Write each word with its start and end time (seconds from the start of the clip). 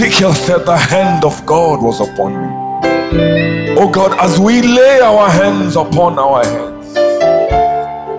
Ezekiel 0.00 0.32
said, 0.32 0.64
The 0.64 0.78
hand 0.78 1.26
of 1.26 1.44
God 1.44 1.82
was 1.82 2.00
upon 2.00 2.32
me. 2.32 3.76
Oh 3.78 3.90
God, 3.92 4.18
as 4.18 4.40
we 4.40 4.62
lay 4.62 4.98
our 4.98 5.28
hands 5.28 5.76
upon 5.76 6.18
our 6.18 6.42
heads, 6.42 6.88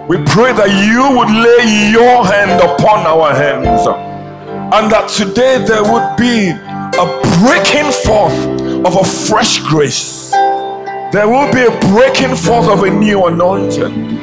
we 0.08 0.18
pray 0.30 0.54
that 0.54 0.70
you 0.86 1.02
would 1.18 1.32
lay 1.34 1.90
your 1.90 2.24
hand 2.24 2.62
upon 2.62 3.08
our 3.08 3.34
hands 3.34 3.88
and 3.88 4.92
that 4.92 5.10
today 5.10 5.58
there 5.66 5.82
would 5.82 6.06
be 6.22 6.52
a 6.54 7.06
breaking 7.42 7.90
forth 8.06 8.38
of 8.86 8.98
a 8.98 9.04
fresh 9.04 9.58
grace. 9.62 10.30
There 10.30 11.28
will 11.28 11.52
be 11.52 11.66
a 11.66 11.80
breaking 11.90 12.36
forth 12.36 12.68
of 12.70 12.84
a 12.84 12.92
new 12.92 13.26
anointing. 13.26 14.20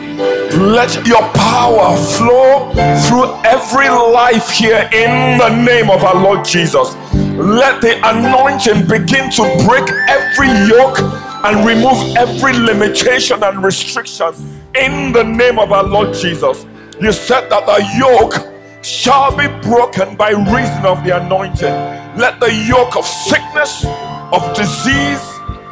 Let 0.62 0.95
your 1.05 1.23
power 1.34 1.97
flow 1.97 2.70
through 3.09 3.34
every 3.42 3.89
life 3.89 4.48
here 4.48 4.89
in 4.92 5.39
the 5.39 5.48
name 5.48 5.91
of 5.91 6.05
our 6.05 6.23
Lord 6.23 6.45
Jesus. 6.45 6.95
Let 7.39 7.81
the 7.81 7.94
anointing 8.03 8.89
begin 8.89 9.31
to 9.31 9.42
break 9.64 9.89
every 10.08 10.48
yoke 10.67 10.98
and 11.45 11.64
remove 11.64 12.17
every 12.17 12.53
limitation 12.53 13.45
and 13.45 13.62
restriction 13.62 14.34
in 14.75 15.12
the 15.12 15.22
name 15.22 15.56
of 15.61 15.70
our 15.70 15.84
Lord 15.84 16.14
Jesus. 16.14 16.67
You 17.00 17.12
said 17.12 17.48
that 17.48 17.64
the 17.64 17.78
yoke 17.97 18.84
shall 18.84 19.36
be 19.36 19.47
broken 19.62 20.17
by 20.17 20.30
reason 20.30 20.84
of 20.84 21.05
the 21.05 21.17
anointing. 21.17 21.72
Let 22.19 22.41
the 22.41 22.53
yoke 22.53 22.97
of 22.97 23.06
sickness, 23.06 23.84
of 24.33 24.42
disease, 24.56 25.23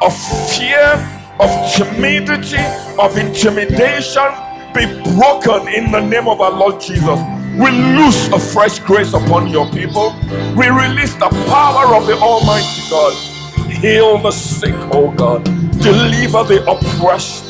of 0.01 0.15
fear, 0.55 1.03
of 1.41 1.51
timidity, 1.75 2.63
of 2.97 3.19
intimidation 3.19 4.31
be 4.73 4.87
broken 5.19 5.67
in 5.67 5.91
the 5.91 6.01
name 6.01 6.29
of 6.29 6.41
our 6.41 6.53
Lord 6.53 6.81
Jesus. 6.81 7.19
We 7.57 7.71
loose 7.71 8.29
a 8.29 8.39
fresh 8.39 8.81
grace 8.81 9.15
upon 9.15 9.49
your 9.49 9.67
people. 9.71 10.15
We 10.57 10.69
release 10.69 11.15
the 11.15 11.31
power 11.49 11.97
of 11.97 12.07
the 12.07 12.15
Almighty 12.19 12.83
God. 12.91 13.15
Heal 13.71 14.19
the 14.19 14.31
sick, 14.31 14.75
oh 14.93 15.11
God. 15.13 15.45
Deliver 15.81 16.45
the 16.45 16.63
oppressed. 16.71 17.47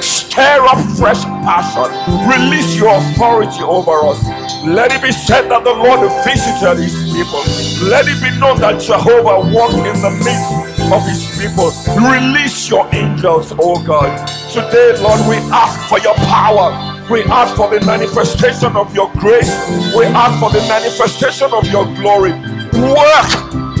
Stir 0.00 0.64
up 0.64 0.78
fresh 0.96 1.24
passion. 1.42 1.90
Release 2.30 2.76
your 2.78 2.94
authority 2.98 3.62
over 3.62 4.06
us. 4.06 4.22
Let 4.64 4.92
it 4.92 5.02
be 5.02 5.10
said 5.10 5.48
that 5.48 5.64
the 5.64 5.74
Lord 5.74 6.06
visited 6.22 6.78
his 6.80 6.94
people. 7.10 7.42
Let 7.88 8.06
it 8.06 8.22
be 8.22 8.30
known 8.38 8.60
that 8.60 8.80
Jehovah 8.80 9.50
walked 9.52 9.74
in 9.74 9.98
the 10.00 10.10
midst 10.22 10.78
of 10.92 11.02
his 11.02 11.26
people. 11.34 11.74
Release 11.98 12.70
your 12.70 12.88
angels, 12.94 13.52
oh 13.58 13.82
God. 13.84 14.26
Today, 14.52 14.94
Lord, 15.02 15.20
we 15.28 15.36
ask 15.50 15.88
for 15.88 15.98
your 15.98 16.14
power. 16.14 16.87
We 17.10 17.22
ask 17.24 17.56
for 17.56 17.70
the 17.70 17.84
manifestation 17.86 18.76
of 18.76 18.94
your 18.94 19.10
grace. 19.16 19.48
We 19.96 20.04
ask 20.04 20.38
for 20.40 20.50
the 20.50 20.60
manifestation 20.68 21.48
of 21.54 21.64
your 21.68 21.86
glory. 21.96 22.32
Work 22.32 23.30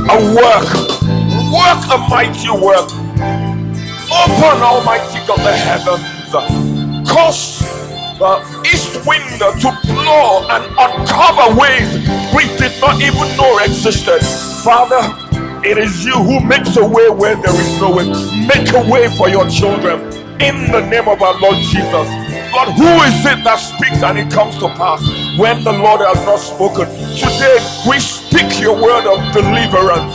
a 0.08 0.18
work. 0.32 0.68
Work 1.52 1.82
a 1.92 1.98
mighty 2.08 2.48
work. 2.50 2.88
Open, 4.08 4.62
Almighty 4.64 5.20
God, 5.28 5.40
the 5.44 5.52
heavens. 5.52 7.08
Cause 7.10 7.60
the 8.18 8.40
east 8.72 9.06
wind 9.06 9.24
to 9.60 9.78
blow 9.84 10.48
and 10.48 10.64
uncover 10.78 11.54
ways 11.60 11.92
we 12.34 12.44
did 12.56 12.80
not 12.80 13.00
even 13.02 13.36
know 13.36 13.58
existed. 13.58 14.20
Father, 14.64 15.02
it 15.68 15.76
is 15.76 16.02
you 16.02 16.14
who 16.14 16.40
makes 16.40 16.76
a 16.78 16.86
way 16.86 17.10
where 17.10 17.36
there 17.36 17.54
is 17.60 17.80
no 17.80 17.94
way. 17.94 18.06
Make 18.46 18.72
a 18.72 18.90
way 18.90 19.14
for 19.18 19.28
your 19.28 19.46
children 19.50 20.17
in 20.40 20.70
the 20.70 20.80
name 20.86 21.08
of 21.08 21.20
our 21.20 21.38
Lord 21.40 21.56
Jesus. 21.56 22.06
Lord, 22.54 22.70
who 22.78 22.90
is 23.02 23.26
it 23.26 23.42
that 23.44 23.58
speaks 23.58 24.02
and 24.02 24.18
it 24.18 24.30
comes 24.30 24.56
to 24.58 24.68
pass 24.78 25.02
when 25.36 25.62
the 25.64 25.72
Lord 25.72 26.00
has 26.00 26.18
not 26.24 26.38
spoken? 26.38 26.86
Today, 27.18 27.58
we 27.88 27.98
speak 27.98 28.60
your 28.60 28.74
word 28.80 29.06
of 29.10 29.18
deliverance, 29.34 30.14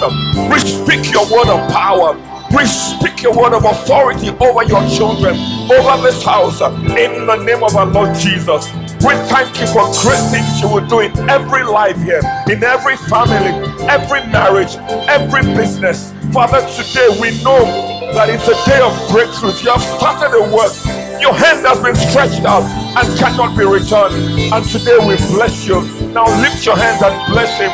we 0.50 0.60
speak 0.60 1.12
your 1.12 1.28
word 1.32 1.50
of 1.52 1.60
power. 1.72 2.18
We 2.54 2.68
speak 2.68 3.24
your 3.24 3.36
word 3.36 3.54
of 3.54 3.66
authority 3.66 4.30
over 4.30 4.62
your 4.62 4.88
children, 4.88 5.34
over 5.72 6.04
this 6.04 6.24
house, 6.24 6.62
in 6.62 7.26
the 7.26 7.36
name 7.38 7.64
of 7.64 7.76
our 7.76 7.88
Lord 7.88 8.16
Jesus. 8.16 8.72
We 9.02 9.16
thank 9.26 9.60
you 9.60 9.66
for 9.74 9.90
great 10.06 10.22
things 10.30 10.62
you 10.62 10.70
will 10.70 10.86
do 10.86 11.00
in 11.00 11.18
every 11.28 11.64
life 11.64 11.98
here, 11.98 12.22
in 12.48 12.64
every 12.64 12.96
family, 13.10 13.50
every 13.90 14.22
marriage, 14.28 14.76
every 15.10 15.42
business. 15.56 16.14
Father, 16.32 16.62
today 16.78 17.10
we 17.20 17.44
know 17.44 18.03
that 18.14 18.30
it's 18.30 18.46
a 18.46 18.58
day 18.70 18.78
of 18.78 18.94
breakthroughs. 19.10 19.64
You 19.66 19.74
have 19.74 19.82
started 19.82 20.38
a 20.38 20.46
work. 20.54 20.74
Your 21.18 21.34
hand 21.34 21.66
has 21.66 21.82
been 21.82 21.98
stretched 21.98 22.46
out 22.46 22.62
and 22.94 23.06
cannot 23.18 23.58
be 23.58 23.66
returned. 23.66 24.14
And 24.54 24.62
today 24.70 25.02
we 25.02 25.18
bless 25.34 25.66
you. 25.66 25.82
Now 26.14 26.30
lift 26.42 26.66
your 26.66 26.78
hand 26.78 27.02
and 27.02 27.16
bless 27.34 27.58
him. 27.58 27.74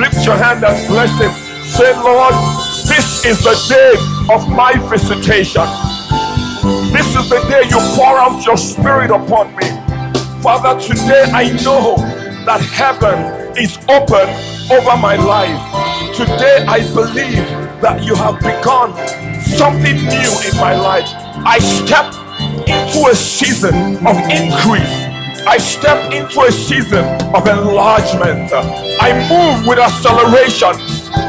Lift 0.00 0.24
your 0.24 0.36
hand 0.36 0.64
and 0.64 0.76
bless 0.88 1.12
him. 1.20 1.32
Say, 1.68 1.92
Lord, 2.00 2.32
this 2.88 3.24
is 3.28 3.44
the 3.44 3.56
day 3.68 3.92
of 4.32 4.48
my 4.48 4.72
visitation. 4.88 5.68
This 6.92 7.12
is 7.12 7.28
the 7.28 7.44
day 7.52 7.68
you 7.68 7.80
pour 7.92 8.16
out 8.16 8.44
your 8.46 8.56
spirit 8.56 9.10
upon 9.10 9.52
me. 9.56 9.68
Father, 10.40 10.80
today 10.80 11.28
I 11.28 11.52
know 11.60 11.96
that 12.48 12.60
heaven 12.72 13.52
is 13.56 13.76
open 13.88 14.28
over 14.72 14.96
my 14.96 15.16
life. 15.16 15.60
Today 16.16 16.64
I 16.68 16.80
believe 16.94 17.44
that 17.82 18.02
you 18.02 18.14
have 18.14 18.38
begun 18.40 18.92
something 19.58 19.96
new 19.96 20.32
in 20.48 20.54
my 20.58 20.74
life. 20.74 21.08
I 21.46 21.58
step 21.60 22.12
into 22.68 23.08
a 23.10 23.14
season 23.14 23.74
of 24.06 24.16
increase. 24.30 24.94
I 25.46 25.58
step 25.58 26.12
into 26.12 26.40
a 26.42 26.52
season 26.52 27.04
of 27.34 27.46
enlargement. 27.46 28.50
I 29.00 29.12
move 29.30 29.66
with 29.68 29.78
acceleration. 29.78 30.74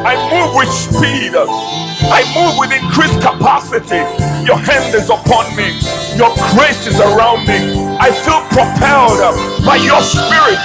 I 0.05 0.15
move 0.31 0.55
with 0.55 0.69
speed. 0.71 1.33
I 1.35 2.21
move 2.33 2.57
with 2.59 2.71
increased 2.73 3.21
capacity. 3.21 4.01
Your 4.45 4.57
hand 4.57 4.95
is 4.95 5.09
upon 5.09 5.45
me. 5.55 5.73
Your 6.17 6.33
grace 6.53 6.87
is 6.87 6.99
around 6.99 7.47
me. 7.47 7.59
I 7.99 8.11
feel 8.23 8.41
propelled 8.55 9.21
by 9.65 9.77
your 9.77 10.01
spirit. 10.01 10.59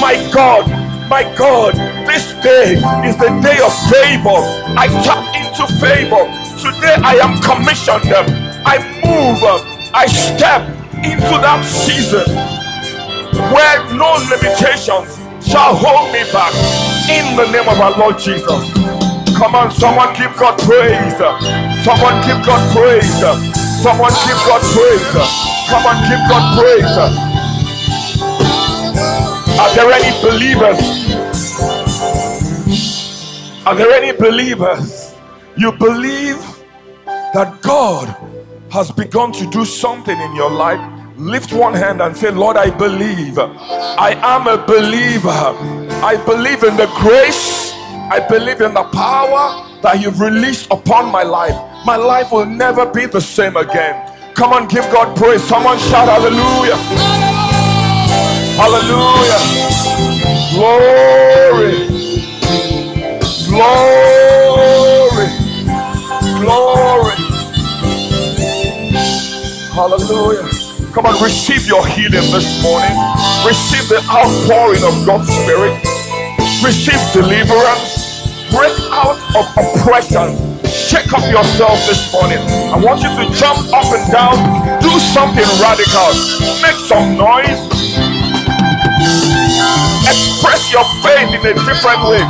My 0.00 0.16
God, 0.34 0.66
my 1.08 1.24
God, 1.36 1.74
this 2.08 2.32
day 2.42 2.74
is 3.06 3.16
the 3.18 3.30
day 3.42 3.58
of 3.62 3.72
favor. 3.90 4.40
I 4.78 4.88
tap 5.04 5.22
into 5.36 5.66
favor. 5.80 6.43
Today 6.58 6.96
I 7.02 7.16
am 7.22 7.40
commissioned. 7.42 8.06
I 8.66 8.78
move. 9.04 9.42
I 9.94 10.06
step 10.06 10.62
into 11.04 11.34
that 11.42 11.62
season 11.64 12.26
where 13.54 13.78
no 13.94 14.16
limitations 14.30 15.18
shall 15.44 15.74
hold 15.76 16.12
me 16.12 16.22
back. 16.32 16.54
In 17.10 17.36
the 17.36 17.50
name 17.52 17.68
of 17.68 17.78
our 17.80 17.96
Lord 17.98 18.18
Jesus. 18.18 18.72
Come 19.36 19.54
on, 19.54 19.70
someone 19.72 20.14
give 20.16 20.34
God 20.38 20.58
praise. 20.62 21.18
Someone 21.84 22.16
give 22.26 22.40
God 22.46 22.62
praise. 22.72 23.20
Someone 23.82 24.14
give 24.26 24.40
God 24.46 24.62
praise. 24.72 25.12
Come 25.68 25.84
on, 25.86 25.96
give 26.08 26.22
God 26.30 26.44
praise. 26.58 26.94
Are 29.58 29.74
there 29.74 29.90
any 29.92 30.12
believers? 30.22 30.80
Are 33.66 33.74
there 33.74 33.92
any 33.92 34.12
believers? 34.16 35.03
You 35.56 35.70
believe 35.70 36.38
that 37.06 37.60
God 37.62 38.08
has 38.72 38.90
begun 38.90 39.30
to 39.32 39.48
do 39.50 39.64
something 39.64 40.18
in 40.18 40.34
your 40.34 40.50
life? 40.50 40.80
Lift 41.16 41.52
one 41.52 41.74
hand 41.74 42.02
and 42.02 42.16
say, 42.16 42.32
Lord, 42.32 42.56
I 42.56 42.70
believe. 42.70 43.38
I 43.38 44.18
am 44.20 44.48
a 44.48 44.58
believer. 44.66 45.30
I 46.02 46.16
believe 46.26 46.64
in 46.64 46.76
the 46.76 46.90
grace. 46.98 47.72
I 48.10 48.26
believe 48.28 48.62
in 48.62 48.74
the 48.74 48.82
power 48.82 49.80
that 49.82 50.00
you've 50.02 50.20
released 50.20 50.66
upon 50.72 51.12
my 51.12 51.22
life. 51.22 51.54
My 51.86 51.96
life 51.96 52.32
will 52.32 52.46
never 52.46 52.84
be 52.84 53.06
the 53.06 53.20
same 53.20 53.56
again. 53.56 54.10
Come 54.34 54.52
on, 54.52 54.66
give 54.66 54.84
God 54.90 55.16
praise. 55.16 55.44
Someone 55.44 55.78
shout 55.78 56.08
hallelujah. 56.08 56.76
Hallelujah. 58.58 59.40
Glory. 60.52 61.86
Glory. 63.48 64.03
Glory. 66.44 67.16
Hallelujah. 69.72 70.44
Come 70.92 71.06
on, 71.06 71.22
receive 71.22 71.66
your 71.66 71.86
healing 71.86 72.28
this 72.32 72.62
morning. 72.62 72.92
Receive 73.46 73.88
the 73.88 74.04
outpouring 74.12 74.84
of 74.84 75.06
God's 75.06 75.28
Spirit. 75.32 75.80
Receive 76.62 77.00
deliverance. 77.14 78.28
Break 78.52 78.76
out 78.92 79.16
of 79.34 79.46
oppression. 79.56 80.36
Shake 80.68 81.12
up 81.14 81.24
yourself 81.32 81.80
this 81.88 82.12
morning. 82.12 82.38
I 82.70 82.78
want 82.78 83.02
you 83.02 83.10
to 83.10 83.24
jump 83.34 83.58
up 83.72 83.88
and 83.90 84.06
down. 84.12 84.36
Do 84.82 84.92
something 85.16 85.48
radical. 85.64 86.12
Make 86.62 86.78
some 86.84 87.16
noise. 87.16 87.60
Express 90.06 90.72
your 90.72 90.84
faith 91.02 91.34
in 91.34 91.46
a 91.46 91.54
different 91.66 92.02
way. 92.08 92.22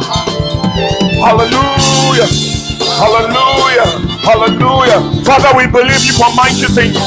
Hallelujah. 1.21 2.64
Hallelujah. 2.83 3.87
Hallelujah. 4.25 5.01
Father, 5.25 5.53
we 5.57 5.67
believe 5.71 6.03
you 6.05 6.15
for 6.19 6.31
mighty 6.35 6.67
things. 6.73 6.99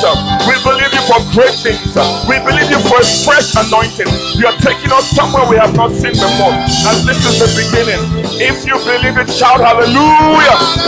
We 0.48 0.56
believe 0.64 0.94
you 0.94 1.04
for 1.10 1.20
great 1.34 1.56
things. 1.60 1.82
We 2.30 2.40
believe 2.40 2.70
you 2.72 2.80
for 2.88 3.02
a 3.02 3.08
fresh 3.26 3.56
anointing. 3.58 4.08
You 4.40 4.48
are 4.48 4.58
taking 4.64 4.92
us 4.94 5.10
somewhere 5.12 5.50
we 5.50 5.58
have 5.58 5.76
not 5.76 5.92
seen 5.92 6.14
before. 6.14 6.56
And 6.56 6.98
this 7.08 7.20
is 7.26 7.40
the 7.44 7.50
beginning. 7.58 8.02
If 8.40 8.66
you 8.66 8.78
believe 8.86 9.18
it, 9.18 9.30
shout 9.32 9.60
hallelujah. 9.62 10.86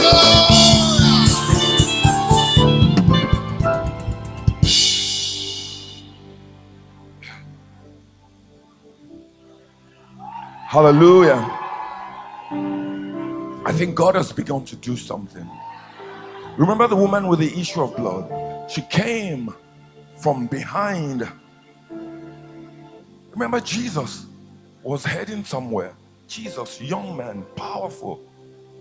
Hallelujah. 10.56 11.59
I 13.70 13.72
think 13.72 13.94
God 13.94 14.16
has 14.16 14.32
begun 14.32 14.66
to 14.66 14.76
do 14.76 14.98
something. 14.98 15.48
Remember 16.58 16.88
the 16.88 16.96
woman 16.96 17.28
with 17.28 17.38
the 17.38 17.54
issue 17.56 17.84
of 17.84 17.96
blood? 17.96 18.26
She 18.68 18.82
came 18.82 19.54
from 20.18 20.48
behind. 20.48 21.32
Remember, 23.30 23.60
Jesus 23.60 24.26
was 24.82 25.06
heading 25.06 25.44
somewhere. 25.44 25.94
Jesus, 26.28 26.82
young 26.82 27.16
man, 27.16 27.46
powerful, 27.56 28.20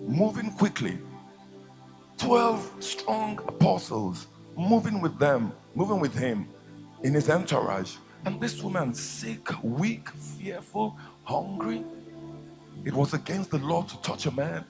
moving 0.06 0.50
quickly. 0.52 0.96
12 2.16 2.72
strong 2.80 3.38
apostles 3.46 4.26
moving 4.56 5.02
with 5.02 5.18
them, 5.18 5.52
moving 5.74 6.00
with 6.00 6.14
him 6.14 6.48
in 7.02 7.12
his 7.12 7.28
entourage. 7.28 7.96
And 8.24 8.40
this 8.40 8.62
woman, 8.62 8.94
sick, 8.94 9.50
weak, 9.62 10.08
fearful, 10.08 10.96
hungry, 11.24 11.84
it 12.86 12.94
was 12.94 13.12
against 13.12 13.50
the 13.50 13.58
law 13.58 13.82
to 13.82 14.00
touch 14.00 14.24
a 14.24 14.30
man 14.30 14.64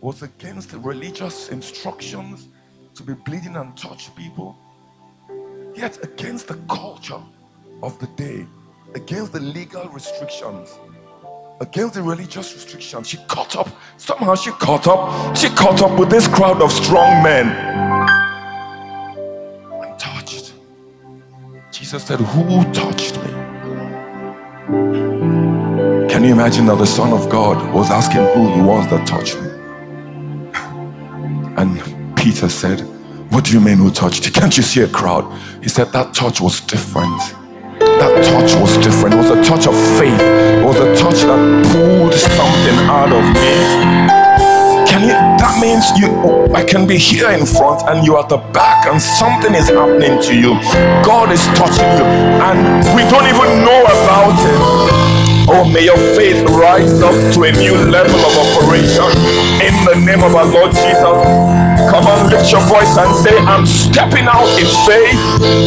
was 0.00 0.22
against 0.22 0.70
the 0.70 0.78
religious 0.78 1.50
instructions 1.50 2.48
to 2.94 3.02
be 3.02 3.12
bleeding 3.12 3.56
and 3.56 3.76
touch 3.76 4.14
people, 4.16 4.56
yet 5.74 6.02
against 6.02 6.48
the 6.48 6.54
culture 6.68 7.20
of 7.82 7.98
the 7.98 8.06
day, 8.16 8.46
against 8.94 9.32
the 9.32 9.40
legal 9.40 9.86
restrictions, 9.90 10.78
against 11.60 11.94
the 11.94 12.02
religious 12.02 12.54
restrictions. 12.54 13.08
She 13.08 13.18
caught 13.28 13.56
up, 13.56 13.68
somehow 13.98 14.34
she 14.34 14.50
caught 14.52 14.86
up, 14.86 15.36
she 15.36 15.48
caught 15.50 15.82
up 15.82 15.98
with 15.98 16.10
this 16.10 16.26
crowd 16.28 16.62
of 16.62 16.72
strong 16.72 17.22
men 17.22 17.48
and 19.82 19.98
touched. 19.98 20.54
Jesus 21.70 22.04
said, 22.04 22.20
Who 22.20 22.64
touched 22.72 23.16
me? 23.18 23.30
Can 26.08 26.24
you 26.24 26.32
imagine 26.32 26.66
that 26.66 26.78
the 26.78 26.86
Son 26.86 27.12
of 27.12 27.28
God 27.28 27.74
was 27.74 27.90
asking 27.90 28.22
who 28.34 28.60
it 28.60 28.64
was 28.64 28.88
that 28.90 29.06
touched 29.06 29.40
me? 29.40 29.49
Peter 32.30 32.48
said, 32.48 32.78
What 33.32 33.44
do 33.44 33.52
you 33.52 33.60
mean 33.60 33.78
who 33.78 33.90
touched 33.90 34.24
you? 34.24 34.30
Can't 34.30 34.56
you 34.56 34.62
see 34.62 34.82
a 34.82 34.86
crowd? 34.86 35.26
He 35.64 35.68
said, 35.68 35.90
That 35.90 36.14
touch 36.14 36.40
was 36.40 36.60
different. 36.60 37.18
That 37.80 38.22
touch 38.22 38.54
was 38.54 38.78
different. 38.78 39.16
It 39.16 39.18
was 39.18 39.30
a 39.34 39.42
touch 39.42 39.66
of 39.66 39.74
faith. 39.98 40.14
It 40.14 40.64
was 40.64 40.78
a 40.78 40.94
touch 40.94 41.26
that 41.26 41.42
pulled 41.74 42.14
something 42.14 42.78
out 42.86 43.10
of 43.10 43.26
me. 43.34 43.50
Can 44.86 45.10
you 45.10 45.18
that 45.42 45.58
means 45.58 45.90
you 45.98 46.54
I 46.54 46.62
can 46.62 46.86
be 46.86 46.98
here 46.98 47.30
in 47.34 47.44
front 47.44 47.82
and 47.90 48.06
you 48.06 48.14
are 48.14 48.22
at 48.22 48.28
the 48.28 48.38
back 48.54 48.86
and 48.86 49.02
something 49.02 49.50
is 49.52 49.66
happening 49.66 50.22
to 50.22 50.32
you. 50.32 50.54
God 51.02 51.34
is 51.34 51.42
touching 51.58 51.90
you 51.98 52.06
and 52.46 52.86
we 52.94 53.02
don't 53.10 53.26
even 53.26 53.66
know 53.66 53.82
about 53.90 54.38
it. 54.38 54.60
Oh, 55.50 55.66
may 55.66 55.82
your 55.82 55.98
faith 56.14 56.46
rise 56.46 57.02
up 57.02 57.18
to 57.34 57.42
a 57.42 57.50
new 57.50 57.74
level 57.90 58.22
of 58.22 58.34
operation 58.38 59.10
in 59.66 59.74
the 59.82 59.98
name 60.06 60.22
of 60.22 60.30
our 60.38 60.46
Lord 60.46 60.70
Jesus. 60.70 61.59
Come 61.90 62.06
on, 62.06 62.30
lift 62.30 62.52
your 62.52 62.62
voice 62.70 62.96
and 62.96 63.10
say, 63.18 63.36
I'm 63.50 63.66
stepping 63.66 64.30
out 64.30 64.46
in 64.54 64.70
faith. 64.86 65.18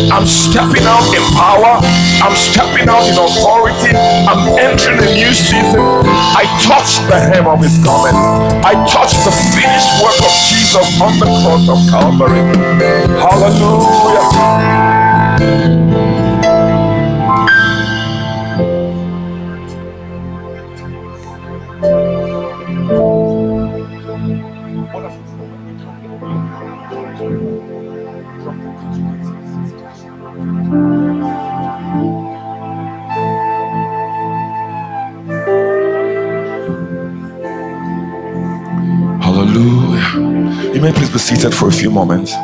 I'm 0.07 0.25
stepping 0.25 0.87
out 0.87 1.03
in 1.11 1.19
power. 1.35 1.83
I'm 2.23 2.35
stepping 2.35 2.87
out 2.87 3.03
in 3.11 3.19
authority. 3.19 3.91
I'm 3.91 4.47
entering 4.57 4.99
a 5.03 5.13
new 5.13 5.33
season. 5.35 5.83
I 6.07 6.47
touch 6.63 7.03
the 7.11 7.19
hem 7.19 7.45
of 7.45 7.59
his 7.59 7.77
garment. 7.83 8.15
I 8.63 8.71
touch 8.87 9.11
the 9.27 9.31
finished 9.51 9.99
work 9.99 10.15
of 10.23 10.31
Jesus 10.47 11.01
on 11.01 11.19
the 11.19 11.27
cross 11.43 11.67
of 11.67 11.83
Calvary. 11.91 12.39
Hallelujah. 13.19 14.23
May 40.83 40.91
please 40.91 41.09
be 41.09 41.17
seated 41.17 41.55
for 41.55 41.69
a 41.69 41.71
few 41.71 41.89
moments. 41.89 42.33
I 42.33 42.35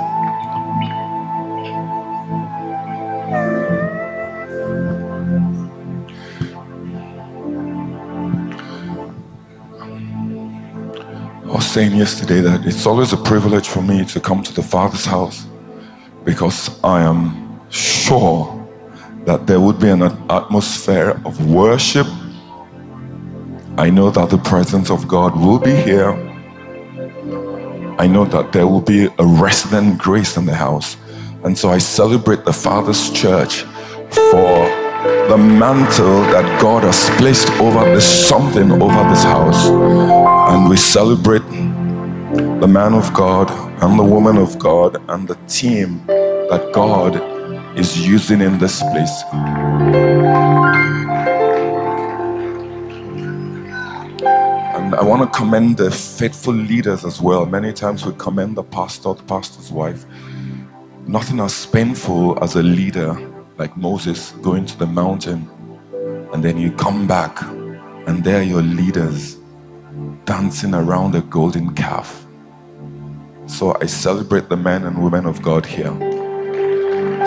was 11.47 11.65
saying 11.65 11.97
yesterday 11.97 12.39
that 12.39 12.65
it's 12.65 12.85
always 12.85 13.11
a 13.11 13.17
privilege 13.17 13.67
for 13.67 13.81
me 13.81 14.05
to 14.05 14.21
come 14.21 14.41
to 14.43 14.53
the 14.53 14.63
Father's 14.63 15.03
house 15.03 15.45
because 16.23 16.81
I 16.81 17.01
am 17.01 17.59
sure 17.69 18.65
that 19.25 19.47
there 19.47 19.59
would 19.59 19.81
be 19.81 19.89
an 19.89 20.03
atmosphere 20.29 21.21
of 21.25 21.51
worship. 21.51 22.07
I 23.77 23.89
know 23.89 24.09
that 24.11 24.29
the 24.29 24.37
presence 24.37 24.89
of 24.89 25.09
God 25.09 25.37
will 25.37 25.59
be 25.59 25.75
here. 25.75 26.28
I 27.99 28.07
know 28.07 28.23
that 28.23 28.53
there 28.53 28.65
will 28.65 28.79
be 28.79 29.09
a 29.19 29.25
resident 29.25 29.97
grace 29.97 30.37
in 30.37 30.45
the 30.45 30.55
house. 30.55 30.95
And 31.43 31.57
so 31.57 31.67
I 31.67 31.79
celebrate 31.79 32.45
the 32.45 32.53
Father's 32.53 33.09
church 33.11 33.63
for 34.31 34.63
the 35.27 35.37
mantle 35.37 36.21
that 36.31 36.61
God 36.61 36.83
has 36.83 37.09
placed 37.19 37.49
over 37.59 37.83
this 37.93 38.07
something 38.29 38.71
over 38.71 39.03
this 39.09 39.23
house. 39.23 39.67
And 39.67 40.69
we 40.69 40.77
celebrate 40.77 41.43
the 42.61 42.67
man 42.69 42.93
of 42.93 43.13
God 43.13 43.51
and 43.83 43.99
the 43.99 44.03
woman 44.03 44.37
of 44.37 44.57
God 44.57 44.95
and 45.09 45.27
the 45.27 45.35
team 45.49 46.07
that 46.07 46.71
God 46.73 47.17
is 47.77 48.07
using 48.07 48.39
in 48.39 48.59
this 48.59 48.81
place. 48.81 49.23
And 54.89 54.95
I 54.95 55.03
want 55.03 55.21
to 55.21 55.37
commend 55.37 55.77
the 55.77 55.91
faithful 55.91 56.51
leaders 56.51 57.05
as 57.05 57.21
well. 57.21 57.45
Many 57.45 57.73
times 57.73 58.07
we 58.07 58.13
commend 58.13 58.57
the 58.57 58.63
pastor, 58.63 59.13
the 59.13 59.21
pastor's 59.21 59.71
wife. 59.71 60.03
Nothing 61.05 61.39
as 61.41 61.67
painful 61.67 62.43
as 62.43 62.55
a 62.55 62.63
leader 62.63 63.13
like 63.59 63.77
Moses 63.77 64.31
going 64.41 64.65
to 64.65 64.75
the 64.79 64.87
mountain 64.87 65.47
and 66.33 66.43
then 66.43 66.57
you 66.57 66.71
come 66.71 67.05
back 67.05 67.39
and 68.07 68.23
there 68.23 68.39
are 68.39 68.43
your 68.43 68.63
leaders 68.63 69.37
dancing 70.25 70.73
around 70.73 71.13
a 71.13 71.21
golden 71.21 71.75
calf. 71.75 72.25
So 73.45 73.77
I 73.79 73.85
celebrate 73.85 74.49
the 74.49 74.57
men 74.57 74.85
and 74.85 75.03
women 75.03 75.27
of 75.27 75.43
God 75.43 75.67
here. 75.67 75.95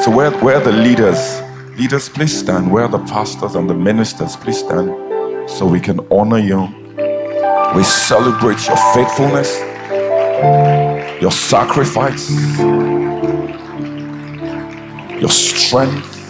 So 0.03 0.11
where, 0.11 0.33
where 0.43 0.59
the 0.59 0.73
leaders, 0.73 1.41
leaders 1.79 2.09
please 2.09 2.37
stand. 2.37 2.73
Where 2.73 2.87
are 2.87 2.89
the 2.89 3.05
pastors 3.05 3.55
and 3.55 3.71
the 3.71 3.75
ministers 3.75 4.35
please 4.35 4.59
stand 4.59 5.49
so 5.49 5.65
we 5.65 5.79
can 5.79 6.01
honor 6.11 6.39
you. 6.41 6.82
We 7.75 7.85
celebrate 7.85 8.67
your 8.67 8.77
faithfulness, 8.95 9.59
your 11.23 11.31
sacrifice, 11.31 12.31
your 15.21 15.31
strength. 15.31 16.29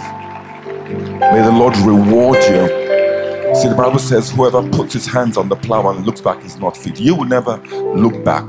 May 0.89 1.43
the 1.43 1.53
Lord 1.53 1.77
reward 1.79 2.37
you. 2.45 3.55
See, 3.57 3.69
the 3.69 3.75
Bible 3.77 3.99
says, 3.99 4.31
whoever 4.31 4.63
puts 4.71 4.95
his 4.95 5.07
hands 5.07 5.37
on 5.37 5.49
the 5.49 5.57
plow 5.57 5.91
and 5.91 6.07
looks 6.07 6.21
back 6.21 6.45
is 6.45 6.59
not 6.59 6.77
fit. 6.77 7.01
You 7.01 7.17
will 7.17 7.27
never 7.27 7.57
look 7.95 8.25
back. 8.25 8.49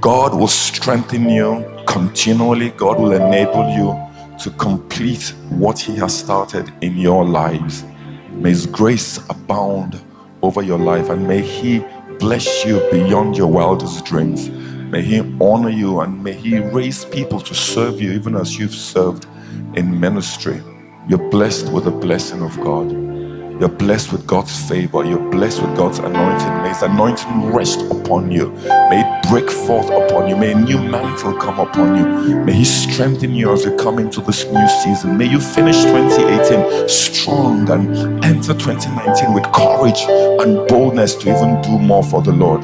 God 0.00 0.34
will 0.34 0.48
strengthen 0.48 1.28
you 1.28 1.64
continually. 1.86 2.70
God 2.70 2.98
will 2.98 3.12
enable 3.12 3.68
you 3.70 3.98
to 4.38 4.50
complete 4.58 5.34
what 5.50 5.78
He 5.78 5.94
has 5.96 6.18
started 6.18 6.72
in 6.80 6.96
your 6.96 7.24
lives. 7.24 7.84
May 8.32 8.50
His 8.50 8.66
grace 8.66 9.18
abound 9.28 10.02
over 10.42 10.62
your 10.62 10.78
life 10.78 11.08
and 11.08 11.26
may 11.26 11.40
He 11.40 11.84
bless 12.18 12.64
you 12.64 12.80
beyond 12.90 13.36
your 13.36 13.46
wildest 13.46 14.04
dreams. 14.04 14.50
May 14.90 15.02
He 15.02 15.20
honor 15.40 15.70
you 15.70 16.00
and 16.00 16.22
may 16.22 16.32
He 16.32 16.58
raise 16.58 17.04
people 17.04 17.40
to 17.40 17.54
serve 17.54 18.00
you 18.00 18.12
even 18.12 18.36
as 18.36 18.58
you've 18.58 18.74
served 18.74 19.26
in 19.74 19.98
ministry. 19.98 20.62
You're 21.08 21.30
blessed 21.30 21.72
with 21.72 21.84
the 21.84 21.90
blessing 21.90 22.42
of 22.42 22.58
God. 22.60 23.13
You're 23.60 23.68
blessed 23.68 24.10
with 24.12 24.26
God's 24.26 24.68
favor. 24.68 25.04
You're 25.04 25.30
blessed 25.30 25.62
with 25.62 25.76
God's 25.76 25.98
anointing. 26.00 26.62
May 26.62 26.70
His 26.70 26.82
anointing 26.82 27.52
rest 27.52 27.80
upon 27.90 28.32
you. 28.32 28.50
May 28.90 29.02
it 29.02 29.28
break 29.30 29.48
forth 29.48 29.86
upon 29.86 30.28
you. 30.28 30.36
May 30.36 30.52
a 30.52 30.58
new 30.58 30.78
mantle 30.78 31.34
come 31.34 31.60
upon 31.60 31.96
you. 31.96 32.44
May 32.44 32.52
He 32.52 32.64
strengthen 32.64 33.32
you 33.32 33.52
as 33.52 33.64
you 33.64 33.76
come 33.76 34.00
into 34.00 34.20
this 34.20 34.44
new 34.46 34.68
season. 34.82 35.16
May 35.16 35.30
you 35.30 35.38
finish 35.38 35.76
2018 35.84 36.88
strong 36.88 37.70
and 37.70 38.24
enter 38.24 38.54
2019 38.54 39.32
with 39.32 39.44
courage 39.52 40.00
and 40.42 40.66
boldness 40.66 41.14
to 41.16 41.30
even 41.30 41.62
do 41.62 41.78
more 41.78 42.02
for 42.02 42.22
the 42.22 42.32
Lord. 42.32 42.62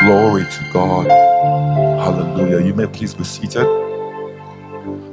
Glory 0.00 0.44
to 0.44 0.70
God. 0.72 1.06
Hallelujah. 2.00 2.66
You 2.66 2.74
may 2.74 2.88
please 2.88 3.14
be 3.14 3.22
seated. 3.22 3.66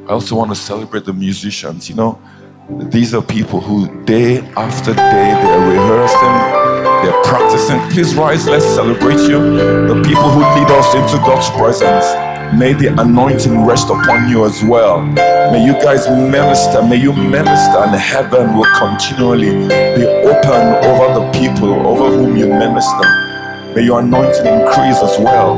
I 0.08 0.14
also 0.14 0.36
want 0.36 0.50
to 0.50 0.56
celebrate 0.56 1.06
the 1.06 1.14
musicians. 1.14 1.90
You 1.90 1.96
know, 1.96 2.22
these 2.70 3.14
are 3.14 3.22
people 3.22 3.60
who 3.60 4.04
day 4.06 4.40
after 4.56 4.94
day 4.94 5.02
they're 5.02 5.70
rehearsing, 5.70 7.04
they're 7.04 7.24
practicing. 7.24 7.78
Please 7.92 8.16
rise, 8.16 8.48
let's 8.48 8.66
celebrate 8.66 9.20
you. 9.28 9.58
The 9.88 10.02
people 10.06 10.30
who 10.32 10.40
lead 10.40 10.72
us 10.72 10.96
into 10.96 11.18
God's 11.26 11.50
presence. 11.58 12.06
May 12.58 12.74
the 12.74 12.96
anointing 13.02 13.66
rest 13.66 13.90
upon 13.90 14.30
you 14.30 14.46
as 14.46 14.64
well. 14.64 15.02
May 15.02 15.66
you 15.66 15.74
guys 15.74 16.08
minister. 16.08 16.82
May 16.84 16.98
you 16.98 17.12
minister, 17.12 17.80
and 17.80 17.96
heaven 17.96 18.56
will 18.56 18.72
continually 18.78 19.52
be 19.68 20.06
open 20.24 20.64
over 20.86 21.20
the 21.20 21.32
people 21.34 21.74
over 21.86 22.16
whom 22.16 22.38
you 22.38 22.48
minister. 22.48 23.74
May 23.76 23.84
your 23.84 24.00
anointing 24.00 24.46
increase 24.46 25.02
as 25.02 25.18
well. 25.20 25.58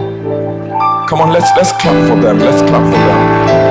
Come 1.07 1.19
on, 1.19 1.31
let's 1.31 1.51
let's 1.55 1.71
clap 1.73 2.09
for 2.09 2.19
them. 2.19 2.39
Let's 2.39 2.61
clap 2.67 2.83
for 2.83 2.97
them. 2.97 3.64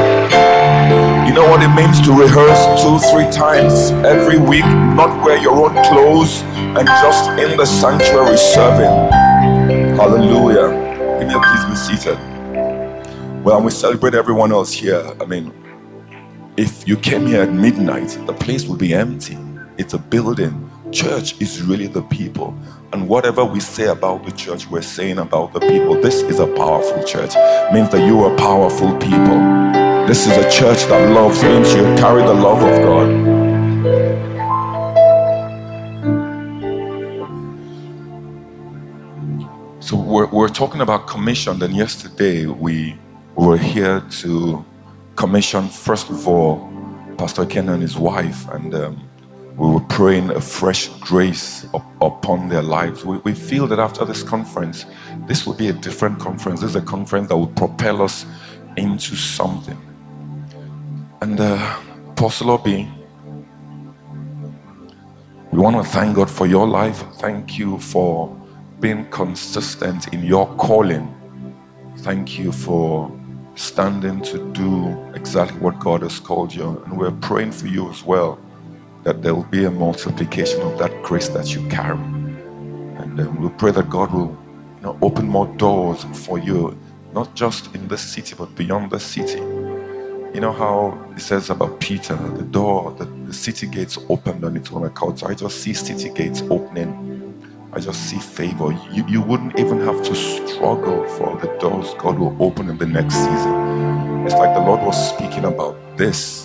Know 1.34 1.50
what 1.50 1.64
it 1.64 1.74
means 1.74 2.00
to 2.02 2.12
rehearse 2.12 2.80
two, 2.80 2.96
three 3.10 3.28
times 3.32 3.90
every 4.06 4.38
week, 4.38 4.64
not 4.64 5.24
wear 5.24 5.36
your 5.36 5.68
own 5.68 5.74
clothes 5.84 6.42
and 6.78 6.86
just 6.86 7.28
in 7.30 7.56
the 7.56 7.66
sanctuary 7.66 8.36
serving. 8.36 9.10
Hallelujah. 9.96 10.68
Can 11.18 11.28
you 11.28 11.40
please 11.40 11.64
be 11.64 11.74
seated? 11.74 12.18
Well, 13.42 13.60
we 13.60 13.72
celebrate 13.72 14.14
everyone 14.14 14.52
else 14.52 14.72
here. 14.72 15.04
I 15.20 15.24
mean, 15.24 15.52
if 16.56 16.86
you 16.86 16.96
came 16.96 17.26
here 17.26 17.42
at 17.42 17.52
midnight, 17.52 18.16
the 18.26 18.32
place 18.32 18.66
will 18.66 18.76
be 18.76 18.94
empty. 18.94 19.36
It's 19.76 19.92
a 19.92 19.98
building. 19.98 20.70
Church 20.92 21.40
is 21.40 21.60
really 21.62 21.88
the 21.88 22.02
people. 22.02 22.56
And 22.92 23.08
whatever 23.08 23.44
we 23.44 23.58
say 23.58 23.86
about 23.86 24.24
the 24.24 24.30
church, 24.30 24.68
we're 24.68 24.82
saying 24.82 25.18
about 25.18 25.52
the 25.52 25.58
people. 25.58 26.00
This 26.00 26.22
is 26.22 26.38
a 26.38 26.46
powerful 26.46 27.02
church. 27.02 27.32
It 27.34 27.74
means 27.74 27.90
that 27.90 28.06
you 28.06 28.22
are 28.22 28.36
powerful 28.36 28.96
people. 28.98 29.63
This 30.06 30.26
is 30.26 30.36
a 30.36 30.50
church 30.50 30.84
that 30.88 31.10
loves, 31.12 31.42
means 31.42 31.72
you 31.72 31.82
carry 31.96 32.22
the 32.22 32.34
love 32.34 32.62
of 32.62 32.82
God. 32.82 33.08
So 39.82 39.96
we're, 39.96 40.26
we're 40.26 40.50
talking 40.50 40.82
about 40.82 41.06
commission. 41.06 41.58
Then 41.58 41.74
yesterday 41.74 42.44
we 42.44 42.98
were 43.34 43.56
here 43.56 44.02
to 44.20 44.62
commission, 45.16 45.70
first 45.70 46.10
of 46.10 46.28
all, 46.28 46.70
Pastor 47.16 47.46
Ken 47.46 47.70
and 47.70 47.80
his 47.80 47.96
wife, 47.96 48.46
and 48.50 48.74
um, 48.74 49.08
we 49.56 49.70
were 49.70 49.86
praying 49.88 50.28
a 50.32 50.40
fresh 50.42 50.88
grace 51.00 51.66
up, 51.72 51.86
upon 52.02 52.50
their 52.50 52.62
lives. 52.62 53.06
We, 53.06 53.16
we, 53.18 53.32
feel 53.32 53.66
that 53.68 53.78
after 53.78 54.04
this 54.04 54.22
conference, 54.22 54.84
this 55.26 55.46
will 55.46 55.54
be 55.54 55.68
a 55.68 55.72
different 55.72 56.18
conference. 56.20 56.60
This 56.60 56.70
is 56.70 56.76
a 56.76 56.82
conference 56.82 57.28
that 57.28 57.36
will 57.38 57.46
propel 57.46 58.02
us 58.02 58.26
into 58.76 59.16
something. 59.16 59.78
And 61.24 61.40
uh, 61.40 61.80
Apostle 62.10 62.50
Obi, 62.50 62.86
we 65.52 65.58
want 65.58 65.74
to 65.74 65.82
thank 65.82 66.16
God 66.16 66.30
for 66.30 66.46
your 66.46 66.68
life. 66.68 67.02
Thank 67.14 67.58
you 67.58 67.78
for 67.78 68.28
being 68.78 69.06
consistent 69.06 70.12
in 70.12 70.22
your 70.22 70.54
calling. 70.56 71.08
Thank 72.00 72.38
you 72.38 72.52
for 72.52 73.10
standing 73.54 74.20
to 74.20 74.52
do 74.52 74.94
exactly 75.14 75.58
what 75.60 75.78
God 75.80 76.02
has 76.02 76.20
called 76.20 76.54
you. 76.54 76.82
And 76.84 76.98
we're 76.98 77.10
praying 77.10 77.52
for 77.52 77.68
you 77.68 77.88
as 77.88 78.04
well 78.04 78.38
that 79.04 79.22
there 79.22 79.34
will 79.34 79.44
be 79.44 79.64
a 79.64 79.70
multiplication 79.70 80.60
of 80.60 80.78
that 80.78 80.92
grace 81.02 81.28
that 81.28 81.54
you 81.54 81.66
carry. 81.70 81.96
And 83.00 83.18
um, 83.18 83.40
we 83.40 83.48
pray 83.48 83.70
that 83.70 83.88
God 83.88 84.12
will 84.12 84.36
you 84.76 84.82
know, 84.82 84.98
open 85.00 85.26
more 85.26 85.46
doors 85.56 86.04
for 86.26 86.38
you, 86.38 86.78
not 87.14 87.34
just 87.34 87.74
in 87.74 87.88
the 87.88 87.96
city, 87.96 88.34
but 88.36 88.54
beyond 88.54 88.90
the 88.90 89.00
city. 89.00 89.53
You 90.34 90.40
know 90.40 90.52
how 90.52 91.12
it 91.16 91.20
says 91.20 91.48
about 91.48 91.78
Peter, 91.78 92.16
the 92.16 92.42
door, 92.42 92.92
the, 92.98 93.04
the 93.04 93.32
city 93.32 93.68
gates 93.68 93.96
opened 94.08 94.44
on 94.44 94.56
its 94.56 94.72
own 94.72 94.84
account. 94.84 95.20
So 95.20 95.28
I 95.28 95.34
just 95.34 95.60
see 95.60 95.72
city 95.72 96.08
gates 96.08 96.42
opening. 96.50 97.70
I 97.72 97.78
just 97.78 98.10
see 98.10 98.18
favor. 98.18 98.72
You, 98.90 99.06
you 99.06 99.22
wouldn't 99.22 99.56
even 99.60 99.80
have 99.82 100.02
to 100.02 100.14
struggle 100.16 101.06
for 101.10 101.38
the 101.40 101.46
doors 101.60 101.94
God 101.98 102.18
will 102.18 102.36
open 102.42 102.68
in 102.68 102.78
the 102.78 102.86
next 102.86 103.14
season. 103.14 104.26
It's 104.26 104.34
like 104.34 104.52
the 104.54 104.60
Lord 104.60 104.82
was 104.82 105.10
speaking 105.14 105.44
about 105.44 105.76
this 105.96 106.43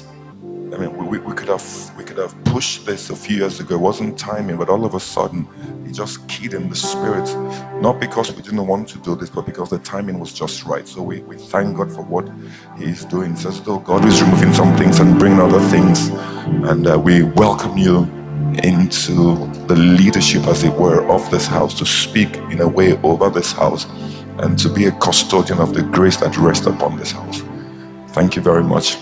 I 0.71 0.77
mean, 0.77 0.95
we, 0.95 1.17
we, 1.17 1.33
could 1.33 1.47
have 1.47 1.97
we 1.97 2.03
could 2.03 2.17
have 2.17 2.35
pushed 2.45 2.85
this 2.85 3.09
a 3.09 3.15
few 3.15 3.37
years 3.37 3.59
ago. 3.59 3.75
It 3.75 3.81
wasn't 3.81 4.19
timing, 4.19 4.57
but 4.57 4.69
all 4.69 4.85
of 4.85 4.93
a 4.93 4.99
sudden, 4.99 5.47
he 5.85 5.91
just 5.91 6.27
keyed 6.27 6.53
in 6.53 6.69
the 6.69 6.75
spirit. 6.75 7.25
Not 7.81 7.99
because 7.99 8.31
we 8.31 8.43
didn't 8.43 8.67
want 8.67 8.87
to 8.89 8.99
do 8.99 9.15
this, 9.15 9.31
but 9.31 9.47
because 9.47 9.71
the 9.71 9.79
timing 9.79 10.19
was 10.19 10.31
just 10.31 10.65
right. 10.65 10.87
So 10.87 11.01
we, 11.01 11.21
we 11.21 11.37
thank 11.37 11.75
God 11.75 11.91
for 11.91 12.03
what 12.03 12.29
He's 12.77 13.03
doing. 13.05 13.31
It's 13.31 13.45
as 13.45 13.61
though 13.63 13.79
God 13.79 14.05
is 14.05 14.21
removing 14.21 14.53
some 14.53 14.75
things 14.77 14.99
and 14.99 15.17
bringing 15.17 15.39
other 15.39 15.61
things, 15.69 16.09
and 16.69 16.85
uh, 16.85 16.99
we 16.99 17.23
welcome 17.23 17.75
you 17.75 18.03
into 18.63 19.47
the 19.65 19.75
leadership, 19.75 20.45
as 20.45 20.63
it 20.63 20.73
were, 20.73 21.03
of 21.09 21.29
this 21.31 21.47
house 21.47 21.73
to 21.79 21.85
speak 21.85 22.35
in 22.51 22.61
a 22.61 22.67
way 22.67 22.95
over 23.01 23.29
this 23.31 23.51
house 23.53 23.85
and 24.39 24.57
to 24.59 24.69
be 24.69 24.85
a 24.85 24.91
custodian 24.93 25.59
of 25.59 25.73
the 25.73 25.81
grace 25.81 26.17
that 26.17 26.37
rests 26.37 26.67
upon 26.67 26.97
this 26.97 27.11
house. 27.11 27.41
Thank 28.09 28.35
you 28.35 28.41
very 28.41 28.63
much. 28.63 28.97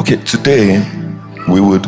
Okay, 0.00 0.16
today 0.24 0.82
we 1.46 1.60
would 1.60 1.84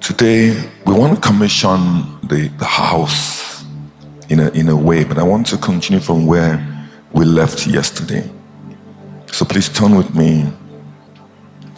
today 0.00 0.68
we 0.84 0.92
want 0.92 1.14
to 1.14 1.20
commission 1.20 2.18
the, 2.26 2.50
the 2.58 2.64
house 2.64 3.64
in 4.28 4.40
a 4.40 4.50
in 4.50 4.70
a 4.70 4.76
way, 4.76 5.04
but 5.04 5.18
I 5.18 5.22
want 5.22 5.46
to 5.46 5.56
continue 5.56 6.00
from 6.00 6.26
where 6.26 6.58
we 7.12 7.24
left 7.24 7.68
yesterday. 7.68 8.28
So 9.26 9.44
please 9.44 9.68
turn 9.68 9.96
with 9.96 10.12
me 10.16 10.52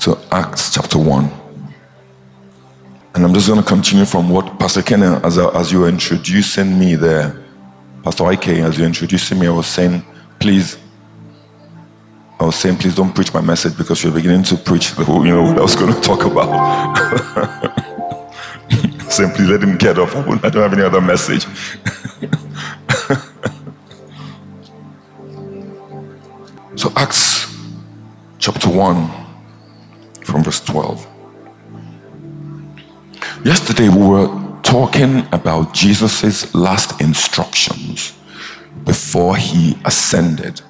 to 0.00 0.18
Acts 0.32 0.72
chapter 0.72 0.96
1. 0.96 1.30
And 3.16 3.24
I'm 3.24 3.34
just 3.34 3.48
going 3.48 3.60
to 3.60 3.68
continue 3.68 4.06
from 4.06 4.30
what 4.30 4.58
Pastor 4.58 4.80
Ken, 4.80 5.02
as, 5.02 5.36
as 5.36 5.70
you 5.70 5.80
were 5.80 5.90
introducing 5.90 6.78
me 6.78 6.94
there, 6.94 7.44
Pastor 8.02 8.32
IK, 8.32 8.48
as 8.48 8.78
you're 8.78 8.86
introducing 8.86 9.38
me, 9.38 9.46
I 9.46 9.50
was 9.50 9.66
saying, 9.66 10.02
please 10.40 10.78
I 12.40 12.44
was 12.44 12.54
saying, 12.54 12.76
please 12.76 12.94
don't 12.94 13.12
preach 13.12 13.34
my 13.34 13.40
message 13.40 13.76
because 13.76 14.04
you're 14.04 14.12
beginning 14.12 14.44
to 14.44 14.56
preach 14.56 14.92
the 14.92 15.04
whole, 15.04 15.26
you 15.26 15.34
know, 15.34 15.42
what 15.42 15.58
I 15.58 15.62
was 15.62 15.74
going 15.74 15.92
to 15.94 16.00
talk 16.00 16.24
about. 16.24 17.76
please 19.34 19.48
let 19.48 19.62
him 19.62 19.76
get 19.76 19.98
off. 19.98 20.14
I, 20.14 20.20
I 20.20 20.48
don't 20.48 20.62
have 20.62 20.72
any 20.72 20.82
other 20.82 21.00
message. 21.00 21.44
so, 26.76 26.92
Acts 26.94 27.56
chapter 28.38 28.68
1, 28.68 29.10
from 30.22 30.44
verse 30.44 30.60
12. 30.60 31.04
Yesterday, 33.44 33.88
we 33.88 34.06
were 34.06 34.28
talking 34.62 35.26
about 35.32 35.74
Jesus' 35.74 36.54
last 36.54 37.00
instructions 37.00 38.16
before 38.84 39.34
he 39.36 39.76
ascended 39.84 40.62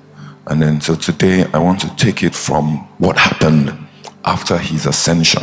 and 0.49 0.63
then, 0.63 0.81
so 0.81 0.95
today 0.95 1.45
I 1.53 1.59
want 1.59 1.81
to 1.81 1.95
take 1.97 2.23
it 2.23 2.35
from 2.35 2.79
what 2.99 3.19
happened 3.19 3.73
after 4.25 4.57
his 4.57 4.87
ascension. 4.87 5.43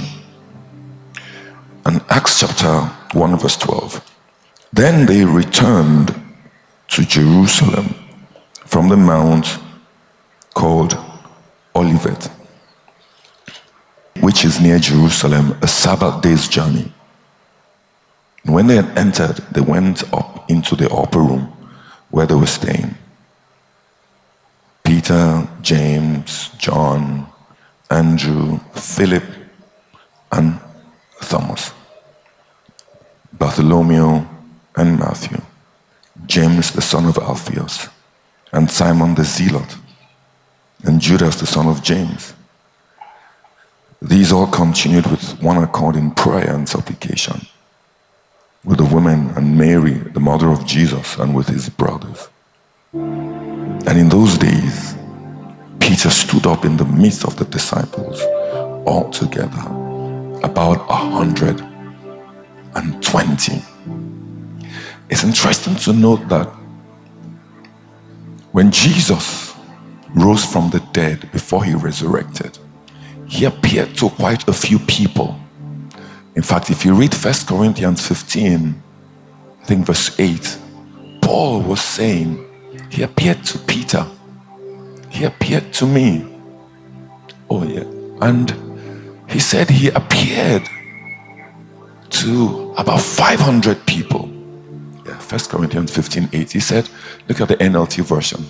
And 1.85 2.01
Acts 2.09 2.39
chapter 2.39 2.81
1, 3.17 3.37
verse 3.37 3.55
12. 3.57 4.03
Then 4.73 5.05
they 5.05 5.23
returned 5.23 6.19
to 6.87 7.05
Jerusalem 7.05 7.93
from 8.65 8.89
the 8.89 8.97
mount 8.97 9.59
called 10.55 10.97
Olivet, 11.75 12.31
which 14.21 14.43
is 14.43 14.59
near 14.59 14.79
Jerusalem, 14.79 15.55
a 15.61 15.67
Sabbath 15.67 16.23
day's 16.23 16.47
journey. 16.47 16.91
When 18.45 18.65
they 18.65 18.77
had 18.77 18.97
entered, 18.97 19.37
they 19.51 19.61
went 19.61 20.11
up 20.13 20.49
into 20.49 20.75
the 20.75 20.89
upper 20.89 21.19
room 21.19 21.53
where 22.09 22.25
they 22.25 22.35
were 22.35 22.47
staying. 22.47 22.95
Peter, 25.05 25.47
James, 25.61 26.49
John, 26.57 27.27
Andrew, 27.91 28.57
Philip, 28.73 29.23
and 30.31 30.59
Thomas, 31.21 31.71
Bartholomew 33.33 34.25
and 34.75 34.97
Matthew, 34.97 35.39
James 36.25 36.71
the 36.71 36.81
son 36.81 37.05
of 37.05 37.19
Alphaeus, 37.19 37.87
and 38.51 38.71
Simon 38.71 39.13
the 39.13 39.23
Zealot, 39.23 39.77
and 40.85 40.99
Judas 40.99 41.35
the 41.35 41.45
son 41.45 41.67
of 41.67 41.83
James. 41.83 42.33
These 44.01 44.31
all 44.31 44.47
continued 44.47 45.05
with 45.05 45.39
one 45.39 45.63
accord 45.63 45.97
in 45.97 46.09
prayer 46.15 46.49
and 46.49 46.67
supplication 46.67 47.45
with 48.63 48.79
the 48.79 48.95
women 48.95 49.29
and 49.35 49.55
Mary, 49.55 49.93
the 50.15 50.19
mother 50.19 50.49
of 50.49 50.65
Jesus, 50.65 51.15
and 51.17 51.35
with 51.35 51.47
his 51.47 51.69
brothers. 51.69 52.27
And 52.91 53.99
in 53.99 54.09
those 54.09 54.39
days, 54.39 54.94
Peter 55.85 56.09
stood 56.09 56.47
up 56.47 56.65
in 56.65 56.77
the 56.77 56.85
midst 56.85 57.25
of 57.25 57.35
the 57.35 57.45
disciples, 57.45 58.19
all 58.87 59.07
together, 59.11 59.61
about 60.43 60.83
a 60.89 60.95
hundred 60.95 61.61
and 62.73 63.03
twenty. 63.03 63.61
It's 65.11 65.23
interesting 65.23 65.75
to 65.75 65.93
note 65.93 66.27
that 66.29 66.47
when 68.51 68.71
Jesus 68.71 69.53
rose 70.15 70.43
from 70.43 70.71
the 70.71 70.79
dead 70.91 71.31
before 71.31 71.63
he 71.63 71.75
resurrected, 71.75 72.57
he 73.27 73.45
appeared 73.45 73.95
to 73.97 74.09
quite 74.09 74.47
a 74.47 74.53
few 74.53 74.79
people. 74.79 75.39
In 76.35 76.41
fact, 76.41 76.71
if 76.71 76.83
you 76.83 76.95
read 76.95 77.13
1 77.13 77.33
Corinthians 77.45 78.07
15, 78.07 78.81
I 79.61 79.65
think 79.65 79.85
verse 79.85 80.19
8, 80.19 80.57
Paul 81.21 81.61
was 81.61 81.81
saying, 81.81 82.43
He 82.89 83.03
appeared 83.03 83.43
to 83.45 83.59
Peter, 83.59 84.07
He 85.15 85.23
appeared 85.23 85.71
to 85.73 85.85
me. 85.85 86.25
Oh, 87.49 87.63
yeah. 87.63 87.83
And 88.21 88.53
he 89.29 89.39
said 89.39 89.69
he 89.69 89.89
appeared 89.89 90.67
to 92.09 92.73
about 92.77 93.01
500 93.01 93.85
people. 93.85 94.29
Yeah, 95.05 95.17
1 95.17 95.39
Corinthians 95.49 95.95
15 95.95 96.29
8. 96.33 96.51
He 96.51 96.59
said, 96.59 96.89
Look 97.27 97.41
at 97.41 97.47
the 97.47 97.57
NLT 97.57 98.03
version 98.03 98.45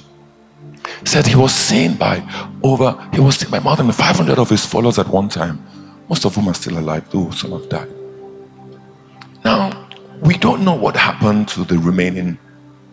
said 1.04 1.28
he 1.28 1.36
was 1.36 1.54
seen 1.54 1.96
by 1.96 2.24
over, 2.64 2.98
he 3.14 3.20
was 3.20 3.36
seen 3.38 3.52
by 3.52 3.60
more 3.60 3.76
than 3.76 3.92
500 3.92 4.40
of 4.40 4.50
his 4.50 4.66
followers 4.66 4.98
at 5.00 5.08
one 5.08 5.30
time. 5.30 5.64
Most 6.10 6.26
of 6.26 6.36
whom 6.36 6.50
are 6.50 6.54
still 6.54 6.78
alive, 6.78 7.10
though 7.12 7.32
some 7.32 7.52
have 7.52 7.68
died. 7.70 7.90
Now, 9.44 9.88
we 10.22 10.38
don't 10.38 10.64
know 10.64 10.76
what 10.76 10.96
happened 10.96 11.48
to 11.50 11.64
the 11.64 11.80
remaining 11.80 12.38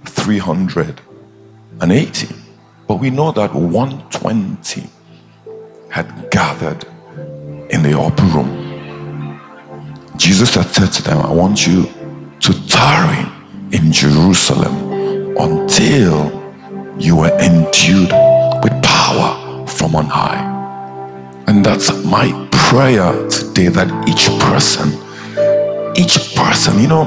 380, 0.04 2.34
but 2.86 2.96
we 2.96 3.10
know 3.10 3.32
that 3.32 3.54
120 3.54 4.88
had 5.90 6.30
gathered 6.30 6.84
in 7.70 7.82
the 7.82 7.98
upper 7.98 8.24
room. 8.24 8.58
Jesus 10.16 10.54
had 10.54 10.66
said 10.66 10.92
to 10.92 11.02
them, 11.02 11.18
I 11.18 11.32
want 11.32 11.66
you 11.66 11.86
to 12.40 12.68
tarry 12.68 13.26
in 13.72 13.92
Jerusalem 13.92 15.36
until 15.38 16.30
you 16.98 17.16
were 17.16 17.32
endued 17.40 18.12
with 18.62 18.82
power 18.82 19.66
from 19.66 19.96
on 19.96 20.06
high. 20.06 20.48
And 21.46 21.64
that's 21.64 21.92
my 22.04 22.48
prayer 22.50 23.12
today 23.28 23.68
that 23.68 23.88
each 24.08 24.28
person, 24.40 24.92
each 25.96 26.34
person, 26.34 26.80
you 26.80 26.88
know, 26.88 27.06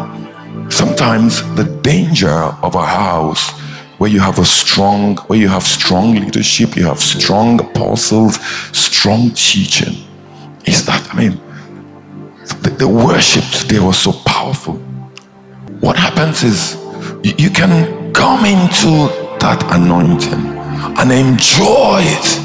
sometimes 0.69 1.41
the 1.55 1.63
danger 1.81 2.29
of 2.61 2.75
a 2.75 2.85
house 2.85 3.51
where 3.97 4.09
you 4.09 4.19
have 4.19 4.39
a 4.39 4.45
strong, 4.45 5.17
where 5.27 5.39
you 5.39 5.47
have 5.47 5.63
strong 5.63 6.15
leadership, 6.15 6.75
you 6.75 6.85
have 6.85 6.99
strong 6.99 7.59
apostles, 7.59 8.39
strong 8.75 9.31
teaching, 9.31 9.95
is 10.65 10.85
that, 10.85 11.07
I 11.13 11.17
mean, 11.17 11.39
the, 12.61 12.75
the 12.77 12.87
worship 12.87 13.43
today 13.51 13.79
was 13.79 13.97
so 13.97 14.11
powerful. 14.25 14.75
What 15.79 15.95
happens 15.97 16.43
is 16.43 16.75
you, 17.23 17.33
you 17.37 17.49
can 17.49 18.13
come 18.13 18.45
into 18.45 19.07
that 19.39 19.63
anointing 19.71 20.55
and 20.97 21.11
enjoy 21.11 22.01
it. 22.01 22.39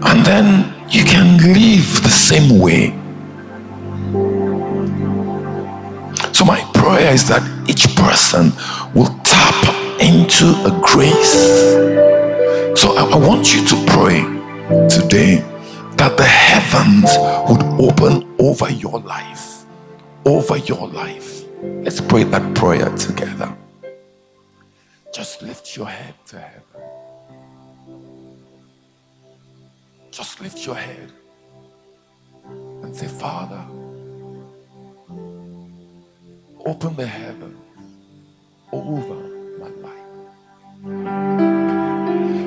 And 0.00 0.24
then 0.24 0.74
you 0.90 1.04
can 1.04 1.36
live 1.38 2.02
the 2.02 2.10
same 2.10 2.58
way. 2.58 2.94
So, 6.32 6.44
my 6.44 6.60
prayer 6.72 7.12
is 7.12 7.28
that 7.28 7.42
each 7.68 7.94
person 7.96 8.52
will 8.98 9.14
tap 9.22 10.00
into 10.00 10.46
a 10.66 10.72
grace. 10.82 11.34
So, 12.80 12.96
I, 12.96 13.08
I 13.12 13.16
want 13.16 13.54
you 13.54 13.64
to 13.64 13.76
pray 13.86 14.18
today 14.88 15.36
that 15.96 16.16
the 16.16 16.24
heavens 16.24 17.08
would 17.48 17.62
open 17.80 18.34
over 18.40 18.68
your 18.70 18.98
life. 19.00 19.64
Over 20.24 20.56
your 20.56 20.88
life. 20.88 21.44
Let's 21.62 22.00
pray 22.00 22.24
that 22.24 22.56
prayer 22.56 22.90
together. 22.96 23.56
Just 25.14 25.42
lift 25.42 25.76
your 25.76 25.86
head 25.86 26.14
to 26.26 26.40
heaven. 26.40 26.62
Just 30.10 30.40
lift 30.40 30.66
your 30.66 30.74
head 30.74 31.12
and 32.82 32.94
say, 32.96 33.06
Father, 33.06 33.64
open 36.66 36.96
the 36.96 37.06
heaven 37.06 37.56
over 38.72 39.14
my 39.58 39.70
life. 39.86 40.08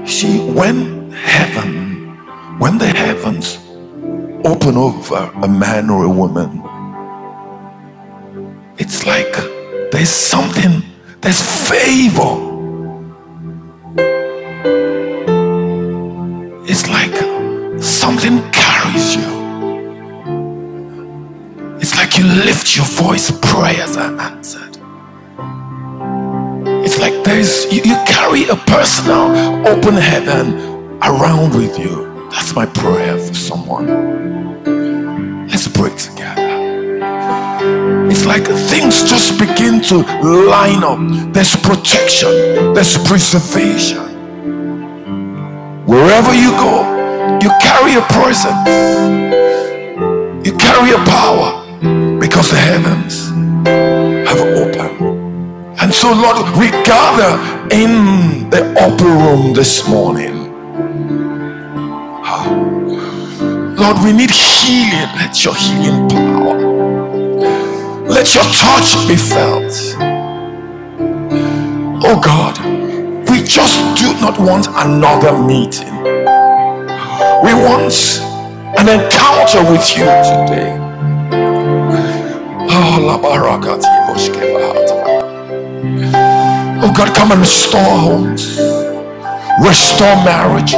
See, 0.08 0.40
when 0.52 1.12
heaven, 1.12 2.18
when 2.60 2.78
the 2.78 2.88
heavens 2.88 3.58
open 4.46 4.78
over 4.78 5.32
a 5.42 5.48
man 5.48 5.90
or 5.90 6.04
a 6.06 6.10
woman, 6.10 6.62
it's 8.78 9.06
like 9.06 9.34
there's 9.92 10.10
something, 10.10 10.84
there's 11.22 11.42
favor 11.70 12.52
it's 16.74 16.88
like 16.88 17.14
something 17.82 18.40
carries 18.52 19.16
you. 19.16 19.28
It's 21.82 21.98
like 21.98 22.18
you 22.18 22.24
lift 22.24 22.78
your 22.78 22.86
voice, 22.86 23.30
prayers 23.42 23.98
are 23.98 24.18
answered. 24.22 24.71
Like 27.02 27.24
there's 27.24 27.66
you, 27.74 27.82
you 27.84 27.96
carry 28.06 28.48
a 28.48 28.56
personal 28.56 29.68
open 29.68 29.96
heaven 29.96 30.54
around 31.02 31.56
with 31.56 31.80
you. 31.80 32.30
That's 32.30 32.54
my 32.54 32.68
prayer 32.68 33.18
for 33.18 33.34
someone. 33.34 33.88
Let's 35.48 35.68
pray 35.68 35.90
together. 35.98 36.46
It's 38.10 38.26
like 38.26 38.46
things 38.46 39.02
just 39.10 39.40
begin 39.40 39.82
to 39.90 39.98
line 40.48 40.84
up. 40.84 41.00
There's 41.34 41.56
protection, 41.56 42.30
there's 42.76 42.98
preservation. 43.00 44.06
Wherever 45.88 46.36
you 46.36 46.52
go, 46.52 46.86
you 47.42 47.50
carry 47.62 47.96
a 47.96 48.02
presence, 48.14 48.70
you 50.46 50.56
carry 50.56 50.92
a 50.92 51.02
power 51.06 52.20
because 52.20 52.52
the 52.52 52.58
heavens 52.58 53.30
have 54.30 54.40
opened. 54.40 55.31
And 55.82 55.94
so, 55.94 56.13
Lord, 56.13 56.58
we 56.58 56.70
gather 56.84 57.32
in 57.74 58.50
the 58.50 58.74
upper 58.80 59.06
room 59.06 59.54
this 59.54 59.88
morning. 59.88 60.54
Ah. 62.24 62.48
Lord, 63.78 63.98
we 64.04 64.13
need 64.13 64.32
healing. 64.32 65.10
Let 65.17 65.44
your 65.44 65.56
healing 65.56 66.08
power, 66.10 66.58
let 68.08 68.34
your 68.36 68.44
touch 68.44 69.08
be 69.08 69.15
felt. 69.15 69.74
Oh 72.04 72.20
God 72.24 72.82
we 73.32 73.41
just 73.44 73.80
do 73.96 74.12
not 74.20 74.38
want 74.38 74.67
another 74.67 75.32
meeting. 75.32 75.96
We 77.46 77.54
want 77.54 77.96
an 78.78 78.89
encounter 78.89 79.63
with 79.72 79.88
you 79.96 80.04
today. 80.04 80.78
Oh, 82.70 83.22
oh 86.84 86.94
God, 86.96 87.15
come 87.15 87.32
and 87.32 87.41
restore 87.41 87.82
homes, 87.82 88.60
restore 89.63 90.15
marriages. 90.26 90.76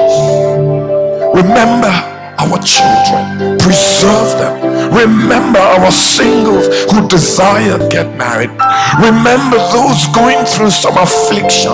Remember 1.36 1.92
our 2.40 2.60
children, 2.62 3.58
preserve 3.60 4.38
them. 4.38 4.94
Remember 4.94 5.60
our 5.60 5.92
singles 5.92 6.68
who 6.92 7.08
desire 7.08 7.78
to 7.80 7.88
get 7.90 8.16
married. 8.18 8.52
Remember 9.00 9.58
those 9.72 10.06
going 10.14 10.46
through 10.46 10.72
some 10.72 10.98
affliction. 10.98 11.72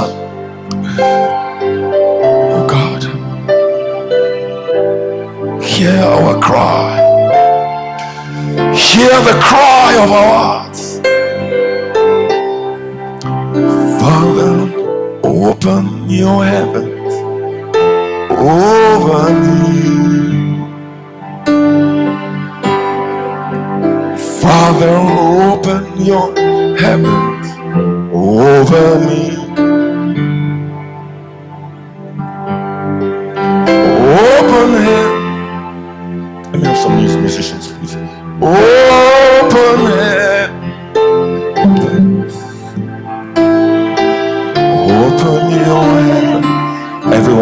Oh 2.39 2.65
God, 2.67 3.03
hear 5.63 6.01
our 6.01 6.39
cry. 6.41 6.97
Hear 8.75 9.09
the 9.09 9.39
cry 9.41 9.95
of 10.03 10.11
our 10.11 10.58
Father, 13.99 14.53
open 15.23 16.09
your 16.09 16.45
heavens 16.45 17.13
over 18.31 19.33
me. 19.41 19.59
Father, 24.41 24.95
open 25.51 25.83
your 26.05 26.33
heavens 26.77 27.47
over 28.13 28.99
me. 29.07 29.21
Open 34.15 34.69
it. 34.95 35.09
Let 36.51 36.57
me 36.61 36.67
have 36.67 36.77
some 36.77 36.95
musicians, 36.95 37.67
please. 37.67 37.95
Open 38.41 39.79
it. 39.91 40.18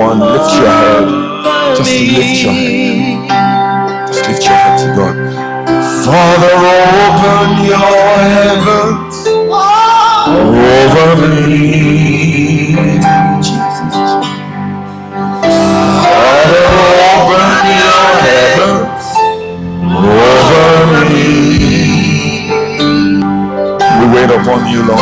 Everyone, 0.08 0.32
lift 0.32 0.54
your 0.56 0.68
head. 0.68 1.76
Just 1.76 1.92
lift 1.92 2.40
your 2.44 2.54
head. 2.54 4.08
Just 4.08 4.24
lift 4.30 4.44
your 4.44 4.54
head 4.54 4.80
to 4.80 4.88
God. 4.96 5.16
Father, 6.06 6.54
open 6.64 7.50
your 7.68 7.92
heavens 8.24 9.28
over 10.88 11.16
me. 11.48 12.76
Father, 15.92 16.64
open 17.12 17.68
your 17.84 18.08
heavens 18.24 19.08
over 19.92 21.04
me. 21.12 21.28
We 24.00 24.06
wait 24.16 24.32
upon 24.32 24.62
you, 24.72 24.82
Lord. 24.88 25.02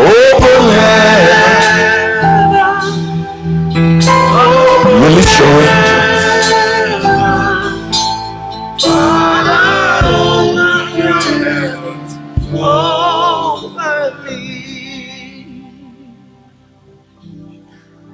Open 0.00 0.62
heaven. 0.72 1.33
Release. 5.40 5.94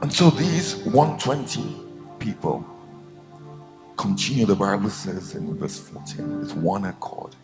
And 0.03 0.13
so 0.13 0.31
these 0.31 0.77
120 0.87 1.77
people 2.19 2.65
continue, 3.97 4.47
the 4.47 4.57
Bible 4.57 4.91
says 4.91 5.35
in 5.35 5.57
verse 5.59 5.79
14, 5.79 6.41
with 6.41 6.55
one 6.57 6.87
accord 6.87 7.37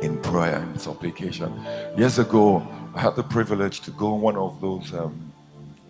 in 0.00 0.16
prayer 0.22 0.56
and 0.56 0.80
supplication. 0.80 1.52
Years 1.96 2.18
ago, 2.18 2.66
I 2.94 3.00
had 3.00 3.16
the 3.16 3.24
privilege 3.24 3.80
to 3.80 3.90
go 3.90 4.14
on 4.14 4.20
one 4.20 4.36
of 4.36 4.60
those 4.60 4.94
um, 4.94 5.32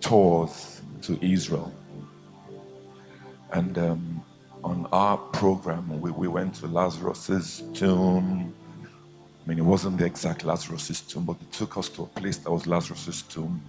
tours 0.01 0.81
to 1.03 1.23
Israel. 1.25 1.73
And 3.55 3.79
um, 3.79 4.25
on 4.65 4.89
our 4.91 5.17
program, 5.17 6.01
we, 6.01 6.11
we 6.11 6.27
went 6.27 6.57
to 6.57 6.67
Lazarus's 6.67 7.63
tomb. 7.73 8.53
I 8.83 9.49
mean, 9.49 9.59
it 9.59 9.65
wasn't 9.65 9.99
the 9.99 10.05
exact 10.05 10.45
Lazarus's 10.45 11.01
tomb, 11.01 11.25
but 11.25 11.37
it 11.41 11.53
took 11.53 11.79
us 11.79 11.89
to 11.91 12.03
a 12.03 12.07
place 12.07 12.37
that 12.39 12.51
was 12.51 12.67
Lazarus's 12.67 13.23
tomb. 13.23 13.63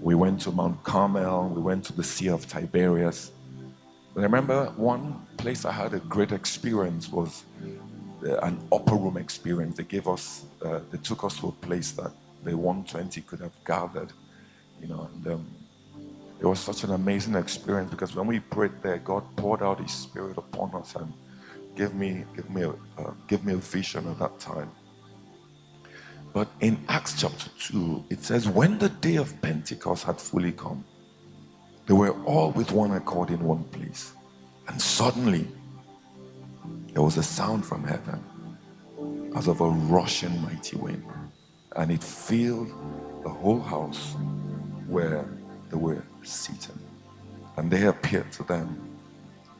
We 0.00 0.14
went 0.14 0.40
to 0.42 0.50
Mount 0.50 0.82
Carmel. 0.84 1.50
We 1.54 1.60
went 1.60 1.84
to 1.84 1.92
the 1.92 2.02
Sea 2.02 2.28
of 2.28 2.48
Tiberias. 2.48 3.32
I 4.16 4.20
remember 4.20 4.72
one 4.76 5.26
place 5.36 5.66
I 5.66 5.72
had 5.72 5.92
a 5.92 5.98
great 5.98 6.32
experience 6.32 7.12
was 7.12 7.44
uh, 8.24 8.38
an 8.38 8.58
upper 8.72 8.94
room 8.94 9.18
experience. 9.18 9.76
They 9.76 9.84
gave 9.84 10.08
us, 10.08 10.46
uh, 10.64 10.80
they 10.90 10.98
took 10.98 11.24
us 11.24 11.38
to 11.40 11.48
a 11.48 11.52
place 11.52 11.90
that 11.92 12.12
the 12.42 12.56
120 12.56 13.20
could 13.20 13.40
have 13.40 13.52
gathered, 13.66 14.14
you 14.80 14.88
know. 14.88 15.10
And 15.12 15.34
um, 15.34 15.46
it 16.38 16.46
was 16.46 16.60
such 16.60 16.84
an 16.84 16.92
amazing 16.92 17.34
experience 17.34 17.90
because 17.90 18.14
when 18.14 18.26
we 18.26 18.40
prayed 18.40 18.82
there, 18.82 18.98
God 18.98 19.24
poured 19.36 19.62
out 19.62 19.80
His 19.80 19.92
Spirit 19.92 20.36
upon 20.36 20.74
us 20.74 20.94
and 20.94 21.12
gave 21.74 21.94
me, 21.94 22.24
gave 22.34 22.50
me, 22.50 22.62
a, 22.62 22.70
uh, 22.70 23.38
me 23.44 23.54
a 23.54 23.56
vision 23.56 24.06
at 24.08 24.18
that 24.18 24.38
time. 24.38 24.70
But 26.32 26.48
in 26.60 26.78
Acts 26.88 27.18
chapter 27.18 27.48
2, 27.58 28.04
it 28.10 28.22
says, 28.22 28.46
When 28.46 28.78
the 28.78 28.90
day 28.90 29.16
of 29.16 29.40
Pentecost 29.40 30.04
had 30.04 30.20
fully 30.20 30.52
come, 30.52 30.84
they 31.86 31.94
were 31.94 32.12
all 32.24 32.50
with 32.50 32.72
one 32.72 32.90
accord 32.92 33.30
in 33.30 33.42
one 33.42 33.64
place. 33.64 34.12
And 34.68 34.80
suddenly, 34.80 35.48
there 36.92 37.02
was 37.02 37.16
a 37.16 37.22
sound 37.22 37.64
from 37.64 37.84
heaven 37.84 38.22
as 39.34 39.48
of 39.48 39.60
a 39.60 39.68
rushing 39.68 40.42
mighty 40.42 40.76
wind. 40.76 41.04
And 41.76 41.90
it 41.90 42.02
filled 42.02 42.68
the 43.22 43.30
whole 43.30 43.60
house 43.60 44.14
where 44.86 45.26
they 45.70 45.76
were 45.76 46.02
seated. 46.22 46.74
And 47.56 47.70
there 47.70 47.88
appeared 47.90 48.30
to 48.32 48.42
them 48.42 48.96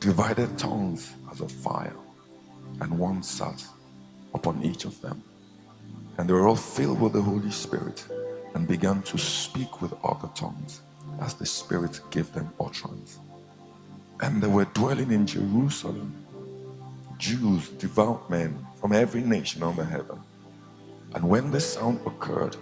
divided 0.01 0.59
tongues 0.59 1.14
as 1.33 1.40
of 1.40 1.51
fire, 1.51 1.97
and 2.81 2.99
one 2.99 3.23
sat 3.23 3.64
upon 4.35 4.62
each 4.62 4.85
of 4.85 5.01
them. 5.01 5.23
And 6.19 6.29
they 6.29 6.33
were 6.33 6.47
all 6.47 6.57
filled 6.57 7.01
with 7.01 7.14
the 7.14 7.23
Holy 7.23 7.51
Spirit 7.51 8.07
and 8.55 8.69
began 8.69 9.03
to 9.03 9.19
speak 9.19 9.81
with 9.83 9.92
other 10.05 10.29
tongues 10.35 10.83
as 11.21 11.35
the 11.35 11.47
Spirit 11.47 12.01
gave 12.11 12.33
them 12.33 12.51
utterance. 12.61 13.19
And 14.21 14.42
they 14.42 14.49
were 14.49 14.66
dwelling 14.66 15.11
in 15.12 15.27
Jerusalem, 15.27 16.14
Jews, 17.19 17.69
devout 17.71 18.31
men 18.31 18.66
from 18.81 18.92
every 18.92 19.23
nation 19.23 19.62
under 19.62 19.85
heaven. 19.85 20.21
And 21.14 21.29
when 21.29 21.51
the 21.51 21.61
sound 21.61 22.01
occurred, 22.07 22.57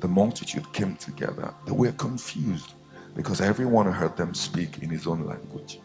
the 0.00 0.08
multitude 0.08 0.72
came 0.72 0.96
together. 0.96 1.54
They 1.66 1.72
were 1.72 1.92
confused 1.92 2.74
because 3.14 3.40
everyone 3.40 3.90
heard 3.90 4.16
them 4.16 4.34
speak 4.34 4.82
in 4.82 4.88
his 4.88 5.06
own 5.06 5.26
language. 5.26 5.80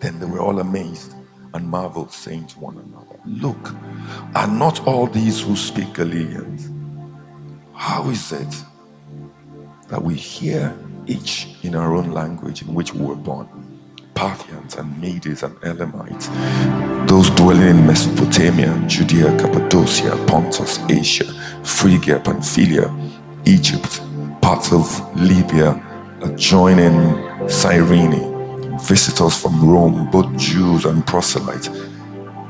Then 0.00 0.18
they 0.18 0.26
were 0.26 0.40
all 0.40 0.58
amazed 0.60 1.14
and 1.54 1.68
marveled, 1.68 2.12
saying 2.12 2.48
to 2.48 2.58
one 2.58 2.76
another, 2.76 3.18
Look, 3.24 3.74
are 4.34 4.48
not 4.48 4.86
all 4.86 5.06
these 5.06 5.40
who 5.40 5.56
speak 5.56 5.94
Galileans? 5.94 6.68
How 7.74 8.08
is 8.10 8.32
it 8.32 8.54
that 9.88 10.02
we 10.02 10.14
hear 10.14 10.76
each 11.06 11.48
in 11.62 11.74
our 11.74 11.94
own 11.94 12.10
language 12.10 12.62
in 12.62 12.74
which 12.74 12.92
we 12.92 13.06
were 13.06 13.14
born? 13.14 13.48
Parthians 14.14 14.76
and 14.76 15.00
Medes 15.00 15.42
and 15.42 15.56
Elamites, 15.64 16.28
those 17.08 17.30
dwelling 17.30 17.68
in 17.68 17.86
Mesopotamia, 17.86 18.82
Judea, 18.86 19.36
Cappadocia, 19.38 20.16
Pontus, 20.26 20.78
Asia, 20.88 21.24
Phrygia, 21.64 22.20
Pamphylia, 22.20 22.94
Egypt, 23.44 24.00
parts 24.40 24.72
of 24.72 24.86
Libya, 25.16 25.74
adjoining 26.22 27.48
Cyrene, 27.48 28.78
visitors 28.80 29.40
from 29.40 29.68
Rome, 29.68 30.10
both 30.10 30.36
Jews 30.36 30.84
and 30.84 31.06
proselytes, 31.06 31.68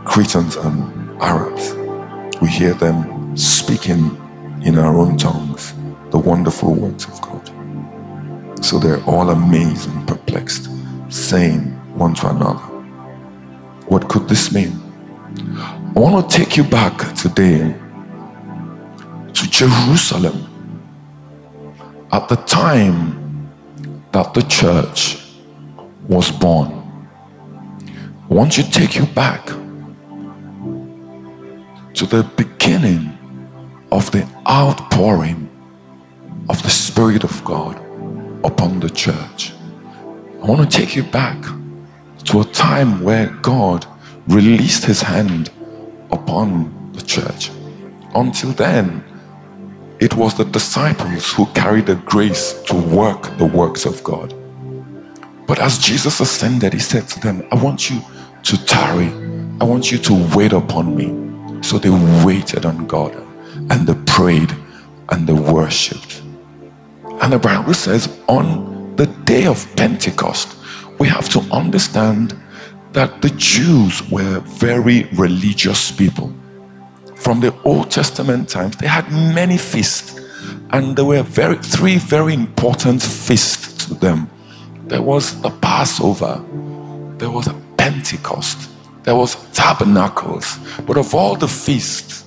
Cretans 0.05 0.57
and 0.57 1.21
Arabs. 1.23 1.75
We 2.41 2.49
hear 2.49 2.75
them 2.75 3.37
speaking 3.37 4.21
in 4.63 4.79
our 4.79 4.97
own 4.97 5.17
tongues 5.17 5.75
the 6.11 6.19
wonderful 6.19 6.75
words 6.75 7.05
of 7.07 7.21
God. 7.23 8.65
So 8.65 8.79
they're 8.79 9.03
all 9.05 9.31
amazed 9.31 9.91
and 9.91 10.07
perplexed, 10.07 10.69
saying 11.09 11.61
one 11.97 12.15
to 12.15 12.31
another, 12.31 12.65
What 13.89 14.09
could 14.09 14.29
this 14.29 14.53
mean? 14.53 14.81
I 15.97 16.01
want 16.01 16.31
to 16.31 16.37
take 16.37 16.57
you 16.57 16.65
back 16.65 17.15
today 17.15 17.75
to 19.33 19.51
Jerusalem 19.51 20.51
at 22.13 22.29
the 22.29 22.37
time 22.37 23.24
that 24.15 24.33
the 24.33 24.43
church 24.43 25.19
was 26.07 26.31
born. 26.31 26.71
I 28.31 28.33
want 28.33 28.53
to 28.53 28.71
take 28.71 28.95
you 28.95 29.07
back 29.07 29.45
to 31.95 32.07
the 32.07 32.23
beginning 32.37 33.11
of 33.91 34.09
the 34.13 34.25
outpouring 34.49 35.51
of 36.49 36.63
the 36.63 36.71
Spirit 36.71 37.25
of 37.25 37.45
God 37.45 37.77
upon 38.45 38.79
the 38.79 38.89
church. 38.89 39.53
I 40.41 40.47
want 40.47 40.71
to 40.71 40.79
take 40.79 40.95
you 40.95 41.03
back 41.03 41.43
to 42.27 42.41
a 42.41 42.45
time 42.45 43.03
where 43.03 43.31
God 43.43 43.85
released 44.29 44.85
his 44.85 45.03
hand 45.03 45.51
upon 46.13 46.93
the 46.93 47.03
church. 47.03 47.51
Until 48.15 48.53
then, 48.53 49.03
it 50.05 50.15
was 50.17 50.35
the 50.35 50.45
disciples 50.45 51.33
who 51.33 51.47
carried 51.55 51.87
the 51.87 51.95
grace 51.95 52.61
to 52.65 52.75
work 52.75 53.23
the 53.39 53.47
works 53.47 53.87
of 53.87 54.05
God. 54.05 54.35
But 55.47 55.59
as 55.59 55.79
Jesus 55.79 56.21
ascended, 56.21 56.75
he 56.75 56.79
said 56.79 57.09
to 57.09 57.21
them, 57.21 57.49
I 57.51 57.55
want 57.55 57.89
you 57.89 58.03
to 58.43 58.67
tarry, 58.67 59.09
I 59.63 59.65
want 59.65 59.91
you 59.91 59.97
to 59.97 60.31
wait 60.37 60.53
upon 60.53 60.95
me. 60.95 61.09
So 61.63 61.79
they 61.79 61.89
waited 62.23 62.67
on 62.67 62.87
God 62.87 63.15
and 63.71 63.87
they 63.87 63.95
prayed 64.05 64.55
and 65.09 65.27
they 65.27 65.33
worshiped. 65.33 66.23
And 67.23 67.33
the 67.33 67.39
Bible 67.39 67.73
says, 67.73 68.15
on 68.29 68.95
the 68.97 69.07
day 69.07 69.47
of 69.47 69.67
Pentecost, 69.75 70.55
we 70.99 71.09
have 71.09 71.31
to 71.31 71.41
understand 71.51 72.39
that 72.93 73.23
the 73.23 73.31
Jews 73.31 74.07
were 74.11 74.41
very 74.41 75.05
religious 75.15 75.91
people. 75.91 76.31
From 77.25 77.41
the 77.41 77.55
Old 77.65 77.91
Testament 77.91 78.49
times, 78.49 78.77
they 78.77 78.87
had 78.87 79.11
many 79.11 79.59
feasts 79.59 80.15
And 80.75 80.97
there 80.97 81.05
were 81.05 81.23
very 81.23 81.57
three 81.57 81.99
very 81.99 82.35
important 82.35 83.03
feasts 83.03 83.87
to 83.87 83.95
them. 83.95 84.29
There 84.89 85.03
was 85.03 85.41
the 85.41 85.51
Passover, 85.51 86.45
there 87.19 87.31
was 87.31 87.47
a 87.47 87.55
Pentecost, 87.77 88.71
there 89.05 89.15
was 89.15 89.37
tabernacles. 89.53 90.59
But 90.87 90.97
of 90.97 91.15
all 91.15 91.37
the 91.37 91.49
feasts, 91.49 92.25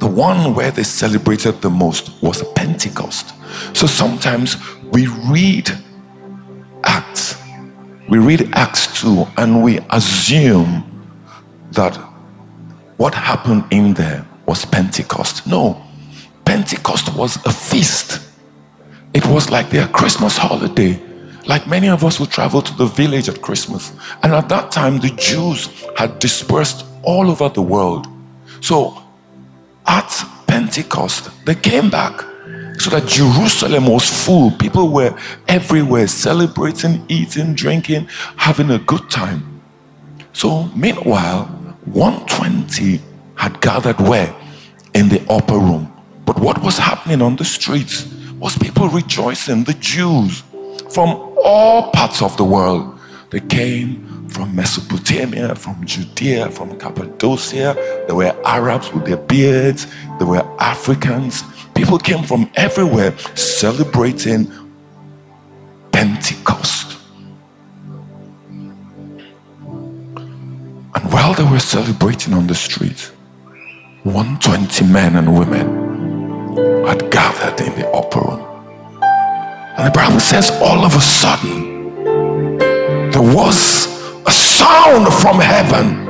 the 0.00 0.08
one 0.08 0.54
where 0.54 0.72
they 0.72 0.82
celebrated 0.82 1.62
the 1.62 1.70
most 1.70 2.10
was 2.22 2.42
Pentecost. 2.54 3.34
So 3.72 3.86
sometimes 3.86 4.56
we 4.90 5.06
read 5.30 5.70
Acts, 6.82 7.36
we 8.08 8.18
read 8.18 8.50
Acts 8.54 9.00
2, 9.00 9.26
and 9.36 9.62
we 9.62 9.78
assume 9.90 10.84
that 11.70 11.96
what 12.96 13.14
happened 13.14 13.64
in 13.70 13.94
there 13.94 14.26
was 14.46 14.64
Pentecost. 14.64 15.46
No, 15.46 15.82
Pentecost 16.44 17.14
was 17.14 17.36
a 17.46 17.52
feast. 17.52 18.20
It 19.14 19.26
was 19.26 19.50
like 19.50 19.70
their 19.70 19.88
Christmas 19.88 20.36
holiday. 20.36 21.00
Like 21.46 21.66
many 21.66 21.88
of 21.88 22.04
us 22.04 22.20
would 22.20 22.30
travel 22.30 22.62
to 22.62 22.74
the 22.76 22.86
village 22.86 23.28
at 23.28 23.42
Christmas. 23.42 23.92
And 24.22 24.32
at 24.32 24.48
that 24.48 24.70
time, 24.70 25.00
the 25.00 25.10
Jews 25.10 25.68
had 25.96 26.18
dispersed 26.18 26.86
all 27.02 27.30
over 27.30 27.48
the 27.48 27.62
world. 27.62 28.06
So 28.60 29.02
at 29.86 30.10
Pentecost, 30.46 31.30
they 31.44 31.54
came 31.54 31.90
back 31.90 32.20
so 32.78 32.90
that 32.90 33.06
Jerusalem 33.06 33.86
was 33.86 34.08
full. 34.24 34.50
People 34.52 34.88
were 34.90 35.16
everywhere 35.48 36.06
celebrating, 36.06 37.04
eating, 37.08 37.54
drinking, 37.54 38.06
having 38.36 38.70
a 38.70 38.78
good 38.78 39.10
time. 39.10 39.60
So, 40.32 40.64
meanwhile, 40.74 41.61
120 41.86 43.00
had 43.34 43.60
gathered 43.60 44.00
where? 44.00 44.34
In 44.94 45.08
the 45.08 45.24
upper 45.28 45.58
room. 45.58 45.92
But 46.24 46.38
what 46.38 46.62
was 46.62 46.78
happening 46.78 47.22
on 47.22 47.36
the 47.36 47.44
streets 47.44 48.06
was 48.38 48.56
people 48.58 48.88
rejoicing, 48.88 49.64
the 49.64 49.74
Jews 49.74 50.42
from 50.92 51.08
all 51.44 51.90
parts 51.90 52.22
of 52.22 52.36
the 52.36 52.44
world. 52.44 52.98
They 53.30 53.40
came 53.40 54.28
from 54.28 54.54
Mesopotamia, 54.54 55.54
from 55.54 55.84
Judea, 55.84 56.50
from 56.50 56.78
Cappadocia. 56.78 57.74
There 58.06 58.14
were 58.14 58.36
Arabs 58.44 58.92
with 58.92 59.06
their 59.06 59.16
beards, 59.16 59.86
there 60.18 60.26
were 60.26 60.46
Africans. 60.60 61.42
People 61.74 61.98
came 61.98 62.22
from 62.24 62.50
everywhere 62.54 63.16
celebrating 63.34 64.50
Pentecost. 65.92 66.91
While 71.32 71.46
they 71.46 71.50
were 71.50 71.60
celebrating 71.60 72.34
on 72.34 72.46
the 72.46 72.54
street, 72.54 73.10
120 74.02 74.84
men 74.92 75.16
and 75.16 75.32
women 75.38 76.84
had 76.84 77.10
gathered 77.10 77.58
in 77.66 77.74
the 77.74 77.88
upper 77.88 78.20
room. 78.20 78.42
And 79.78 79.86
the 79.86 79.92
Bible 79.94 80.20
says, 80.20 80.50
all 80.60 80.84
of 80.84 80.94
a 80.94 81.00
sudden, 81.00 81.88
there 83.12 83.22
was 83.34 83.86
a 84.26 84.30
sound 84.30 85.10
from 85.22 85.40
heaven 85.40 86.04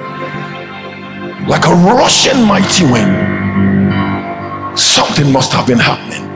like 1.47 1.67
a 1.67 1.75
rushing 1.95 2.43
mighty 2.43 2.83
wind. 2.83 3.17
Something 4.77 5.31
must 5.31 5.53
have 5.53 5.69
been 5.69 5.79
happening. 5.79 6.27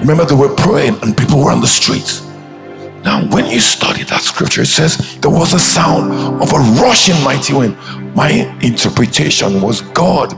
Remember, 0.00 0.24
they 0.24 0.34
were 0.34 0.56
praying 0.56 0.98
and 1.02 1.16
people 1.16 1.38
were 1.38 1.52
on 1.52 1.60
the 1.60 1.68
streets. 1.68 2.29
Now, 3.04 3.26
when 3.30 3.46
you 3.46 3.60
study 3.60 4.02
that 4.04 4.20
scripture, 4.20 4.62
it 4.62 4.66
says 4.66 5.18
there 5.20 5.30
was 5.30 5.54
a 5.54 5.58
sound 5.58 6.12
of 6.42 6.52
a 6.52 6.58
rushing 6.82 7.18
mighty 7.24 7.54
wind. 7.54 7.76
My 8.14 8.30
interpretation 8.60 9.62
was 9.62 9.80
God 9.80 10.34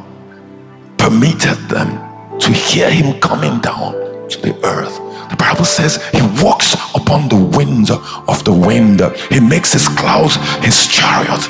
permitted 0.96 1.58
them 1.68 2.38
to 2.38 2.52
hear 2.52 2.88
him 2.88 3.18
coming 3.20 3.58
down 3.60 3.94
to 4.28 4.40
the 4.40 4.54
earth. 4.64 4.96
The 5.30 5.36
Bible 5.36 5.64
says 5.64 6.04
he 6.12 6.22
walks 6.42 6.74
upon 6.94 7.28
the 7.28 7.36
winds 7.56 7.90
of 7.90 8.44
the 8.44 8.52
wind. 8.52 9.00
He 9.30 9.40
makes 9.40 9.72
his 9.72 9.88
clouds 9.88 10.36
his 10.64 10.86
chariot. 10.86 11.42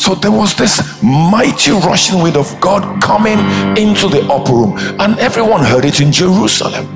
So 0.00 0.14
there 0.14 0.32
was 0.32 0.56
this 0.56 1.00
mighty 1.02 1.70
rushing 1.72 2.22
wind 2.22 2.36
of 2.36 2.58
God 2.60 3.00
coming 3.02 3.38
into 3.76 4.08
the 4.08 4.26
upper 4.32 4.52
room, 4.52 4.78
and 4.98 5.18
everyone 5.20 5.62
heard 5.62 5.84
it 5.84 6.00
in 6.00 6.10
Jerusalem. 6.10 6.88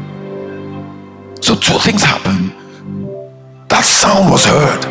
So 1.41 1.55
two 1.55 1.79
things 1.79 2.03
happened. 2.03 2.53
That 3.69 3.85
sound 3.85 4.31
was 4.31 4.45
heard. 4.45 4.85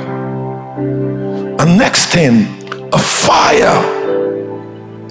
And 1.60 1.78
next 1.78 2.08
thing, 2.08 2.48
a 2.92 3.00
fire 3.00 4.04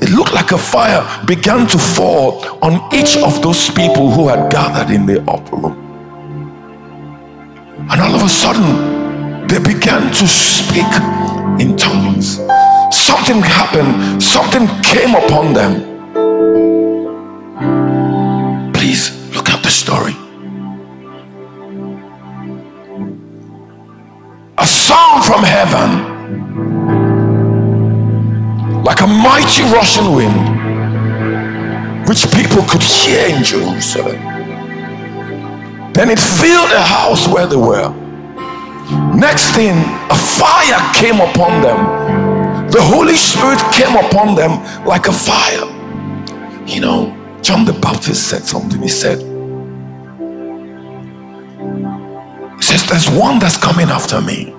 it 0.03 0.11
looked 0.11 0.33
like 0.33 0.51
a 0.51 0.59
fire 0.59 1.07
began 1.27 1.69
to 1.69 1.79
fall 1.79 2.43
on 2.61 2.93
each 2.93 3.17
of 3.19 3.41
those 3.41 3.71
people 3.71 4.11
who 4.11 4.27
had 4.27 4.51
gathered 4.51 4.93
in 4.93 5.07
the 5.07 5.23
upper 5.31 5.55
room. 5.55 5.79
And 7.89 8.01
all 8.01 8.13
of 8.13 8.23
a 8.25 8.29
sudden, 8.29 9.47
they 9.47 9.61
began 9.61 10.13
to 10.13 10.27
speak 10.27 10.91
in 11.61 11.77
tongues. 11.77 12.41
Something 12.91 13.41
happened, 13.43 14.21
something 14.21 14.67
came 14.83 15.15
upon 15.15 15.53
them. 15.53 15.73
Please 18.73 19.33
look 19.37 19.51
at 19.51 19.63
the 19.63 19.71
story. 19.71 20.17
A 24.59 24.67
sound 24.67 25.25
from 25.25 25.43
heaven 25.43 26.13
like 28.85 29.01
a 29.01 29.07
mighty 29.07 29.63
rushing 29.73 30.15
wind, 30.15 30.35
which 32.07 32.31
people 32.33 32.63
could 32.69 32.83
hear 32.83 33.27
in 33.35 33.43
Jerusalem. 33.43 34.19
Then 35.95 36.11
it 36.11 36.19
filled 36.19 36.71
the 36.71 36.83
house 36.83 37.27
where 37.29 37.47
they 37.47 37.57
were. 37.57 37.91
Next 39.15 39.51
thing, 39.53 39.73
a 40.11 40.17
fire 40.17 40.93
came 40.95 41.21
upon 41.21 41.63
them. 41.63 42.71
The 42.71 42.83
Holy 42.83 43.17
Spirit 43.17 43.61
came 43.73 43.97
upon 43.97 44.35
them 44.35 44.63
like 44.85 45.07
a 45.07 45.13
fire. 45.13 45.65
You 46.67 46.81
know, 46.81 47.39
John 47.41 47.65
the 47.65 47.73
Baptist 47.73 48.29
said 48.29 48.43
something. 48.43 48.83
He 48.83 48.89
said, 48.89 49.32
says, 52.63 52.87
There's 52.89 53.11
one 53.11 53.39
that's 53.39 53.57
coming 53.57 53.89
after 53.89 54.21
me. 54.21 54.55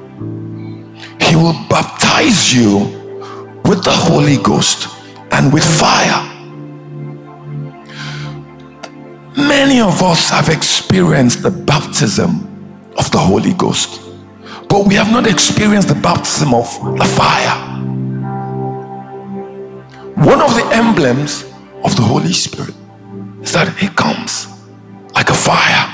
He 1.22 1.36
will 1.36 1.56
baptize 1.70 2.54
you 2.54 2.80
with 3.66 3.84
the 3.84 3.92
Holy 3.92 4.38
Ghost 4.38 4.88
and 5.32 5.52
with 5.54 5.64
fire. 5.64 6.30
Many 9.36 9.80
of 9.82 10.04
us 10.04 10.30
have 10.30 10.50
experienced 10.50 11.42
the 11.42 11.50
baptism 11.50 12.92
of 12.98 13.10
the 13.12 13.18
Holy 13.18 13.54
Ghost, 13.54 14.02
but 14.70 14.86
we 14.86 14.96
have 14.96 15.12
not 15.12 15.26
experienced 15.26 15.88
the 15.88 15.96
baptism 15.96 16.54
of 16.54 16.68
the 16.98 17.06
fire. 17.06 17.70
One 20.26 20.42
of 20.42 20.54
the 20.56 20.70
emblems 20.74 21.44
of 21.84 21.96
the 21.96 22.04
Holy 22.04 22.34
Spirit 22.34 22.76
is 23.42 23.54
that 23.54 23.76
He 23.78 23.88
comes 23.88 24.48
like 25.16 25.30
a 25.30 25.34
fire. 25.34 25.90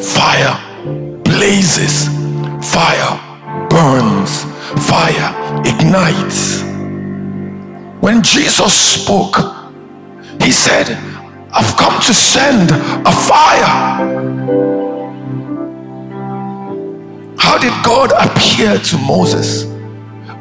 Fire 0.00 0.73
blazes, 1.24 2.08
fire 2.72 3.20
burns, 3.68 4.44
fire 4.88 5.62
ignites. 5.64 6.62
When 8.00 8.22
Jesus 8.22 8.74
spoke, 8.74 9.36
he 10.40 10.52
said, 10.52 10.90
I've 11.52 11.76
come 11.76 12.00
to 12.02 12.12
send 12.12 12.70
a 12.72 13.12
fire. 13.12 14.34
How 17.38 17.58
did 17.58 17.72
God 17.84 18.12
appear 18.12 18.78
to 18.78 18.98
Moses? 18.98 19.64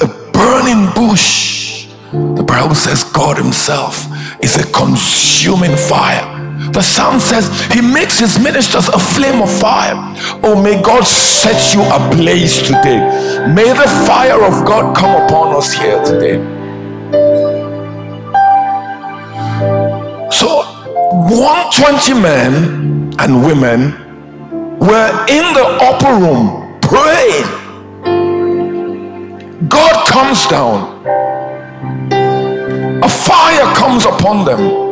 A 0.02 0.08
burning 0.34 0.92
bush. 0.94 1.88
The 2.12 2.44
Bible 2.44 2.76
says 2.76 3.04
God 3.04 3.38
Himself 3.38 4.08
is 4.44 4.58
a 4.58 4.72
consuming 4.72 5.76
fire. 5.78 6.43
The 6.74 6.82
psalm 6.82 7.20
says 7.20 7.48
he 7.72 7.82
makes 7.82 8.18
his 8.18 8.40
ministers 8.40 8.90
a 8.90 8.98
flame 8.98 9.44
of 9.44 9.60
fire. 9.60 9.94
Oh, 10.44 10.60
may 10.60 10.82
God 10.82 11.06
set 11.06 11.72
you 11.72 11.84
ablaze 11.84 12.64
today. 12.64 12.98
May 13.54 13.70
the 13.70 13.88
fire 14.08 14.44
of 14.44 14.66
God 14.66 14.98
come 14.98 15.22
upon 15.24 15.56
us 15.56 15.72
here 15.72 16.04
today. 16.04 16.42
So, 20.32 20.64
120 21.30 22.14
men 22.20 23.14
and 23.20 23.46
women 23.46 23.94
were 24.80 25.26
in 25.30 25.54
the 25.54 25.78
upper 25.80 26.14
room 26.26 26.80
praying. 26.82 27.46
God 29.70 30.08
comes 30.08 30.48
down, 30.48 31.06
a 33.04 33.10
fire 33.10 33.76
comes 33.76 34.06
upon 34.06 34.46
them 34.46 34.83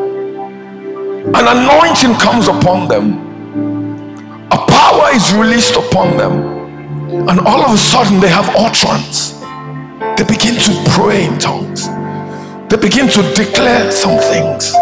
an 1.33 1.47
anointing 1.47 2.15
comes 2.19 2.47
upon 2.47 2.87
them, 2.87 3.05
a 4.51 4.57
power 4.57 5.09
is 5.13 5.33
released 5.33 5.75
upon 5.75 6.17
them, 6.17 6.33
and 7.29 7.39
all 7.39 7.63
of 7.63 7.73
a 7.73 7.77
sudden 7.77 8.19
they 8.19 8.27
have 8.27 8.49
utterance. 8.55 9.39
They 10.17 10.25
begin 10.25 10.55
to 10.55 10.91
pray 10.91 11.25
in 11.25 11.39
tongues, 11.39 11.87
they 12.69 12.77
begin 12.77 13.07
to 13.09 13.21
declare 13.33 13.91
some 13.91 14.19
things. 14.19 14.73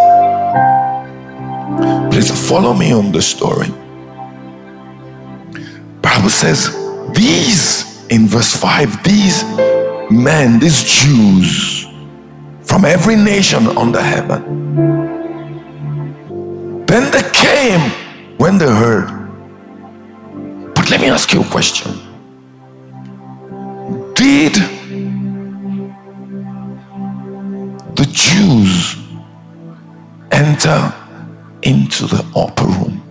Please 2.11 2.49
follow 2.49 2.73
me 2.73 2.91
on 2.91 3.11
the 3.11 3.21
story. 3.21 3.67
Bible 6.01 6.29
says 6.29 6.75
these 7.13 8.05
in 8.09 8.27
verse 8.27 8.55
5 8.55 9.03
these 9.03 9.43
men 10.09 10.59
these 10.59 10.83
Jews 10.83 11.85
from 12.61 12.85
every 12.85 13.15
nation 13.15 13.67
under 13.77 14.01
heaven 14.01 15.18
then 16.89 17.11
they 17.11 17.21
came 17.31 17.91
when 18.37 18.57
they 18.57 18.65
heard. 18.65 19.07
But 20.73 20.89
let 20.89 20.99
me 20.99 21.07
ask 21.09 21.31
you 21.31 21.41
a 21.41 21.45
question. 21.45 21.91
Did 24.15 24.55
the 27.95 28.07
Jews 28.11 28.95
enter 30.31 30.93
into 31.61 32.07
the 32.07 32.25
upper 32.35 32.65
room? 32.65 33.03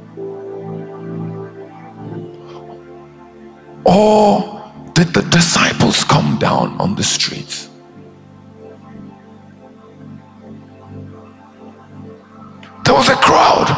Or 3.84 4.72
did 4.94 5.14
the 5.14 5.22
disciples 5.30 6.02
come 6.02 6.36
down 6.38 6.80
on 6.80 6.96
the 6.96 7.04
streets? 7.04 7.67
There 12.88 12.96
was 12.96 13.11
a 13.11 13.16
crowd. 13.16 13.68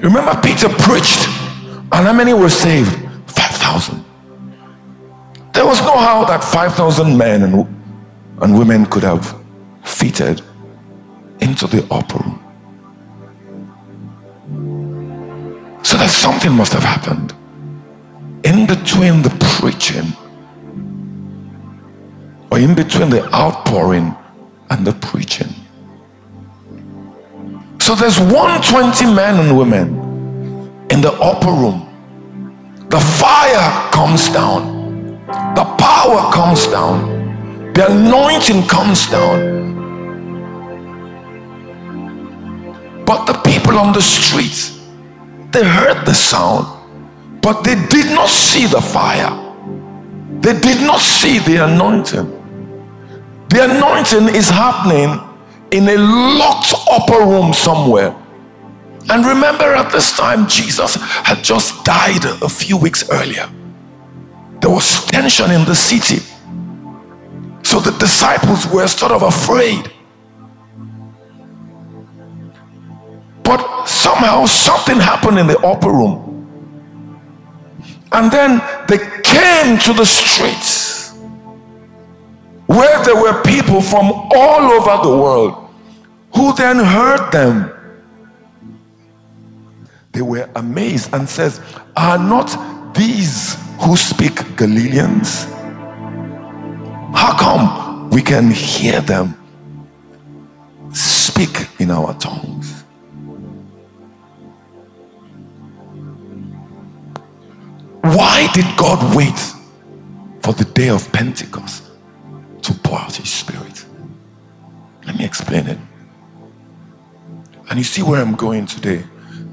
Remember, 0.00 0.40
Peter 0.40 0.68
preached, 0.68 1.26
and 1.90 2.06
how 2.06 2.12
many 2.12 2.32
were 2.32 2.48
saved? 2.48 2.92
5,000. 3.26 4.04
There 5.52 5.66
was 5.66 5.80
no 5.80 5.96
how 5.98 6.24
that 6.26 6.44
5,000 6.44 7.18
men 7.18 7.42
and, 7.42 7.66
and 8.40 8.56
women 8.56 8.86
could 8.86 9.02
have 9.02 9.36
fitted 9.82 10.40
into 11.40 11.66
the 11.66 11.84
upper 11.90 12.18
room. 12.18 12.38
So 15.82 15.96
that 15.96 16.10
something 16.10 16.52
must 16.52 16.72
have 16.74 16.84
happened 16.84 17.34
in 18.44 18.68
between 18.68 19.22
the 19.22 19.34
preaching 19.58 20.12
or 22.52 22.60
in 22.60 22.76
between 22.76 23.10
the 23.10 23.24
outpouring 23.34 24.14
and 24.70 24.86
the 24.86 24.92
preaching. 24.92 25.52
So 27.82 27.94
there's 27.94 28.18
120 28.18 29.14
men 29.14 29.40
and 29.40 29.58
women 29.58 29.88
in 30.90 31.00
the 31.00 31.12
upper 31.20 31.50
room. 31.50 31.88
The 32.88 33.00
fire 33.00 33.90
comes 33.90 34.28
down, 34.28 35.18
the 35.54 35.64
power 35.78 36.32
comes 36.32 36.66
down, 36.68 37.72
the 37.74 37.90
anointing 37.90 38.68
comes 38.68 39.10
down. 39.10 39.36
But 43.04 43.24
the 43.26 43.34
people 43.50 43.78
on 43.78 43.92
the 43.92 44.02
streets, 44.02 44.80
they 45.50 45.64
heard 45.64 46.06
the 46.06 46.14
sound 46.14 46.82
but 47.42 47.64
they 47.64 47.74
did 47.88 48.06
not 48.14 48.28
see 48.28 48.66
the 48.66 48.80
fire. 48.80 49.34
They 50.40 50.58
did 50.58 50.80
not 50.86 51.00
see 51.00 51.40
the 51.40 51.64
anointing. 51.64 52.30
The 53.48 53.64
anointing 53.64 54.34
is 54.34 54.48
happening 54.48 55.18
in 55.72 55.88
a 55.88 55.96
locked 55.96 56.74
upper 56.90 57.24
room 57.24 57.52
somewhere. 57.52 58.14
And 59.08 59.26
remember, 59.26 59.64
at 59.64 59.90
this 59.90 60.16
time, 60.16 60.46
Jesus 60.46 60.94
had 60.94 61.42
just 61.42 61.84
died 61.84 62.24
a 62.24 62.48
few 62.48 62.76
weeks 62.76 63.08
earlier. 63.10 63.50
There 64.60 64.70
was 64.70 65.04
tension 65.06 65.50
in 65.50 65.64
the 65.64 65.74
city. 65.74 66.22
So 67.64 67.80
the 67.80 67.90
disciples 67.98 68.66
were 68.66 68.86
sort 68.86 69.12
of 69.12 69.22
afraid. 69.22 69.90
But 73.42 73.86
somehow 73.86 74.46
something 74.46 74.98
happened 74.98 75.38
in 75.38 75.46
the 75.46 75.58
upper 75.60 75.90
room. 75.90 76.28
And 78.12 78.30
then 78.30 78.60
they 78.88 78.98
came 79.22 79.78
to 79.78 79.92
the 79.94 80.04
streets 80.04 81.14
where 82.66 83.02
there 83.04 83.16
were 83.16 83.42
people 83.42 83.80
from 83.80 84.12
all 84.12 84.70
over 84.70 85.02
the 85.02 85.16
world 85.16 85.61
who 86.34 86.54
then 86.54 86.78
heard 86.78 87.30
them. 87.30 87.70
They 90.12 90.22
were 90.22 90.48
amazed 90.56 91.12
and 91.14 91.28
says, 91.28 91.60
Are 91.96 92.18
not 92.18 92.94
these 92.94 93.56
who 93.80 93.96
speak 93.96 94.56
Galileans? 94.56 95.44
How 97.14 97.36
come 97.38 98.10
we 98.10 98.22
can 98.22 98.50
hear 98.50 99.00
them 99.00 99.34
speak 100.92 101.68
in 101.78 101.90
our 101.90 102.14
tongues? 102.14 102.84
Why 108.02 108.48
did 108.52 108.66
God 108.76 109.14
wait 109.16 109.38
for 110.42 110.52
the 110.52 110.64
day 110.74 110.88
of 110.88 111.10
Pentecost 111.12 111.84
to 112.62 112.74
pour 112.74 112.98
out 112.98 113.14
his 113.14 113.30
spirit? 113.30 113.86
Let 115.06 115.16
me 115.16 115.24
explain 115.24 115.66
it. 115.68 115.78
And 117.72 117.78
you 117.78 117.84
see 117.84 118.02
where 118.02 118.20
I'm 118.20 118.34
going 118.34 118.66
today 118.66 119.02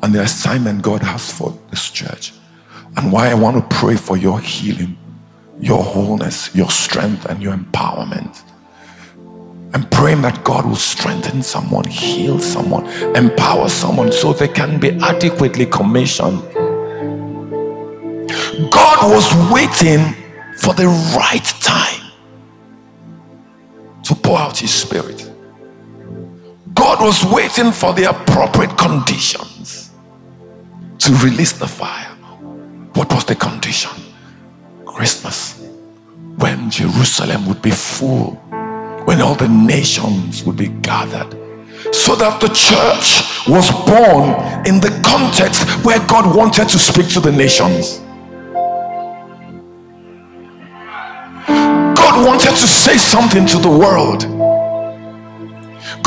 and 0.04 0.14
the 0.14 0.24
assignment 0.24 0.82
God 0.82 1.02
has 1.04 1.32
for 1.32 1.58
this 1.70 1.90
church 1.90 2.34
and 2.98 3.14
why 3.14 3.30
I 3.30 3.34
want 3.34 3.56
to 3.56 3.78
pray 3.78 3.96
for 3.96 4.18
your 4.18 4.42
healing, 4.42 4.98
your 5.58 5.82
wholeness, 5.82 6.54
your 6.54 6.70
strength, 6.70 7.24
and 7.28 7.42
your 7.42 7.56
empowerment. 7.56 8.44
I'm 9.74 9.88
praying 9.90 10.24
that 10.24 10.44
God 10.44 10.66
will 10.66 10.76
strengthen 10.76 11.42
someone, 11.42 11.86
heal 11.86 12.42
someone, 12.42 12.88
empower 13.16 13.70
someone 13.70 14.12
so 14.12 14.34
they 14.34 14.50
can 14.50 14.82
be 14.82 14.90
adequately 15.02 15.66
commissioned 15.66 16.42
God 18.70 19.14
was 19.14 19.34
waiting 19.50 20.14
for 20.58 20.74
the 20.74 20.88
right 21.16 21.46
time 21.62 22.12
to 24.04 24.14
pour 24.14 24.38
out 24.38 24.58
his 24.58 24.74
spirit. 24.74 25.32
God 26.90 27.06
was 27.06 27.24
waiting 27.24 27.72
for 27.72 27.94
the 27.94 28.06
appropriate 28.06 28.76
conditions 28.76 29.92
to 30.98 31.14
release 31.24 31.52
the 31.52 31.68
fire. 31.68 32.08
What 32.96 33.14
was 33.14 33.26
the 33.26 33.36
condition? 33.36 33.92
Christmas, 34.88 35.70
when 36.38 36.72
Jerusalem 36.72 37.46
would 37.46 37.62
be 37.62 37.70
full, 37.70 38.32
when 39.06 39.22
all 39.22 39.36
the 39.36 39.48
nations 39.48 40.44
would 40.46 40.58
be 40.58 40.70
gathered, 40.82 41.32
so 41.94 42.16
that 42.16 42.42
the 42.42 42.48
church 42.48 43.48
was 43.48 43.70
born 43.86 44.34
in 44.66 44.82
the 44.82 44.90
context 45.06 45.62
where 45.86 46.00
God 46.08 46.36
wanted 46.36 46.70
to 46.70 46.80
speak 46.80 47.08
to 47.10 47.20
the 47.20 47.32
nations. 47.32 48.00
God 51.46 52.26
wanted 52.26 52.50
to 52.50 52.68
say 52.68 52.98
something 52.98 53.46
to 53.46 53.60
the 53.60 53.70
world. 53.70 54.39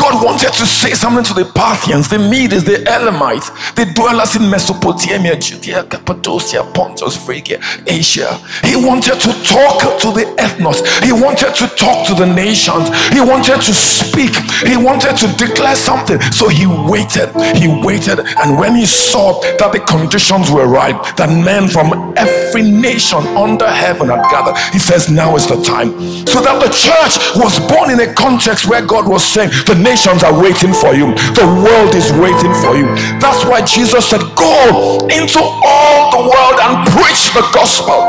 God 0.03 0.25
wanted 0.25 0.53
to 0.55 0.67
say 0.67 0.95
something 0.95 1.23
to 1.23 1.33
the 1.33 1.45
Parthians, 1.45 2.09
the 2.09 2.19
Medes, 2.19 2.65
the 2.65 2.83
Elamites, 2.91 3.51
the 3.75 3.87
dwellers 3.95 4.35
in 4.35 4.51
Mesopotamia, 4.51 5.39
Judea, 5.39 5.85
Cappadocia, 5.85 6.65
Pontus, 6.75 7.17
Phrygia, 7.17 7.61
Asia. 7.87 8.35
He 8.65 8.75
wanted 8.75 9.21
to 9.21 9.31
talk 9.47 9.79
to 10.03 10.11
the 10.11 10.27
ethnos. 10.43 10.83
He 11.05 11.13
wanted 11.13 11.55
to 11.55 11.69
talk 11.77 12.05
to 12.09 12.15
the 12.15 12.27
nations. 12.27 12.91
He 13.15 13.21
wanted 13.21 13.63
to 13.63 13.73
speak. 13.73 14.35
He 14.67 14.77
wanted 14.77 15.17
to 15.19 15.29
declare 15.39 15.77
something. 15.77 16.21
So 16.33 16.49
he 16.49 16.67
waited. 16.67 17.31
He 17.55 17.69
waited. 17.71 18.27
And 18.43 18.59
when 18.59 18.75
he 18.75 18.87
saw 18.87 19.41
that 19.59 19.71
the 19.71 19.79
conditions 19.87 20.51
were 20.51 20.67
right, 20.67 20.99
that 21.17 21.31
men 21.31 21.69
from 21.69 22.13
every 22.17 22.63
nation 22.63 23.23
under 23.39 23.71
heaven 23.71 24.09
had 24.09 24.27
gathered, 24.35 24.59
he 24.73 24.81
says, 24.81 25.09
Now 25.09 25.37
is 25.37 25.47
the 25.47 25.63
time. 25.63 25.95
So 26.27 26.43
that 26.43 26.59
the 26.59 26.75
church 26.75 27.15
was 27.39 27.55
born 27.71 27.91
in 27.95 28.01
a 28.01 28.13
context 28.15 28.67
where 28.67 28.85
God 28.85 29.07
was 29.07 29.23
saying, 29.23 29.51
The 29.67 29.92
nations 29.93 30.23
are 30.23 30.33
waiting 30.41 30.73
for 30.73 30.95
you, 30.95 31.07
the 31.41 31.47
world 31.65 31.95
is 31.95 32.11
waiting 32.13 32.55
for 32.63 32.73
you. 32.75 32.87
That's 33.21 33.45
why 33.45 33.61
Jesus 33.63 34.09
said, 34.09 34.23
Go 34.37 34.99
into 35.19 35.41
all 35.41 36.11
the 36.17 36.23
world 36.33 36.59
and 36.65 36.75
preach 36.95 37.23
the 37.37 37.45
gospel. 37.53 38.01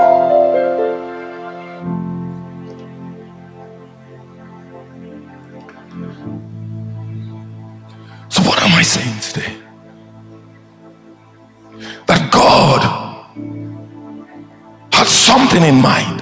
So, 8.30 8.42
what 8.48 8.62
am 8.64 8.74
I 8.74 8.84
saying 8.84 9.20
today? 9.20 9.54
That 12.08 12.32
God 12.32 12.82
had 14.94 15.08
something 15.08 15.64
in 15.64 15.82
mind 15.82 16.22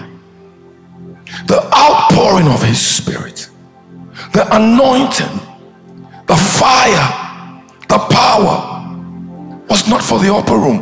the 1.47 1.59
outpouring 1.76 2.47
of 2.47 2.64
His 2.64 2.80
Spirit 2.80 3.51
the 4.34 4.55
anointing, 4.55 5.51
the 6.32 6.38
fire, 6.38 7.07
the 7.89 7.99
power 8.09 8.55
was 9.69 9.86
not 9.89 10.01
for 10.01 10.17
the 10.17 10.34
upper 10.34 10.55
room. 10.55 10.79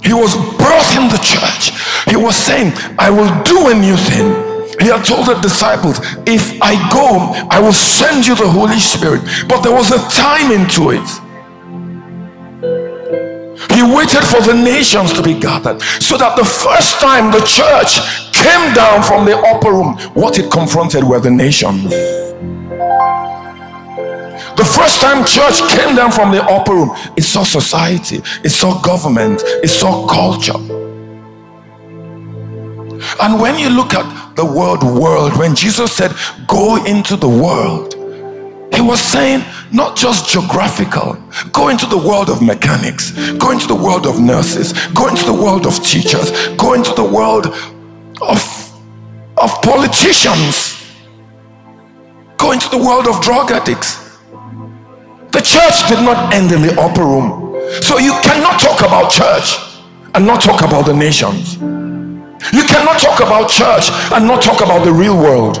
He 0.00 0.12
was 0.12 0.36
birthing 0.62 1.10
the 1.10 1.18
church. 1.18 1.74
He 2.08 2.14
was 2.14 2.36
saying, 2.36 2.72
I 3.00 3.10
will 3.10 3.30
do 3.42 3.68
a 3.68 3.74
new 3.74 3.96
thing. 3.96 4.28
He 4.78 4.86
had 4.86 5.04
told 5.04 5.26
the 5.26 5.34
disciples, 5.40 5.98
If 6.24 6.62
I 6.62 6.74
go, 6.88 7.34
I 7.50 7.58
will 7.58 7.72
send 7.72 8.28
you 8.28 8.36
the 8.36 8.48
Holy 8.48 8.78
Spirit. 8.78 9.22
But 9.48 9.62
there 9.62 9.74
was 9.74 9.90
a 9.90 9.98
time 10.08 10.52
into 10.52 10.90
it. 10.90 11.08
He 13.74 13.82
waited 13.82 14.22
for 14.22 14.40
the 14.40 14.54
nations 14.54 15.12
to 15.14 15.22
be 15.22 15.34
gathered 15.34 15.82
so 15.98 16.16
that 16.16 16.36
the 16.36 16.44
first 16.44 17.00
time 17.00 17.32
the 17.32 17.42
church 17.42 17.98
came 18.40 18.74
down 18.74 19.02
from 19.02 19.24
the 19.26 19.36
upper 19.36 19.70
room, 19.70 19.96
what 20.14 20.38
it 20.38 20.50
confronted 20.50 21.04
were 21.04 21.20
the 21.20 21.30
nations. 21.30 21.90
The 24.56 24.64
first 24.64 25.00
time 25.00 25.24
church 25.24 25.60
came 25.70 25.94
down 25.96 26.10
from 26.12 26.32
the 26.32 26.42
upper 26.42 26.74
room, 26.74 26.90
it 27.16 27.22
saw 27.22 27.44
society, 27.44 28.20
it 28.44 28.50
saw 28.50 28.80
government, 28.82 29.42
it 29.62 29.68
saw 29.68 30.06
culture. 30.06 30.58
And 33.22 33.40
when 33.40 33.58
you 33.58 33.70
look 33.70 33.94
at 33.94 34.36
the 34.36 34.44
word 34.44 34.82
world, 34.82 35.36
when 35.38 35.54
Jesus 35.54 35.92
said, 35.92 36.12
Go 36.46 36.84
into 36.84 37.16
the 37.16 37.28
world, 37.28 37.94
he 38.74 38.80
was 38.80 39.00
saying 39.00 39.42
not 39.72 39.96
just 39.96 40.28
geographical, 40.28 41.14
go 41.52 41.68
into 41.68 41.86
the 41.86 41.98
world 41.98 42.30
of 42.30 42.42
mechanics, 42.42 43.12
go 43.38 43.50
into 43.50 43.66
the 43.66 43.74
world 43.74 44.06
of 44.06 44.20
nurses, 44.20 44.72
go 44.88 45.08
into 45.08 45.24
the 45.24 45.34
world 45.34 45.66
of 45.66 45.82
teachers, 45.84 46.30
go 46.56 46.74
into 46.74 46.92
the 46.94 47.04
world 47.04 47.46
of, 48.20 48.40
of 49.36 49.62
politicians, 49.62 50.76
go 52.36 52.52
into 52.52 52.68
the 52.68 52.78
world 52.78 53.06
of 53.06 53.20
drug 53.20 53.50
addicts. 53.50 54.18
The 55.32 55.40
church 55.40 55.88
did 55.88 56.02
not 56.04 56.34
end 56.34 56.52
in 56.52 56.62
the 56.62 56.74
upper 56.80 57.04
room. 57.04 57.56
So 57.82 57.98
you 57.98 58.12
cannot 58.22 58.60
talk 58.60 58.80
about 58.80 59.10
church 59.10 59.58
and 60.14 60.26
not 60.26 60.42
talk 60.42 60.62
about 60.62 60.86
the 60.86 60.94
nations. 60.94 61.54
You 62.52 62.64
cannot 62.64 62.98
talk 62.98 63.20
about 63.20 63.48
church 63.48 63.90
and 64.12 64.26
not 64.26 64.42
talk 64.42 64.60
about 64.60 64.84
the 64.84 64.92
real 64.92 65.16
world. 65.16 65.58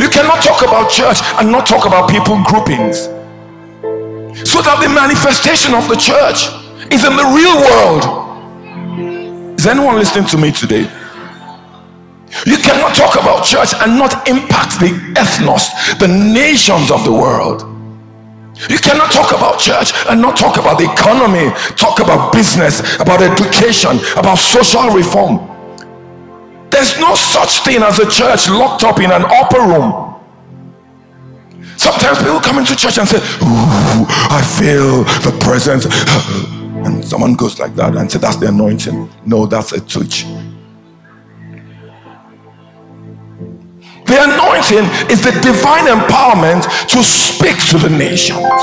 You 0.00 0.08
cannot 0.08 0.42
talk 0.42 0.62
about 0.62 0.90
church 0.90 1.18
and 1.38 1.52
not 1.52 1.66
talk 1.66 1.86
about 1.86 2.10
people 2.10 2.42
groupings. 2.44 3.08
So 4.44 4.60
that 4.60 4.80
the 4.82 4.88
manifestation 4.88 5.74
of 5.74 5.88
the 5.88 5.96
church 5.96 6.48
is 6.92 7.04
in 7.04 7.16
the 7.16 7.24
real 7.30 7.56
world. 7.62 8.26
Is 9.58 9.66
anyone 9.66 9.96
listening 9.96 10.26
to 10.26 10.38
me 10.38 10.50
today? 10.52 10.90
You 12.44 12.58
cannot 12.58 12.94
talk 12.94 13.14
about 13.14 13.44
church 13.44 13.72
and 13.80 13.96
not 13.96 14.28
impact 14.28 14.80
the 14.80 14.92
ethnos, 15.16 15.98
the 15.98 16.08
nations 16.08 16.90
of 16.90 17.04
the 17.04 17.12
world. 17.12 17.62
You 18.70 18.78
cannot 18.78 19.12
talk 19.12 19.32
about 19.32 19.58
church 19.60 19.92
and 20.08 20.20
not 20.20 20.36
talk 20.36 20.56
about 20.56 20.78
the 20.78 20.90
economy, 20.90 21.50
talk 21.76 22.00
about 22.00 22.32
business, 22.32 22.80
about 22.96 23.22
education, 23.22 23.98
about 24.16 24.38
social 24.38 24.88
reform. 24.90 25.38
There's 26.70 26.98
no 26.98 27.14
such 27.14 27.60
thing 27.64 27.82
as 27.82 27.98
a 27.98 28.08
church 28.10 28.48
locked 28.48 28.84
up 28.84 28.98
in 28.98 29.10
an 29.10 29.24
upper 29.26 29.60
room. 29.60 30.14
Sometimes 31.76 32.18
people 32.18 32.40
come 32.40 32.58
into 32.58 32.74
church 32.74 32.98
and 32.98 33.06
say, 33.08 33.18
Ooh, 33.18 34.06
I 34.08 34.42
feel 34.58 35.04
the 35.22 35.36
presence. 35.40 35.86
And 36.76 37.04
someone 37.04 37.34
goes 37.34 37.58
like 37.58 37.74
that 37.76 37.96
and 37.96 38.10
say, 38.10 38.18
That's 38.18 38.36
the 38.36 38.48
anointing. 38.48 39.10
No, 39.24 39.46
that's 39.46 39.72
a 39.72 39.80
touch. 39.80 40.24
The 44.06 44.22
anointing 44.22 44.86
is 45.10 45.20
the 45.22 45.32
divine 45.42 45.86
empowerment 45.86 46.62
to 46.88 47.02
speak 47.02 47.58
to 47.70 47.78
the 47.78 47.90
nations. 47.90 48.62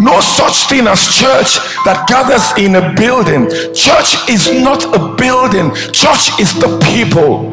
No 0.00 0.20
such 0.20 0.68
thing 0.68 0.86
as 0.86 1.02
church 1.16 1.58
that 1.84 2.06
gathers 2.06 2.54
in 2.56 2.76
a 2.76 2.94
building. 2.94 3.50
Church 3.74 4.14
is 4.28 4.52
not 4.52 4.84
a 4.94 5.16
building, 5.16 5.74
church 5.92 6.38
is 6.38 6.54
the 6.54 6.78
people. 6.86 7.50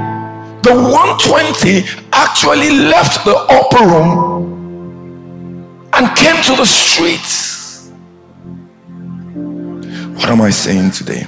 The 0.61 0.73
120 0.73 1.85
actually 2.11 2.69
left 2.69 3.25
the 3.25 3.35
upper 3.35 3.85
room 3.85 4.45
and 5.93 6.15
came 6.15 6.41
to 6.43 6.55
the 6.55 6.65
streets. 6.65 7.89
What 10.15 10.29
am 10.29 10.41
I 10.41 10.51
saying 10.51 10.91
today? 10.91 11.25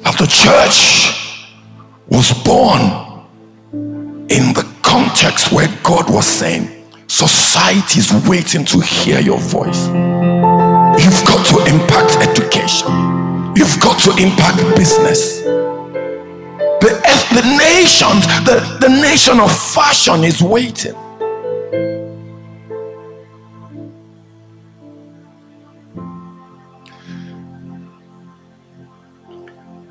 That 0.00 0.16
the 0.18 0.26
church 0.26 1.12
was 2.08 2.32
born 2.44 3.01
in 4.32 4.54
the 4.54 4.66
context 4.80 5.52
where 5.52 5.68
God 5.82 6.10
was 6.10 6.26
saying, 6.26 6.68
Society 7.06 8.00
is 8.00 8.10
waiting 8.26 8.64
to 8.64 8.80
hear 8.80 9.20
your 9.20 9.38
voice. 9.38 9.86
You've 11.02 11.22
got 11.26 11.44
to 11.48 11.58
impact 11.68 12.16
education, 12.26 12.88
you've 13.54 13.78
got 13.78 14.00
to 14.04 14.10
impact 14.16 14.56
business. 14.74 15.42
The, 15.42 16.90
the 17.34 17.44
nations, 17.58 18.26
the, 18.46 18.78
the 18.80 18.88
nation 18.88 19.38
of 19.38 19.52
fashion 19.54 20.24
is 20.24 20.40
waiting. 20.42 20.94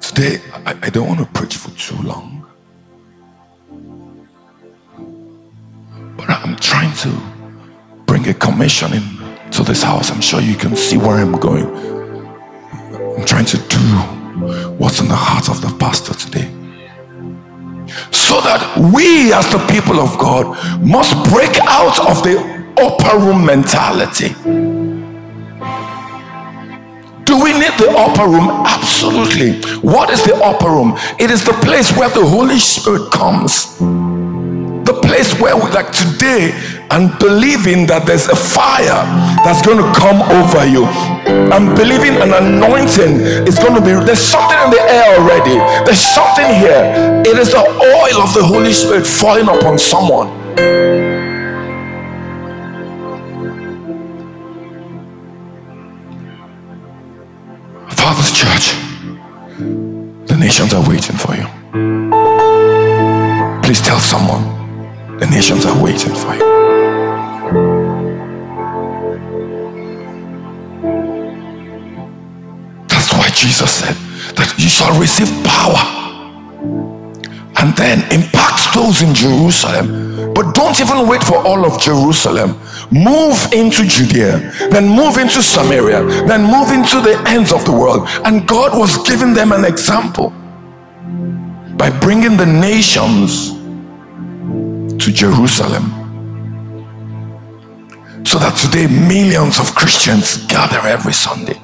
Today, 0.02 0.42
I, 0.66 0.80
I 0.82 0.90
don't 0.90 1.08
want 1.08 1.20
to 1.20 1.28
preach 1.28 1.56
for 1.58 1.70
too 1.78 2.02
long. 2.02 2.41
But 6.22 6.30
I'm 6.30 6.56
trying 6.58 6.94
to 6.98 7.10
bring 8.06 8.28
a 8.28 8.34
commission 8.36 8.94
in 8.94 9.02
to 9.52 9.64
this 9.64 9.82
house. 9.82 10.12
I'm 10.12 10.22
sure 10.22 10.40
you 10.40 10.56
can 10.56 10.76
see 10.76 10.98
where 10.98 11.18
I'm 11.18 11.32
going. 11.34 11.66
I'm 13.18 13.26
trying 13.26 13.46
to 13.46 13.58
do 13.58 13.80
what's 14.78 15.00
in 15.00 15.08
the 15.08 15.16
heart 15.16 15.50
of 15.50 15.62
the 15.62 15.76
pastor 15.80 16.14
today. 16.14 16.48
So 18.12 18.40
that 18.42 18.62
we, 18.94 19.34
as 19.34 19.52
the 19.52 19.58
people 19.74 20.00
of 20.00 20.16
God, 20.20 20.46
must 20.80 21.14
break 21.32 21.58
out 21.62 22.00
of 22.08 22.22
the 22.24 22.38
upper 22.78 23.18
room 23.18 23.44
mentality. 23.44 24.30
Do 27.26 27.42
we 27.44 27.52
need 27.54 27.74
the 27.80 27.94
upper 27.98 28.30
room? 28.30 28.48
Absolutely. 28.68 29.54
What 29.80 30.12
is 30.12 30.24
the 30.24 30.36
upper 30.36 30.70
room? 30.70 30.98
It 31.20 31.32
is 31.32 31.44
the 31.44 31.54
place 31.54 31.92
where 31.98 32.10
the 32.10 32.24
Holy 32.24 32.60
Spirit 32.60 33.12
comes 33.12 33.80
place 35.12 35.38
where 35.42 35.58
we 35.58 35.70
like 35.72 35.92
today 35.92 36.56
and 36.90 37.12
believing 37.20 37.86
that 37.86 38.08
there's 38.08 38.32
a 38.32 38.36
fire 38.36 39.04
that's 39.44 39.60
going 39.60 39.76
to 39.76 39.90
come 39.92 40.24
over 40.40 40.64
you. 40.64 40.88
And 41.52 41.76
believing 41.76 42.16
an 42.24 42.32
anointing 42.32 43.20
is 43.44 43.60
going 43.60 43.76
to 43.76 43.84
be 43.84 43.92
there's 44.08 44.24
something 44.24 44.56
in 44.64 44.72
the 44.72 44.80
air 44.80 45.20
already. 45.20 45.60
There's 45.84 46.00
something 46.00 46.48
here. 46.48 46.88
It 47.28 47.36
is 47.36 47.52
the 47.52 47.60
oil 47.60 48.18
of 48.24 48.32
the 48.34 48.44
holy 48.44 48.72
spirit 48.72 49.06
falling 49.06 49.52
upon 49.52 49.78
someone. 49.78 50.32
Father's 58.00 58.32
church 58.32 58.80
the 60.32 60.38
nations 60.40 60.74
are 60.74 60.88
waiting 60.88 61.18
for 61.18 61.36
you. 61.36 61.48
Please 63.62 63.82
tell 63.82 64.00
someone 64.00 64.61
the 65.22 65.28
nations 65.28 65.68
are 65.68 65.84
waiting 65.84 66.16
for 66.16 66.34
you. 66.34 66.42
That's 72.88 73.14
why 73.14 73.30
Jesus 73.36 73.72
said 73.72 73.96
that 74.36 74.56
you 74.58 74.68
shall 74.68 75.00
receive 75.00 75.30
power 75.46 75.78
and 77.62 77.78
then 77.78 78.02
impact 78.12 78.74
those 78.74 79.04
in 79.04 79.14
Jerusalem. 79.14 80.34
But 80.34 80.56
don't 80.56 80.80
even 80.80 81.08
wait 81.08 81.24
for 81.24 81.38
all 81.38 81.68
of 81.68 81.80
Jerusalem. 81.80 82.60
Move 82.90 83.38
into 83.54 83.86
Judea, 83.86 84.40
then 84.72 84.90
move 84.90 85.20
into 85.20 85.44
Samaria, 85.44 86.02
then 86.26 86.42
move 86.42 86.72
into 86.72 87.00
the 87.00 87.24
ends 87.28 87.54
of 87.54 87.64
the 87.66 87.72
world. 87.72 88.08
And 88.26 88.48
God 88.48 88.76
was 88.76 88.98
giving 89.08 89.36
them 89.36 89.52
an 89.52 89.66
example 89.66 90.32
by 91.78 91.96
bringing 92.00 92.38
the 92.38 92.48
nations 92.48 93.61
to 95.02 95.12
Jerusalem. 95.12 95.86
So 98.24 98.38
that 98.38 98.56
today 98.56 98.86
millions 98.86 99.60
of 99.60 99.74
Christians 99.74 100.46
gather 100.46 100.78
every 100.88 101.14
Sunday. 101.14 101.60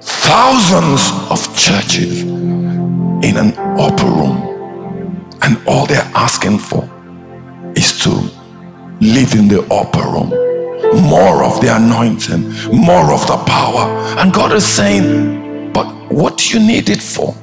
Thousands 0.00 1.00
of 1.30 1.40
churches 1.56 2.22
in 2.22 3.36
an 3.38 3.54
upper 3.80 4.04
room. 4.04 5.38
And 5.40 5.56
all 5.66 5.86
they're 5.86 6.10
asking 6.14 6.58
for 6.58 6.84
is 7.76 7.98
to 8.00 8.10
live 9.00 9.32
in 9.34 9.48
the 9.48 9.66
upper 9.72 10.02
room. 10.02 10.28
More 11.08 11.42
of 11.42 11.62
the 11.62 11.74
anointing, 11.74 12.42
more 12.76 13.10
of 13.10 13.26
the 13.26 13.42
power. 13.46 13.88
And 14.18 14.34
God 14.34 14.52
is 14.52 14.66
saying, 14.66 15.72
but 15.72 15.86
what 16.12 16.36
do 16.36 16.58
you 16.58 16.66
need 16.66 16.90
it 16.90 17.00
for? 17.00 17.34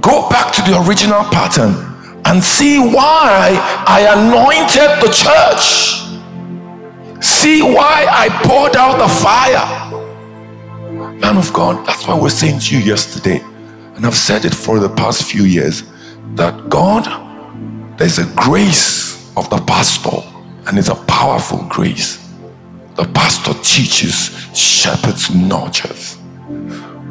Go 0.00 0.28
back 0.28 0.52
to 0.54 0.62
the 0.62 0.80
original 0.86 1.24
pattern 1.24 1.88
and 2.24 2.42
see 2.42 2.78
why 2.78 3.56
I 3.86 4.00
anointed 4.16 5.00
the 5.02 5.10
church. 5.12 5.98
See 7.24 7.62
why 7.62 8.06
I 8.10 8.28
poured 8.44 8.76
out 8.76 8.98
the 8.98 9.08
fire. 9.08 9.88
Man 11.20 11.36
of 11.36 11.52
God, 11.52 11.86
that's 11.86 12.06
why 12.06 12.18
we're 12.18 12.30
saying 12.30 12.60
to 12.60 12.78
you 12.78 12.84
yesterday 12.84 13.42
And 13.96 14.06
I've 14.06 14.14
said 14.14 14.44
it 14.44 14.54
for 14.54 14.78
the 14.78 14.88
past 14.88 15.24
few 15.24 15.42
years 15.42 15.82
that 16.36 16.68
God, 16.68 17.04
there's 17.98 18.18
a 18.18 18.26
grace 18.36 19.36
of 19.36 19.50
the 19.50 19.58
pastor, 19.58 20.22
and 20.66 20.78
it's 20.78 20.88
a 20.88 20.94
powerful 20.94 21.64
grace. 21.68 22.32
The 22.94 23.04
pastor 23.12 23.54
teaches, 23.62 24.30
shepherds, 24.56 25.34
nurtures, 25.34 26.16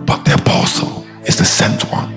but 0.05 0.23
the 0.23 0.35
apostle 0.35 1.05
is 1.25 1.35
the 1.37 1.43
sent 1.43 1.81
one. 1.91 2.16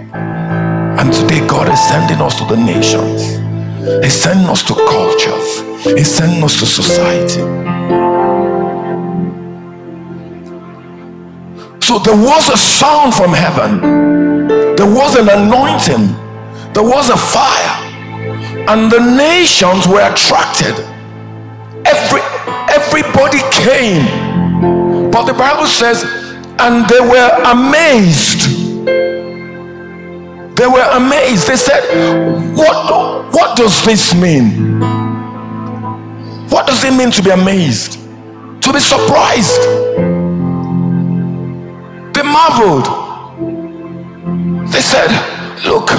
And 0.99 1.13
today, 1.13 1.47
God 1.47 1.69
is 1.69 1.81
sending 1.89 2.21
us 2.21 2.39
to 2.39 2.45
the 2.45 2.57
nations, 2.57 3.39
He's 4.05 4.15
sending 4.15 4.49
us 4.49 4.63
to 4.65 4.75
cultures, 4.75 5.61
He's 5.85 6.13
sending 6.13 6.43
us 6.43 6.59
to 6.61 6.67
society. 6.67 7.41
So 11.81 11.99
there 11.99 12.17
was 12.17 12.49
a 12.49 12.57
sound 12.57 13.15
from 13.15 13.33
heaven, 13.33 14.47
there 14.77 14.93
was 14.93 15.17
an 15.17 15.29
anointing, 15.29 16.15
there 16.75 16.85
was 16.85 17.09
a 17.09 17.17
fire, 17.17 17.77
and 18.69 18.91
the 18.91 19.01
nations 19.01 19.87
were 19.89 20.03
attracted. 20.03 20.75
Every 21.87 22.21
everybody 22.69 23.41
came, 23.51 25.11
but 25.11 25.25
the 25.25 25.35
Bible 25.35 25.67
says, 25.67 26.05
and 26.59 26.87
they 26.89 27.01
were 27.01 27.31
amazed. 27.47 28.60
They 30.61 30.67
were 30.67 30.87
amazed. 30.93 31.49
They 31.49 31.57
said, 31.57 31.81
What, 32.55 33.33
what 33.33 33.57
does 33.57 33.83
this 33.83 34.13
mean? 34.15 34.79
What 36.51 36.67
does 36.67 36.85
it 36.85 36.93
mean 36.93 37.11
to 37.13 37.23
be 37.23 37.31
amazed? 37.31 37.95
To 38.65 38.71
be 38.71 38.79
surprised? 38.79 39.59
They 42.13 42.23
marveled. 42.23 42.85
They 44.71 44.83
said, 44.83 45.09
Look, 45.65 45.93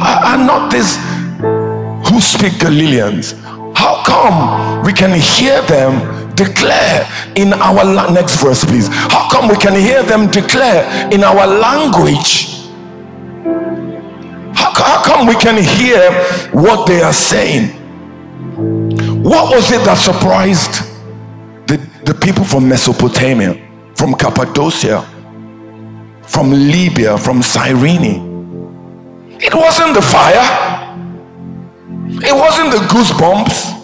are 0.00 0.38
not 0.38 0.72
these 0.72 0.96
who 2.08 2.18
speak 2.18 2.60
Galileans? 2.60 3.32
How 3.76 4.02
come 4.06 4.82
we 4.86 4.94
can 4.94 5.12
hear 5.20 5.60
them 5.64 6.34
declare 6.34 7.06
in 7.36 7.52
our 7.52 8.10
next 8.10 8.36
verse, 8.42 8.64
please? 8.64 8.88
How 8.88 9.28
come 9.30 9.50
we 9.50 9.56
can 9.56 9.78
hear 9.78 10.02
them 10.02 10.30
declare 10.30 10.88
in 11.12 11.22
our 11.22 11.46
language? 11.46 12.51
How, 14.74 15.02
come 15.04 15.26
we 15.26 15.34
can 15.34 15.62
hear 15.62 16.12
what 16.52 16.86
they 16.86 17.02
are 17.02 17.12
saying? 17.12 17.68
What 19.22 19.54
was 19.54 19.70
it 19.70 19.84
that 19.84 19.98
surprised 19.98 20.82
the, 21.66 21.76
the 22.04 22.14
people 22.14 22.44
from 22.44 22.68
Mesopotamia, 22.68 23.54
from 23.94 24.14
Cappadocia, 24.14 25.02
from 26.22 26.50
Libya, 26.50 27.16
from 27.18 27.42
Cyrene? 27.42 28.30
It 29.40 29.54
wasn't 29.54 29.94
the 29.94 30.02
fire. 30.02 30.72
It 32.24 32.34
wasn't 32.34 32.72
the 32.72 32.78
goosebumps. 32.92 33.80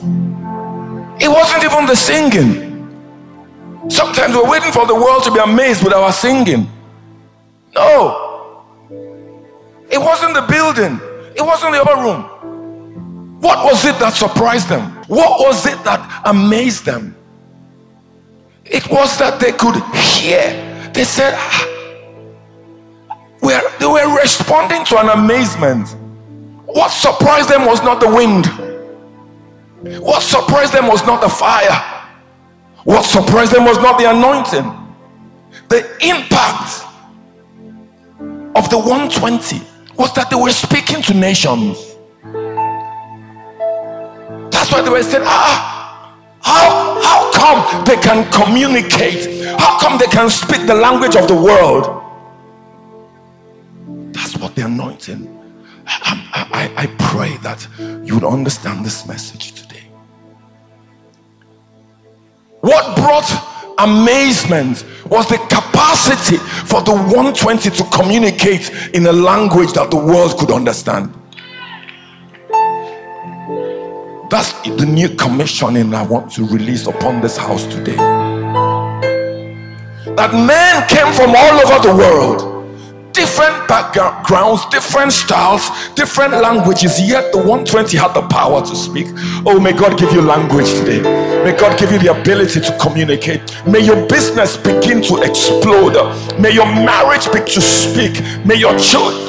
It 1.20 1.28
wasn't 1.28 1.64
even 1.64 1.86
the 1.86 1.96
singing. 1.96 2.68
Sometimes 3.88 4.34
we're 4.34 4.48
waiting 4.48 4.70
for 4.70 4.86
the 4.86 4.94
world 4.94 5.24
to 5.24 5.32
be 5.32 5.40
amazed 5.40 5.82
with 5.82 5.92
our 5.92 6.12
singing. 6.12 6.68
No. 7.74 8.27
It 9.90 9.98
wasn't 9.98 10.34
the 10.34 10.42
building. 10.42 11.00
It 11.34 11.42
wasn't 11.42 11.72
the 11.72 11.82
upper 11.82 12.02
room. 12.02 13.40
What 13.40 13.64
was 13.64 13.84
it 13.84 13.98
that 14.00 14.14
surprised 14.14 14.68
them? 14.68 14.82
What 15.06 15.40
was 15.40 15.64
it 15.66 15.82
that 15.84 16.22
amazed 16.24 16.84
them? 16.84 17.14
It 18.64 18.90
was 18.90 19.16
that 19.18 19.40
they 19.40 19.52
could 19.52 19.76
hear. 19.94 20.90
They 20.92 21.04
said, 21.04 21.34
ah, 21.36 21.68
they 23.78 23.86
were 23.86 24.20
responding 24.20 24.84
to 24.86 24.98
an 24.98 25.08
amazement. 25.10 25.96
What 26.66 26.90
surprised 26.90 27.48
them 27.48 27.64
was 27.64 27.82
not 27.82 28.00
the 28.00 28.08
wind. 28.08 28.46
What 30.02 30.22
surprised 30.22 30.72
them 30.72 30.88
was 30.88 31.06
not 31.06 31.20
the 31.20 31.28
fire. 31.28 32.04
What 32.84 33.04
surprised 33.04 33.52
them 33.52 33.64
was 33.64 33.78
not 33.78 33.98
the 33.98 34.10
anointing. 34.10 34.74
The 35.68 35.86
impact 36.04 36.84
of 38.56 38.68
the 38.70 38.78
120 38.78 39.62
was 39.98 40.12
that 40.14 40.30
they 40.30 40.36
were 40.36 40.52
speaking 40.52 41.02
to 41.02 41.14
nations. 41.14 41.96
That's 44.52 44.72
why 44.72 44.80
they 44.82 44.90
were 44.90 45.02
saying, 45.02 45.24
ah, 45.26 46.14
how, 46.40 47.02
how 47.02 47.32
come 47.32 47.84
they 47.84 47.96
can 47.96 48.30
communicate? 48.32 49.44
How 49.58 49.78
come 49.80 49.98
they 49.98 50.06
can 50.06 50.30
speak 50.30 50.66
the 50.66 50.74
language 50.74 51.16
of 51.16 51.26
the 51.28 51.34
world? 51.34 51.84
That's 54.14 54.36
what 54.36 54.54
the 54.54 54.64
anointing 54.64 55.38
I, 55.88 56.70
I, 56.76 56.82
I 56.82 56.86
pray 56.98 57.36
that 57.38 57.66
you 58.06 58.14
would 58.14 58.24
understand 58.24 58.84
this 58.84 59.06
message 59.06 59.52
today. 59.52 59.82
What 62.60 62.96
brought 62.96 63.28
amazement 63.78 64.84
was 65.06 65.28
the 65.28 65.38
capacity 65.48 66.36
for 66.66 66.82
the 66.82 66.92
120 66.92 67.70
to 67.70 67.84
communicate 67.92 68.70
in 68.94 69.06
a 69.06 69.12
language 69.12 69.72
that 69.72 69.90
the 69.90 69.96
world 69.96 70.36
could 70.38 70.50
understand. 70.50 71.14
That's 74.30 74.52
the 74.62 74.84
new 74.84 75.08
commissioning 75.10 75.94
I 75.94 76.02
want 76.02 76.30
to 76.32 76.44
release 76.46 76.86
upon 76.86 77.22
this 77.22 77.36
house 77.36 77.66
today. 77.66 77.96
That 80.16 80.32
men 80.34 80.86
came 80.88 81.12
from 81.14 81.34
all 81.34 81.60
over 81.60 81.88
the 81.88 81.94
world 81.96 82.57
different 83.18 83.66
backgrounds, 83.66 84.64
different 84.66 85.12
styles, 85.12 85.68
different 85.94 86.32
languages, 86.34 87.00
yet 87.00 87.32
the 87.32 87.38
120 87.38 87.96
had 87.96 88.14
the 88.14 88.22
power 88.28 88.60
to 88.64 88.76
speak. 88.76 89.08
Oh, 89.44 89.58
may 89.58 89.72
God 89.72 89.98
give 89.98 90.12
you 90.12 90.22
language 90.22 90.70
today. 90.70 91.02
May 91.42 91.56
God 91.58 91.76
give 91.76 91.90
you 91.90 91.98
the 91.98 92.16
ability 92.16 92.60
to 92.60 92.78
communicate. 92.78 93.40
May 93.66 93.80
your 93.80 94.06
business 94.06 94.56
begin 94.56 95.02
to 95.02 95.22
explode. 95.22 95.98
May 96.38 96.52
your 96.52 96.66
marriage 96.66 97.26
begin 97.26 97.46
to 97.46 97.60
speak. 97.60 98.22
May 98.46 98.54
your 98.54 98.78
children. 98.78 99.26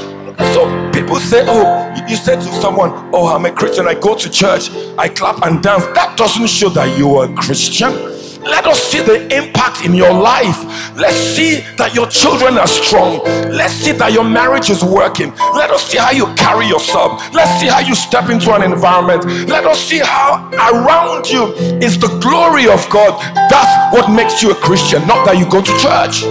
So 0.53 0.69
people 0.91 1.15
say, 1.17 1.43
Oh, 1.47 1.91
you 2.07 2.15
said 2.15 2.41
to 2.41 2.61
someone, 2.61 2.91
Oh, 3.11 3.27
I'm 3.27 3.45
a 3.45 3.51
Christian, 3.51 3.87
I 3.87 3.95
go 3.95 4.15
to 4.15 4.29
church, 4.29 4.69
I 4.99 5.09
clap 5.09 5.41
and 5.41 5.63
dance. 5.63 5.85
That 5.95 6.15
doesn't 6.15 6.47
show 6.47 6.69
that 6.69 6.95
you're 6.95 7.25
a 7.25 7.33
Christian. 7.33 8.18
Let 8.41 8.65
us 8.67 8.81
see 8.81 9.01
the 9.01 9.27
impact 9.35 9.83
in 9.83 9.93
your 9.93 10.13
life. 10.13 10.63
Let's 10.95 11.17
see 11.17 11.59
that 11.77 11.93
your 11.93 12.07
children 12.07 12.57
are 12.57 12.67
strong. 12.67 13.19
Let's 13.51 13.73
see 13.73 13.91
that 13.91 14.13
your 14.13 14.23
marriage 14.23 14.69
is 14.69 14.81
working. 14.83 15.33
Let 15.53 15.71
us 15.71 15.83
see 15.83 15.97
how 15.97 16.11
you 16.11 16.25
carry 16.35 16.65
yourself. 16.65 17.19
Let's 17.33 17.59
see 17.59 17.67
how 17.67 17.79
you 17.79 17.95
step 17.95 18.29
into 18.29 18.53
an 18.53 18.63
environment. 18.63 19.25
Let 19.49 19.65
us 19.65 19.79
see 19.79 19.99
how 19.99 20.49
around 20.55 21.29
you 21.29 21.51
is 21.83 21.99
the 21.99 22.07
glory 22.19 22.67
of 22.69 22.79
God. 22.89 23.19
That's 23.51 23.93
what 23.93 24.09
makes 24.09 24.41
you 24.41 24.51
a 24.51 24.55
Christian, 24.55 25.05
not 25.05 25.25
that 25.25 25.37
you 25.37 25.43
go 25.49 25.59
to 25.61 25.73
church. 25.75 26.23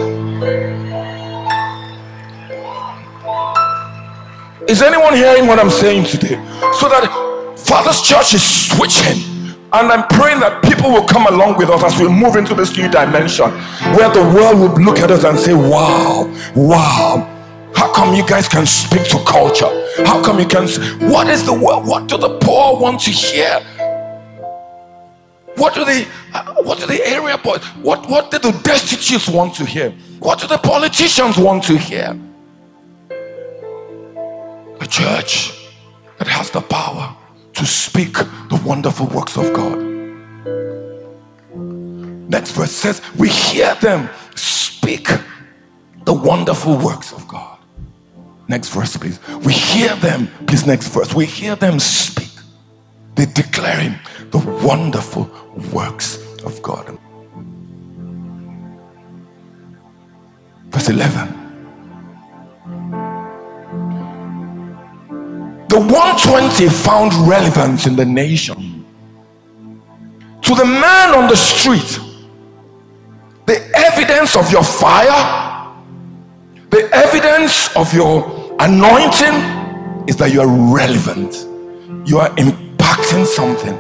Is 4.69 4.81
anyone 4.83 5.15
hearing 5.15 5.47
what 5.47 5.59
I'm 5.59 5.71
saying 5.71 6.05
today? 6.05 6.37
So 6.73 6.89
that 6.89 7.55
Father's 7.57 8.01
church 8.01 8.33
is 8.33 8.43
switching 8.43 9.28
and 9.71 9.93
I'm 9.93 10.07
praying 10.09 10.41
that 10.41 10.63
people 10.63 10.91
will 10.91 11.07
come 11.07 11.27
along 11.27 11.59
with 11.59 11.69
us 11.69 11.83
as 11.85 12.01
we 12.01 12.09
move 12.09 12.37
into 12.37 12.55
this 12.55 12.75
new 12.77 12.89
dimension 12.89 13.51
where 13.97 14.09
the 14.09 14.23
world 14.35 14.59
will 14.59 14.83
look 14.83 14.99
at 14.99 15.11
us 15.11 15.25
and 15.25 15.39
say, 15.39 15.53
Wow, 15.53 16.33
wow. 16.57 17.35
How 17.75 17.93
come 17.93 18.15
you 18.15 18.27
guys 18.27 18.49
can 18.49 18.67
speak 18.67 19.05
to 19.11 19.23
culture? 19.25 19.69
How 20.05 20.23
come 20.25 20.41
you 20.41 20.47
can? 20.47 20.67
What 21.11 21.29
is 21.29 21.45
the 21.45 21.53
world? 21.53 21.87
What 21.87 22.09
do 22.09 22.17
the 22.17 22.39
poor 22.39 22.81
want 22.81 23.01
to 23.03 23.11
hear? 23.11 23.61
What 25.57 25.75
do 25.75 25.85
the 25.85 26.07
uh, 26.33 26.63
What 26.63 26.79
do 26.79 26.87
the 26.87 27.07
area 27.07 27.37
boys? 27.37 27.63
What 27.83 28.09
What 28.09 28.31
do 28.31 28.39
the 28.39 28.53
destitutes 28.63 29.29
want 29.29 29.55
to 29.57 29.67
hear? 29.67 29.91
What 30.19 30.41
do 30.41 30.47
the 30.47 30.59
politicians 30.59 31.37
want 31.37 31.63
to 31.65 31.77
hear? 31.77 32.19
A 34.81 34.87
church 34.87 35.69
that 36.19 36.27
has 36.27 36.51
the 36.51 36.63
power 36.63 37.15
to 37.59 37.67
speak 37.67 38.15
the 38.15 38.63
wonderful 38.65 39.07
works 39.09 39.37
of 39.37 39.53
God. 39.53 39.79
Next 42.31 42.53
verse 42.53 42.71
says, 42.71 43.03
We 43.17 43.29
hear 43.29 43.75
them 43.77 44.09
speak 44.37 45.09
the 46.05 46.13
wonderful 46.13 46.79
works 46.79 47.13
of 47.13 47.27
God. 47.27 47.59
Next 48.47 48.69
verse, 48.69 48.97
please. 48.97 49.19
We 49.45 49.53
hear 49.53 49.97
them, 49.97 50.29
please, 50.47 50.67
next 50.67 50.89
verse. 50.89 51.13
We 51.15 51.27
hear 51.27 51.57
them 51.57 51.81
speak. 51.81 52.31
They're 53.17 53.27
declaring 53.27 53.97
the 54.31 54.39
wonderful 54.65 55.29
works 55.73 56.19
of 56.45 56.63
God. 56.63 56.97
Verse 60.71 60.89
11. 60.91 61.38
The 65.69 65.79
120 65.79 66.69
found 66.69 67.13
relevance 67.29 67.87
in 67.87 67.97
the 67.97 68.05
nation. 68.05 68.85
To 70.43 70.55
the 70.55 70.65
man 70.65 71.15
on 71.15 71.29
the 71.29 71.37
street, 71.37 72.01
the 73.47 73.61
evidence 73.77 74.37
of 74.37 74.51
your 74.51 74.65
fire, 74.65 75.49
The 76.71 76.87
evidence 76.93 77.75
of 77.77 77.95
your 77.95 78.55
anointing 78.59 80.07
is 80.07 80.17
that 80.19 80.31
you 80.33 80.43
are 80.43 80.75
relevant, 80.75 81.35
you 82.07 82.19
are 82.19 82.29
impacting 82.37 83.25
something. 83.25 83.77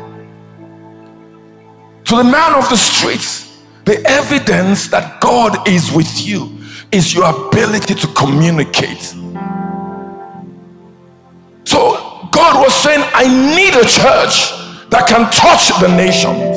To 2.05 2.17
the 2.17 2.25
man 2.25 2.55
of 2.55 2.67
the 2.71 2.79
streets, 2.79 3.61
the 3.85 4.03
evidence 4.07 4.89
that 4.89 5.21
God 5.21 5.69
is 5.69 5.93
with 5.93 6.27
you 6.27 6.59
is 6.91 7.13
your 7.13 7.27
ability 7.49 7.95
to 7.95 8.07
communicate. 8.15 9.15
So 11.69 12.27
God 12.33 12.65
was 12.65 12.73
saying, 12.73 13.05
I 13.13 13.29
need 13.29 13.75
a 13.75 13.85
church 13.85 14.57
that 14.89 15.05
can 15.07 15.31
touch 15.31 15.69
the 15.83 15.89
nations. 15.95 16.57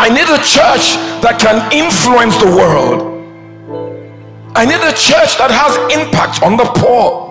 I 0.00 0.08
need 0.08 0.26
a 0.26 0.42
church 0.42 0.98
that 1.22 1.38
can 1.38 1.72
influence 1.72 2.36
the 2.38 2.46
world. 2.46 3.00
I 4.56 4.64
need 4.64 4.82
a 4.82 4.90
church 4.90 5.38
that 5.38 5.52
has 5.52 5.72
impact 5.96 6.42
on 6.42 6.56
the 6.56 6.64
poor. 6.64 7.30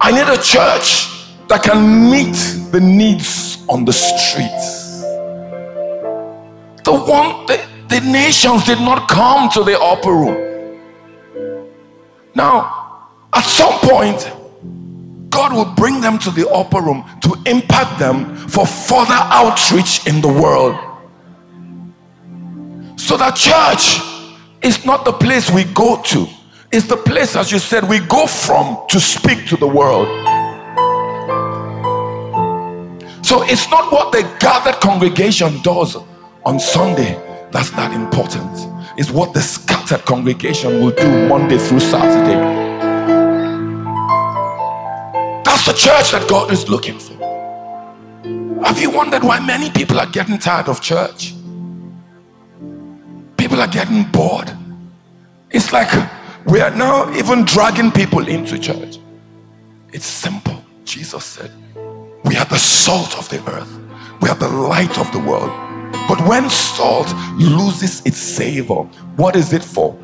I 0.00 0.12
need 0.12 0.28
a 0.32 0.40
church 0.40 1.08
that 1.48 1.64
can 1.64 2.08
meet 2.08 2.36
the 2.70 2.78
needs 2.78 3.66
on 3.68 3.84
the 3.84 3.92
streets. 3.92 5.02
The 6.84 6.92
one 6.92 7.44
the, 7.46 7.58
the 7.88 8.00
nations 8.02 8.66
did 8.66 8.78
not 8.78 9.08
come 9.08 9.50
to 9.50 9.64
the 9.64 9.76
upper 9.80 10.12
room. 10.12 10.78
Now, 12.36 12.77
at 13.38 13.44
some 13.44 13.78
point, 13.88 14.20
God 15.30 15.52
will 15.52 15.72
bring 15.76 16.00
them 16.00 16.18
to 16.18 16.30
the 16.32 16.48
upper 16.48 16.80
room 16.80 17.04
to 17.22 17.36
impact 17.46 18.00
them 18.00 18.36
for 18.48 18.66
further 18.66 19.20
outreach 19.40 20.06
in 20.08 20.20
the 20.20 20.26
world. 20.28 20.74
So 22.98 23.16
that 23.16 23.36
church 23.36 24.02
is 24.60 24.84
not 24.84 25.04
the 25.04 25.12
place 25.12 25.50
we 25.50 25.62
go 25.64 26.02
to, 26.02 26.26
it's 26.72 26.88
the 26.88 26.96
place, 26.96 27.36
as 27.36 27.52
you 27.52 27.60
said, 27.60 27.88
we 27.88 28.00
go 28.00 28.26
from 28.26 28.84
to 28.90 28.98
speak 28.98 29.46
to 29.46 29.56
the 29.56 29.68
world. 29.68 30.08
So 33.24 33.44
it's 33.44 33.70
not 33.70 33.92
what 33.92 34.10
the 34.10 34.22
gathered 34.40 34.80
congregation 34.80 35.62
does 35.62 35.96
on 36.44 36.58
Sunday 36.58 37.16
that's 37.50 37.70
that 37.70 37.92
important. 37.92 38.50
It's 38.98 39.10
what 39.10 39.32
the 39.32 39.40
scattered 39.40 40.04
congregation 40.04 40.80
will 40.80 40.90
do 40.90 41.28
Monday 41.28 41.56
through 41.56 41.80
Saturday. 41.80 42.77
The 45.68 45.74
church 45.74 46.12
that 46.12 46.26
God 46.30 46.50
is 46.50 46.66
looking 46.70 46.98
for. 46.98 47.12
Have 48.64 48.80
you 48.80 48.88
wondered 48.88 49.22
why 49.22 49.38
many 49.38 49.68
people 49.68 50.00
are 50.00 50.06
getting 50.06 50.38
tired 50.38 50.66
of 50.66 50.80
church? 50.80 51.34
People 53.36 53.60
are 53.60 53.66
getting 53.66 54.04
bored. 54.04 54.50
It's 55.50 55.70
like 55.70 55.90
we 56.46 56.62
are 56.62 56.70
now 56.70 57.14
even 57.14 57.44
dragging 57.44 57.92
people 57.92 58.28
into 58.28 58.58
church. 58.58 58.98
It's 59.92 60.06
simple. 60.06 60.56
Jesus 60.84 61.22
said, 61.22 61.52
we 62.24 62.38
are 62.38 62.46
the 62.46 62.56
salt 62.56 63.18
of 63.18 63.28
the 63.28 63.38
earth. 63.50 63.70
We 64.22 64.30
are 64.30 64.36
the 64.36 64.48
light 64.48 64.98
of 64.98 65.12
the 65.12 65.18
world. 65.18 65.50
But 66.08 66.26
when 66.26 66.48
salt 66.48 67.12
loses 67.36 68.00
its 68.06 68.16
savor, 68.16 68.84
what 69.16 69.36
is 69.36 69.52
it 69.52 69.62
for? 69.62 69.94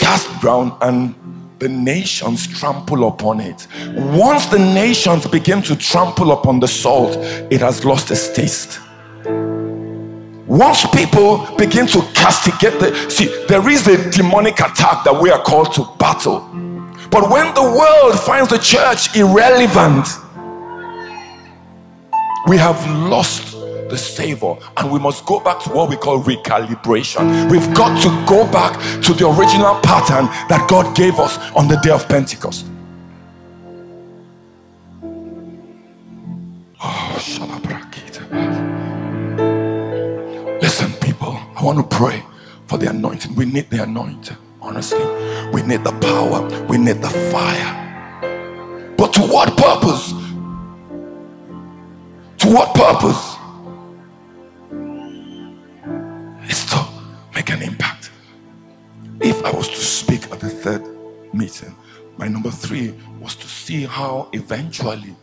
Cast 0.00 0.28
ground 0.40 0.72
and 0.80 1.14
the 1.58 1.68
nations 1.68 2.46
trample 2.46 3.08
upon 3.08 3.40
it. 3.40 3.66
Once 3.94 4.46
the 4.46 4.58
nations 4.58 5.26
begin 5.26 5.60
to 5.62 5.74
trample 5.76 6.32
upon 6.32 6.60
the 6.60 6.68
salt, 6.68 7.16
it 7.50 7.60
has 7.60 7.84
lost 7.84 8.10
its 8.10 8.32
taste. 8.32 8.80
Once 10.46 10.86
people 10.86 11.46
begin 11.56 11.86
to 11.86 12.00
castigate 12.14 12.78
the 12.80 13.10
see, 13.10 13.26
there 13.48 13.68
is 13.68 13.86
a 13.86 14.10
demonic 14.10 14.60
attack 14.60 15.04
that 15.04 15.20
we 15.20 15.30
are 15.30 15.42
called 15.42 15.72
to 15.74 15.84
battle. 15.98 16.40
But 17.10 17.30
when 17.30 17.52
the 17.54 17.62
world 17.62 18.18
finds 18.20 18.48
the 18.50 18.58
church 18.58 19.14
irrelevant, 19.16 20.06
we 22.46 22.56
have 22.56 22.78
lost 23.10 23.47
the 23.88 23.98
savor 23.98 24.56
and 24.76 24.90
we 24.90 24.98
must 24.98 25.24
go 25.26 25.40
back 25.40 25.62
to 25.64 25.70
what 25.70 25.88
we 25.88 25.96
call 25.96 26.22
recalibration. 26.22 27.50
We've 27.50 27.74
got 27.74 28.00
to 28.02 28.08
go 28.28 28.50
back 28.50 28.78
to 29.02 29.12
the 29.12 29.28
original 29.28 29.74
pattern 29.80 30.26
that 30.48 30.68
God 30.68 30.96
gave 30.96 31.18
us 31.18 31.38
on 31.52 31.68
the 31.68 31.76
day 31.76 31.90
of 31.90 32.08
Pentecost. 32.08 32.66
Oh, 36.82 37.14
Listen, 40.60 40.92
people, 41.00 41.38
I 41.56 41.62
want 41.62 41.78
to 41.78 41.96
pray 41.96 42.22
for 42.66 42.78
the 42.78 42.90
anointing. 42.90 43.34
We 43.34 43.46
need 43.46 43.70
the 43.70 43.82
anointing, 43.82 44.36
honestly. 44.60 45.04
We 45.52 45.62
need 45.62 45.82
the 45.82 45.92
power, 46.00 46.46
we 46.66 46.78
need 46.78 47.00
the 47.00 47.10
fire. 47.32 48.94
But 48.96 49.12
to 49.14 49.22
what 49.22 49.56
purpose? 49.56 50.12
To 52.38 52.48
what 52.52 52.74
purpose? 52.74 53.37
To 56.48 56.86
make 57.34 57.50
an 57.50 57.62
impact. 57.62 58.10
If 59.20 59.42
I 59.44 59.50
was 59.50 59.68
to 59.68 59.76
speak 59.76 60.30
at 60.30 60.40
the 60.40 60.50
third 60.50 60.82
meeting, 61.32 61.74
my 62.18 62.28
number 62.28 62.50
three 62.50 62.94
was 63.20 63.36
to 63.36 63.46
see 63.46 63.84
how 63.84 64.28
eventually. 64.32 65.14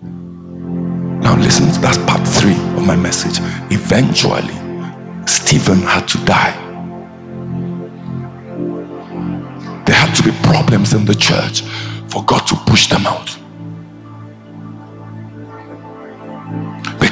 Now, 0.00 1.36
listen, 1.36 1.66
that's 1.82 1.98
part 1.98 2.26
three 2.26 2.56
of 2.76 2.86
my 2.86 2.96
message. 2.96 3.38
Eventually, 3.70 4.54
Stephen 5.26 5.80
had 5.82 6.06
to 6.08 6.18
die. 6.24 6.54
There 9.84 9.96
had 9.96 10.14
to 10.14 10.22
be 10.22 10.30
problems 10.42 10.94
in 10.94 11.04
the 11.04 11.14
church 11.14 11.62
for 12.08 12.24
God 12.24 12.46
to 12.46 12.56
push 12.66 12.88
them 12.88 13.06
out. 13.06 13.36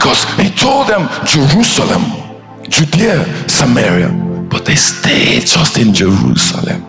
because 0.03 0.25
he 0.35 0.51
told 0.51 0.89
them 0.89 1.09
Jerusalem, 1.25 2.32
Judea, 2.73 3.49
Samaria, 3.51 4.09
but 4.49 4.65
they 4.65 4.77
stayed 4.77 5.43
just 5.47 5.77
in 5.77 5.93
Jerusalem. 5.93 6.81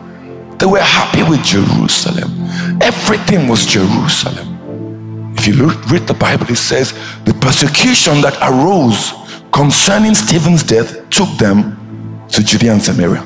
They 0.58 0.66
were 0.66 0.80
happy 0.80 1.24
with 1.24 1.44
Jerusalem. 1.44 2.32
Everything 2.82 3.50
was 3.50 3.66
Jerusalem. 3.66 5.34
If 5.38 5.46
you 5.46 5.56
look, 5.56 5.90
read 5.92 6.08
the 6.08 6.14
Bible, 6.14 6.46
it 6.50 6.56
says 6.56 6.94
the 7.26 7.34
persecution 7.34 8.22
that 8.22 8.38
arose 8.42 9.12
concerning 9.52 10.16
Stephen's 10.16 10.64
death 10.64 11.10
took 11.10 11.30
them 11.38 11.78
to 12.30 12.42
Judea 12.42 12.72
and 12.72 12.82
Samaria. 12.82 13.22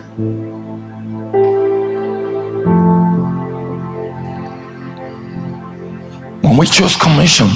When 6.42 6.58
we 6.58 6.66
chose 6.66 6.96
commission, 6.96 7.50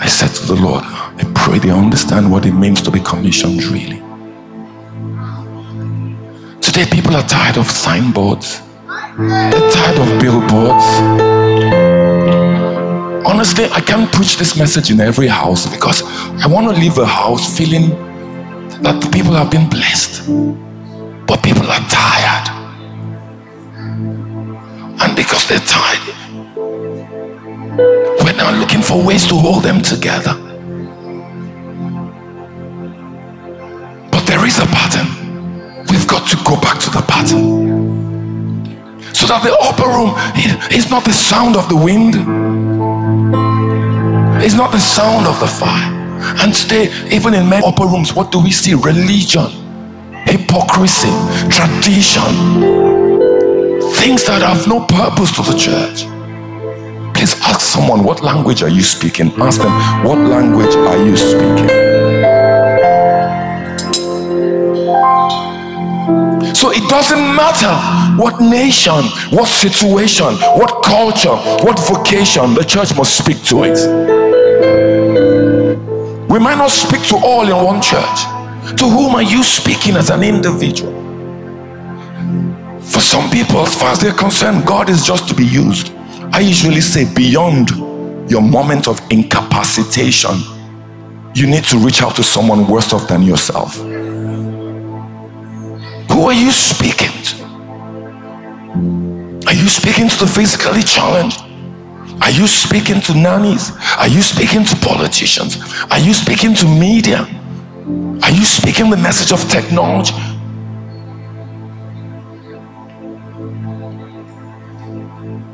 I 0.00 0.08
said 0.08 0.34
to 0.34 0.46
the 0.46 0.56
Lord, 0.60 0.84
I 1.22 1.32
pray 1.34 1.58
they 1.60 1.70
understand 1.70 2.32
what 2.32 2.46
it 2.46 2.52
means 2.52 2.82
to 2.82 2.90
be 2.90 2.98
commissioned 2.98 3.62
really. 3.64 4.02
Today, 6.60 6.84
people 6.90 7.14
are 7.14 7.22
tired 7.22 7.58
of 7.58 7.70
signboards, 7.70 8.60
they're 9.16 9.70
tired 9.70 9.98
of 9.98 10.20
billboards. 10.20 10.84
Honestly, 13.24 13.66
I 13.66 13.80
can't 13.80 14.10
preach 14.12 14.36
this 14.36 14.56
message 14.58 14.90
in 14.90 15.00
every 15.00 15.28
house 15.28 15.72
because 15.72 16.02
I 16.42 16.48
want 16.48 16.66
to 16.74 16.80
leave 16.80 16.98
a 16.98 17.06
house 17.06 17.56
feeling 17.56 17.90
that 18.82 19.00
the 19.00 19.08
people 19.12 19.34
have 19.34 19.50
been 19.50 19.68
blessed. 19.68 20.26
But 21.26 21.40
people 21.44 21.68
are 21.70 21.86
tired. 21.88 22.48
And 25.00 25.14
because 25.14 25.46
they're 25.46 25.60
tired, 25.60 26.16
we're 28.24 28.36
now 28.36 28.50
looking 28.58 28.82
for 28.82 29.04
ways 29.04 29.24
to 29.28 29.36
hold 29.36 29.62
them 29.62 29.82
together. 29.82 30.51
There 34.42 34.48
is 34.48 34.58
a 34.58 34.66
pattern. 34.66 35.06
We've 35.86 36.08
got 36.08 36.28
to 36.30 36.36
go 36.44 36.60
back 36.60 36.80
to 36.80 36.90
the 36.90 37.02
pattern. 37.02 38.66
So 39.14 39.26
that 39.28 39.44
the 39.44 39.54
upper 39.62 39.86
room 39.86 40.18
is 40.74 40.90
not 40.90 41.04
the 41.04 41.12
sound 41.12 41.54
of 41.54 41.68
the 41.68 41.76
wind, 41.76 42.16
it's 44.42 44.54
not 44.54 44.72
the 44.72 44.80
sound 44.80 45.28
of 45.28 45.38
the 45.38 45.46
fire. 45.46 45.92
And 46.42 46.52
today, 46.52 46.90
even 47.14 47.34
in 47.34 47.48
many 47.48 47.64
upper 47.64 47.86
rooms, 47.86 48.14
what 48.14 48.32
do 48.32 48.42
we 48.42 48.50
see? 48.50 48.74
Religion, 48.74 49.46
hypocrisy, 50.26 51.14
tradition, 51.46 52.34
things 53.94 54.26
that 54.26 54.42
have 54.42 54.66
no 54.66 54.84
purpose 54.86 55.30
to 55.36 55.42
the 55.42 55.56
church. 55.56 56.02
Please 57.14 57.38
ask 57.42 57.60
someone, 57.60 58.02
what 58.02 58.24
language 58.24 58.64
are 58.64 58.70
you 58.70 58.82
speaking? 58.82 59.30
Ask 59.38 59.60
them, 59.60 59.70
what 60.04 60.18
language 60.18 60.74
are 60.74 60.98
you 60.98 61.16
speaking? 61.16 61.91
So 66.54 66.70
it 66.70 66.88
doesn't 66.88 67.34
matter 67.34 67.72
what 68.22 68.40
nation, 68.40 69.04
what 69.30 69.48
situation, 69.48 70.34
what 70.58 70.82
culture, 70.84 71.36
what 71.64 71.78
vocation, 71.88 72.54
the 72.54 72.64
church 72.64 72.94
must 72.96 73.16
speak 73.16 73.42
to 73.44 73.64
it. 73.64 73.78
We 76.28 76.38
might 76.38 76.56
not 76.58 76.70
speak 76.70 77.02
to 77.08 77.16
all 77.16 77.42
in 77.46 77.64
one 77.64 77.82
church. 77.82 78.24
To 78.78 78.88
whom 78.88 79.14
are 79.14 79.22
you 79.22 79.42
speaking 79.42 79.96
as 79.96 80.10
an 80.10 80.22
individual? 80.22 80.92
For 82.80 83.00
some 83.00 83.30
people, 83.30 83.60
as 83.60 83.74
far 83.74 83.92
as 83.92 84.00
they're 84.00 84.12
concerned, 84.12 84.66
God 84.66 84.88
is 84.88 85.04
just 85.04 85.28
to 85.28 85.34
be 85.34 85.44
used. 85.44 85.92
I 86.32 86.40
usually 86.40 86.80
say, 86.80 87.12
beyond 87.14 87.70
your 88.30 88.42
moment 88.42 88.88
of 88.88 89.00
incapacitation, 89.10 90.32
you 91.34 91.46
need 91.46 91.64
to 91.64 91.78
reach 91.78 92.02
out 92.02 92.16
to 92.16 92.22
someone 92.22 92.66
worse 92.68 92.92
off 92.92 93.08
than 93.08 93.22
yourself. 93.22 93.78
Who 96.12 96.26
are 96.26 96.34
you 96.34 96.50
speaking 96.52 97.10
to? 97.24 97.42
Are 99.46 99.54
you 99.54 99.68
speaking 99.68 100.08
to 100.10 100.18
the 100.18 100.26
physically 100.26 100.82
challenged? 100.82 101.40
Are 102.20 102.30
you 102.30 102.46
speaking 102.46 103.00
to 103.02 103.14
nannies? 103.14 103.72
Are 103.96 104.08
you 104.08 104.20
speaking 104.20 104.64
to 104.64 104.76
politicians? 104.76 105.56
Are 105.90 105.98
you 105.98 106.12
speaking 106.12 106.54
to 106.56 106.66
media? 106.66 107.26
Are 108.22 108.30
you 108.30 108.44
speaking 108.44 108.90
the 108.90 108.96
message 108.96 109.32
of 109.32 109.40
technology? 109.48 110.14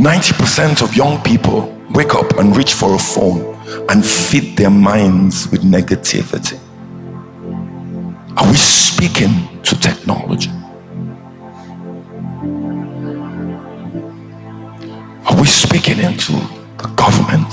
Ninety 0.01 0.33
percent 0.35 0.83
of 0.83 0.95
young 0.97 1.23
people 1.23 1.73
wake 1.91 2.15
up 2.17 2.39
and 2.39 2.57
reach 2.57 2.75
for 2.75 2.95
a 2.95 2.99
phone 2.99 3.55
and 3.89 4.05
feed 4.05 4.57
their 4.57 4.71
minds 4.71 5.49
with 5.51 5.63
negativity. 5.63 6.59
Are 8.39 8.47
we 8.49 8.55
speaking 8.57 9.33
to 9.65 9.79
technology? 9.81 10.51
Are 15.27 15.41
we 15.41 15.45
speaking 15.45 15.99
into 15.99 16.35
the 16.79 16.89
government? 16.95 17.49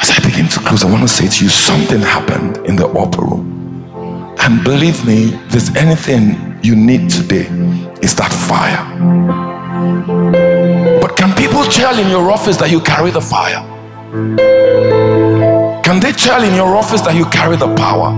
As 0.00 0.10
I 0.10 0.20
begin 0.24 0.48
to 0.48 0.60
close, 0.60 0.84
I 0.84 0.90
want 0.90 1.02
to 1.02 1.08
say 1.08 1.28
to 1.28 1.44
you 1.44 1.50
something 1.50 2.00
happened 2.00 2.66
in 2.66 2.76
the 2.76 2.88
upper 2.88 3.20
room. 3.20 3.94
And 4.38 4.64
believe 4.64 5.04
me, 5.04 5.34
if 5.34 5.50
there's 5.50 5.76
anything 5.76 6.58
you 6.62 6.74
need 6.74 7.10
today, 7.10 7.46
is 8.00 8.14
that 8.16 8.32
fire. 8.48 8.84
But 10.98 11.14
can 11.14 11.34
people 11.36 11.62
tell 11.64 11.98
in 11.98 12.08
your 12.08 12.30
office 12.30 12.56
that 12.56 12.70
you 12.70 12.80
carry 12.80 13.10
the 13.10 13.20
fire? 13.20 13.60
Can 15.84 16.00
they 16.00 16.12
tell 16.12 16.42
in 16.42 16.54
your 16.54 16.74
office 16.76 17.02
that 17.02 17.14
you 17.14 17.26
carry 17.26 17.56
the 17.56 17.74
power? 17.74 18.10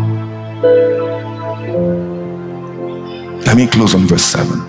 Let 3.45 3.57
me 3.57 3.67
close 3.67 3.93
on 3.93 4.07
verse 4.07 4.23
7. 4.23 4.61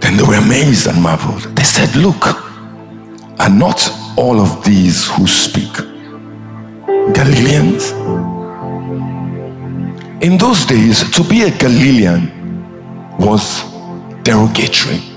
Then 0.00 0.16
they 0.16 0.24
were 0.24 0.34
amazed 0.34 0.88
and 0.88 1.00
marveled. 1.00 1.42
They 1.54 1.62
said, 1.62 1.94
Look, 1.94 2.26
are 3.38 3.48
not 3.48 3.88
all 4.16 4.40
of 4.40 4.64
these 4.64 5.08
who 5.10 5.28
speak 5.28 5.72
Galileans? 7.14 7.92
In 10.24 10.38
those 10.38 10.66
days, 10.66 11.08
to 11.12 11.22
be 11.22 11.42
a 11.42 11.50
Galilean 11.56 12.32
was 13.20 13.62
derogatory. 14.24 15.09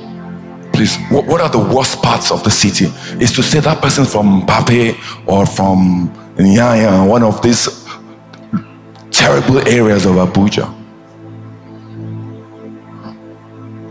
Please, 0.74 0.98
what, 1.10 1.26
what 1.28 1.40
are 1.40 1.50
the 1.50 1.60
worst 1.60 2.02
parts 2.02 2.32
of 2.32 2.44
the 2.44 2.50
city? 2.52 2.86
Is 3.24 3.32
to 3.34 3.44
say 3.44 3.60
that 3.60 3.82
person 3.82 4.06
from 4.06 4.42
Mpape 4.42 4.98
or 5.28 5.46
from 5.46 6.10
Nyanya, 6.36 7.08
one 7.08 7.24
of 7.24 7.42
these 7.42 7.84
terrible 9.12 9.60
areas 9.68 10.06
of 10.06 10.16
Abuja. 10.16 10.68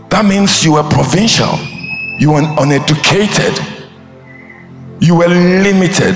That 0.09 0.25
means 0.25 0.63
you 0.63 0.73
were 0.73 0.83
provincial, 0.83 1.55
you 2.19 2.33
were 2.33 2.43
uneducated, 2.59 3.57
you 4.99 5.15
were 5.15 5.27
limited. 5.27 6.15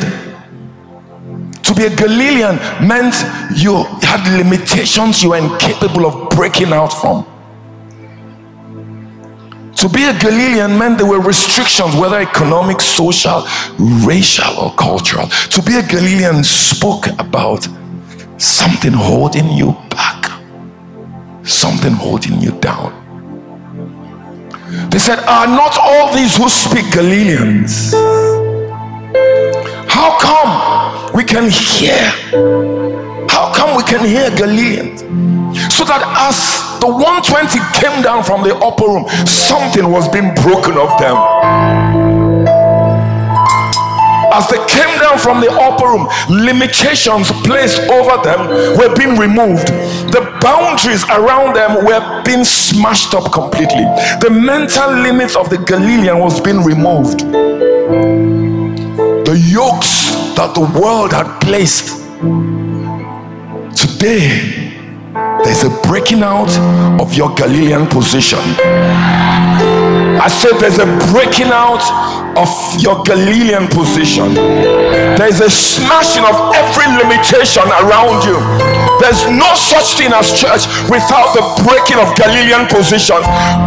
To 1.63 1.73
be 1.73 1.85
a 1.85 1.95
Galilean 1.95 2.57
meant 2.87 3.15
you 3.55 3.83
had 4.01 4.21
limitations 4.37 5.23
you 5.23 5.29
were 5.31 5.37
incapable 5.37 6.05
of 6.05 6.29
breaking 6.29 6.73
out 6.73 6.93
from. 6.93 7.25
To 9.77 9.87
be 9.87 10.05
a 10.05 10.13
Galilean 10.17 10.75
meant 10.77 10.97
there 10.97 11.05
were 11.05 11.19
restrictions, 11.21 11.95
whether 11.95 12.17
economic, 12.19 12.81
social, 12.81 13.45
racial, 13.77 14.57
or 14.59 14.73
cultural. 14.73 15.27
To 15.27 15.61
be 15.61 15.75
a 15.75 15.83
Galilean 15.83 16.43
spoke 16.43 17.05
about 17.19 17.67
something 18.37 18.91
holding 18.93 19.51
you 19.51 19.77
back, 19.91 20.31
something 21.43 21.93
holding 21.93 22.41
you 22.41 22.51
down. 22.59 22.91
They 24.89 24.97
said, 24.97 25.19
Are 25.19 25.45
not 25.45 25.77
all 25.79 26.11
these 26.11 26.35
who 26.35 26.49
speak 26.49 26.91
Galileans? 26.91 27.93
How 29.87 30.17
come 30.19 31.13
we 31.13 31.23
can 31.23 31.51
hear? 31.51 32.01
How 33.29 33.53
come 33.53 33.77
we 33.77 33.83
can 33.83 34.03
hear 34.03 34.31
Galileans? 34.31 35.01
So 35.71 35.85
that 35.85 36.01
as 36.27 36.66
the 36.79 36.87
120 36.87 37.59
came 37.73 38.01
down 38.01 38.23
from 38.23 38.43
the 38.43 38.55
upper 38.55 38.85
room, 38.85 39.07
something 39.25 39.91
was 39.91 40.07
being 40.09 40.33
broken 40.35 40.77
of 40.77 40.97
them 40.99 41.17
as 44.37 44.47
they 44.49 44.57
came 44.67 44.99
down 44.99 45.17
from 45.17 45.41
the 45.41 45.49
upper 45.49 45.85
room, 45.85 46.07
limitations 46.29 47.31
placed 47.41 47.79
over 47.89 48.21
them 48.21 48.77
were 48.77 48.93
being 48.95 49.17
removed. 49.17 49.67
The 50.13 50.37
boundaries 50.41 51.03
around 51.05 51.55
them 51.55 51.83
were 51.85 52.23
being 52.23 52.43
smashed 52.43 53.15
up 53.15 53.31
completely. 53.31 53.85
The 54.21 54.29
mental 54.29 54.91
limits 54.91 55.35
of 55.35 55.49
the 55.49 55.57
Galilean 55.57 56.19
was 56.19 56.39
being 56.39 56.63
removed. 56.63 57.21
The 59.25 59.37
yokes 59.49 60.11
that 60.35 60.53
the 60.53 60.61
world 60.79 61.13
had 61.13 61.39
placed 61.41 61.97
today 63.75 64.66
there's 65.47 65.63
a 65.63 65.69
breaking 65.87 66.23
out 66.23 66.51
of 67.01 67.13
your 67.13 67.33
Galilean 67.33 67.87
position. 67.87 68.37
I 70.19 70.27
said 70.27 70.59
there's 70.59 70.77
a 70.77 70.85
breaking 71.13 71.47
out 71.47 71.79
of 72.37 72.49
your 72.79 73.01
Galilean 73.03 73.67
position. 73.67 74.33
There's 75.17 75.41
a 75.41 75.49
smashing 75.49 76.23
of 76.23 76.37
every 76.53 76.87
limitation 77.01 77.65
around 77.65 78.21
you. 78.23 78.37
There's 79.01 79.29
no 79.29 79.53
such 79.53 79.97
thing 79.97 80.09
as 80.13 80.33
church 80.33 80.65
without 80.89 81.33
the 81.37 81.45
breaking 81.65 82.01
of 82.01 82.09
Galilean 82.17 82.65
position. 82.69 83.17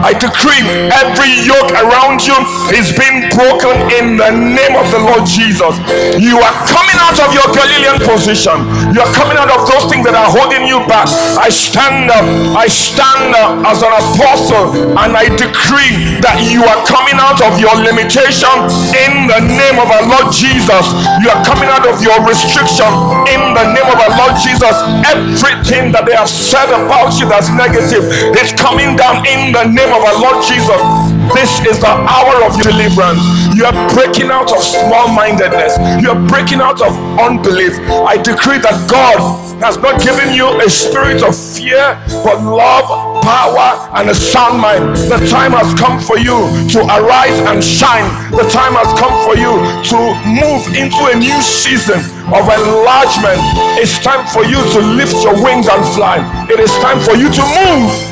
I 0.03 0.15
decree 0.15 0.63
every 0.91 1.31
yoke 1.47 1.71
around 1.75 2.23
you 2.27 2.35
is 2.75 2.91
being 2.95 3.31
broken 3.31 3.75
in 3.95 4.19
the 4.19 4.31
name 4.35 4.75
of 4.75 4.91
the 4.91 4.99
Lord 4.99 5.23
Jesus. 5.27 5.79
You 6.19 6.39
are 6.39 6.57
coming 6.67 6.99
out 6.99 7.19
of 7.23 7.31
your 7.35 7.47
Galilean 7.55 8.03
position. 8.03 8.59
You 8.95 9.03
are 9.03 9.13
coming 9.15 9.39
out 9.39 9.51
of 9.55 9.67
those 9.71 9.87
things 9.91 10.03
that 10.07 10.19
are 10.19 10.31
holding 10.31 10.67
you 10.67 10.83
back. 10.91 11.07
I 11.39 11.47
stand 11.51 12.11
up. 12.11 12.27
I 12.59 12.67
stand 12.67 13.31
up 13.35 13.63
as 13.71 13.83
an 13.87 13.93
apostle 13.95 14.99
and 14.99 15.15
I 15.15 15.31
decree 15.39 16.19
that 16.27 16.43
you 16.51 16.67
are 16.67 16.81
coming 16.91 17.19
out 17.23 17.39
of 17.43 17.59
your 17.63 17.75
limitation 17.79 18.51
in 18.93 19.27
the 19.27 19.41
name 19.41 19.77
of 19.81 19.89
our 19.89 20.05
Lord 20.05 20.33
Jesus. 20.33 20.85
You 21.23 21.31
are 21.31 21.43
coming 21.45 21.69
out 21.69 21.87
of 21.87 22.03
your 22.03 22.19
restriction 22.27 22.89
in 23.31 23.41
the 23.55 23.65
name 23.73 23.89
of 23.89 23.99
our 23.99 24.13
Lord 24.19 24.35
Jesus. 24.41 24.73
Everything 25.07 25.93
that 25.93 26.05
they 26.07 26.17
have 26.17 26.29
said 26.31 26.69
about 26.69 27.17
you 27.19 27.29
that's 27.29 27.49
negative 27.53 28.05
is 28.37 28.53
coming 28.57 28.97
down 28.97 29.25
in 29.27 29.53
the 29.53 29.65
name 29.65 29.93
of 29.93 30.03
our 30.05 30.17
Lord 30.19 30.45
Jesus. 30.45 31.10
This 31.35 31.61
is 31.65 31.79
the 31.79 31.89
hour 31.89 32.45
of 32.45 32.59
deliverance. 32.61 33.23
You 33.57 33.65
are 33.65 33.77
breaking 33.95 34.31
out 34.31 34.53
of 34.53 34.63
small 34.63 35.09
mindedness, 35.09 35.79
you 36.03 36.11
are 36.11 36.21
breaking 36.29 36.61
out 36.61 36.81
of 36.83 36.93
unbelief. 37.19 37.79
I 38.07 38.17
decree 38.17 38.59
that 38.59 38.77
God 38.91 39.19
has 39.63 39.77
not 39.79 40.01
given 40.03 40.33
you 40.35 40.49
a 40.61 40.69
spirit 40.69 41.23
of 41.23 41.37
fear, 41.37 42.01
but 42.25 42.41
love, 42.43 42.89
power, 43.23 43.89
and 44.01 44.11
a 44.11 44.15
sound 44.15 44.61
mind. 44.61 44.97
The 45.13 45.21
time 45.29 45.53
has 45.53 45.71
come 45.79 46.01
for 46.01 46.19
you 46.19 46.35
to 46.75 46.79
arise 46.89 47.39
and 47.47 47.63
shine. 47.63 48.09
The 48.33 48.49
time 48.49 48.75
has 48.75 48.89
come 48.99 49.13
for 49.29 49.37
you 49.37 49.53
to 49.93 49.99
move 50.25 50.65
into 50.73 51.13
a 51.13 51.15
new 51.17 51.39
season 51.45 52.01
of 52.33 52.49
enlargement. 52.49 53.39
It's 53.79 54.01
time 54.01 54.27
for 54.33 54.45
you 54.45 54.59
to 54.59 54.81
lift 54.97 55.15
your 55.23 55.37
wings 55.45 55.69
and 55.69 55.85
fly. 55.95 56.21
It 56.51 56.59
is 56.59 56.73
time 56.81 56.99
for 57.01 57.15
you 57.15 57.29
to 57.31 57.43
move. 57.45 58.10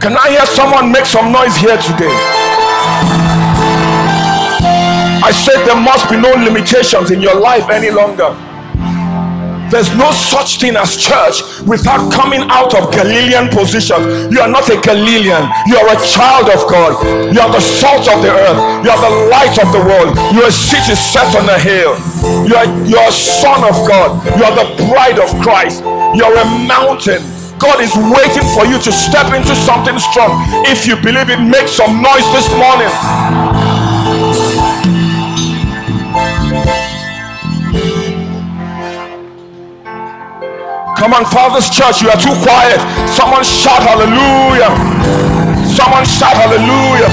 Can 0.00 0.16
I 0.16 0.30
hear 0.30 0.46
someone 0.46 0.92
make 0.92 1.06
some 1.06 1.32
noise 1.32 1.56
here 1.56 1.76
today? 1.76 2.14
I 5.26 5.32
said 5.34 5.66
there 5.66 5.74
must 5.74 6.08
be 6.08 6.16
no 6.16 6.30
limitations 6.38 7.10
in 7.10 7.20
your 7.20 7.34
life 7.34 7.68
any 7.68 7.90
longer. 7.90 8.30
There's 9.74 9.90
no 9.98 10.12
such 10.12 10.60
thing 10.60 10.76
as 10.76 10.96
church 10.96 11.42
without 11.66 12.12
coming 12.12 12.40
out 12.48 12.72
of 12.78 12.94
Galilean 12.94 13.50
position. 13.50 14.30
You 14.30 14.40
are 14.40 14.48
not 14.48 14.70
a 14.70 14.80
Galilean. 14.80 15.44
You 15.66 15.76
are 15.76 15.90
a 15.92 15.98
child 16.06 16.48
of 16.48 16.62
God. 16.70 16.94
You 17.34 17.40
are 17.42 17.50
the 17.52 17.60
salt 17.60 18.06
of 18.08 18.22
the 18.22 18.30
earth. 18.30 18.58
You 18.86 18.90
are 18.94 19.02
the 19.02 19.14
light 19.28 19.58
of 19.58 19.68
the 19.74 19.82
world. 19.82 20.16
You 20.32 20.46
are 20.46 20.48
a 20.48 20.52
city 20.54 20.94
set 20.94 21.34
on 21.34 21.50
a 21.50 21.58
hill. 21.58 21.98
You 22.48 22.54
are, 22.54 22.68
you 22.86 22.96
are 22.96 23.08
a 23.10 23.12
son 23.12 23.66
of 23.66 23.76
God. 23.84 24.24
You 24.38 24.44
are 24.46 24.54
the 24.56 24.88
bride 24.88 25.18
of 25.18 25.28
Christ. 25.42 25.82
You 26.14 26.24
are 26.24 26.36
a 26.38 26.46
mountain. 26.64 27.37
God 27.58 27.82
is 27.82 27.90
waiting 27.94 28.46
for 28.54 28.64
you 28.66 28.78
to 28.78 28.92
step 28.92 29.34
into 29.34 29.54
something 29.54 29.98
strong. 29.98 30.30
If 30.70 30.86
you 30.86 30.94
believe 30.94 31.28
it, 31.28 31.42
make 31.42 31.66
some 31.66 32.00
noise 32.00 32.26
this 32.30 32.46
morning. 32.54 32.86
Come 40.94 41.14
on, 41.14 41.26
Father's 41.26 41.68
Church, 41.70 42.00
you 42.00 42.10
are 42.10 42.20
too 42.20 42.34
quiet. 42.46 42.78
Someone 43.10 43.42
shout 43.42 43.82
hallelujah. 43.82 44.70
Someone 45.74 46.06
shout 46.06 46.38
hallelujah. 46.38 47.10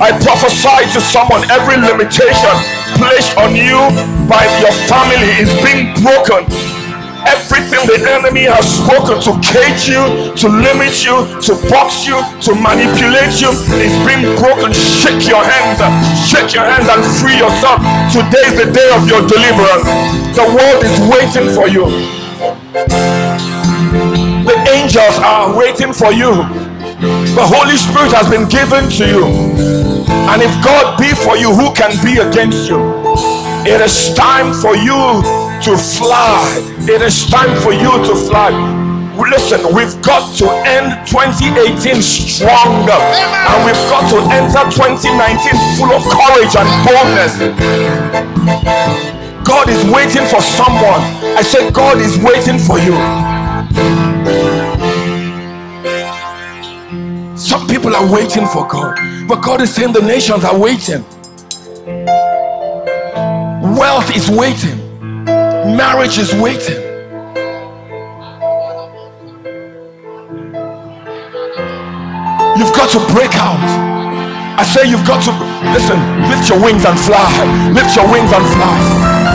I 0.00 0.08
prophesy 0.24 0.88
to 0.96 1.00
someone 1.04 1.44
every 1.50 1.76
limitation 1.76 2.54
placed 2.96 3.36
on 3.36 3.54
you 3.54 3.76
by 4.28 4.48
your 4.60 4.72
family 4.88 5.28
is 5.36 5.52
being 5.60 5.92
broken 6.00 6.48
Everything 7.24 7.80
the 7.88 8.04
enemy 8.04 8.44
has 8.44 8.68
spoken 8.68 9.16
to 9.24 9.32
cage 9.40 9.88
you, 9.88 10.02
to 10.36 10.46
limit 10.48 11.00
you, 11.00 11.24
to 11.40 11.56
box 11.72 12.04
you, 12.04 12.20
to 12.44 12.52
manipulate 12.52 13.40
you 13.40 13.48
is 13.80 13.96
being 14.04 14.28
broken. 14.36 14.76
Shake 14.76 15.24
your 15.24 15.40
hands, 15.40 15.80
shake 16.28 16.52
your 16.52 16.68
hands 16.68 16.84
and 16.84 17.00
free 17.16 17.40
yourself. 17.40 17.80
Today 18.12 18.44
is 18.52 18.56
the 18.60 18.68
day 18.68 18.88
of 18.92 19.08
your 19.08 19.24
deliverance. 19.24 19.88
The 20.36 20.44
world 20.44 20.80
is 20.84 20.96
waiting 21.08 21.48
for 21.56 21.64
you. 21.64 21.88
The 24.44 24.56
angels 24.76 25.16
are 25.24 25.56
waiting 25.56 25.92
for 25.92 26.12
you. 26.12 26.44
The 27.34 27.44
Holy 27.44 27.76
Spirit 27.76 28.12
has 28.12 28.28
been 28.28 28.48
given 28.48 28.88
to 29.00 29.04
you. 29.08 29.24
And 30.28 30.42
if 30.42 30.52
God 30.64 30.98
be 30.98 31.08
for 31.24 31.36
you, 31.36 31.52
who 31.52 31.72
can 31.72 31.92
be 32.04 32.20
against 32.20 32.68
you? 32.68 32.80
It 33.64 33.80
is 33.80 34.12
time 34.14 34.52
for 34.52 34.76
you 34.76 35.43
to 35.64 35.78
fly. 35.78 36.60
It 36.84 37.00
is 37.00 37.24
time 37.30 37.48
for 37.62 37.72
you 37.72 37.88
to 38.04 38.14
fly. 38.28 38.52
Listen, 39.16 39.74
we've 39.74 39.96
got 40.02 40.36
to 40.36 40.44
end 40.68 41.06
2018 41.08 42.02
stronger, 42.02 42.92
and 42.92 43.58
we've 43.64 43.84
got 43.88 44.04
to 44.12 44.20
enter 44.28 44.60
2019 44.68 45.56
full 45.80 45.88
of 45.96 46.04
courage 46.04 46.52
and 46.52 46.68
boldness. 46.84 47.40
God 49.46 49.70
is 49.70 49.82
waiting 49.90 50.26
for 50.28 50.42
someone. 50.42 51.00
I 51.32 51.40
said, 51.40 51.72
God 51.72 51.96
is 51.98 52.18
waiting 52.18 52.58
for 52.58 52.78
you. 52.78 52.92
Some 57.38 57.66
people 57.68 57.96
are 57.96 58.12
waiting 58.12 58.46
for 58.46 58.68
God, 58.68 58.98
but 59.26 59.40
God 59.42 59.62
is 59.62 59.74
saying 59.74 59.94
the 59.94 60.02
nations 60.02 60.44
are 60.44 60.58
waiting. 60.58 61.02
Wealth 63.78 64.14
is 64.14 64.28
waiting. 64.30 64.83
Marriage 65.76 66.18
is 66.18 66.32
waiting. 66.34 66.80
You've 72.56 72.72
got 72.72 72.90
to 72.92 73.00
break 73.12 73.34
out. 73.34 73.58
I 74.56 74.62
say 74.62 74.88
you've 74.88 75.04
got 75.04 75.24
to 75.24 75.32
listen, 75.72 75.98
lift 76.30 76.48
your 76.48 76.62
wings 76.62 76.84
and 76.84 76.96
fly. 77.00 77.26
Lift 77.72 77.96
your 77.96 78.06
wings 78.08 78.30
and 78.30 78.46
fly. 78.54 79.34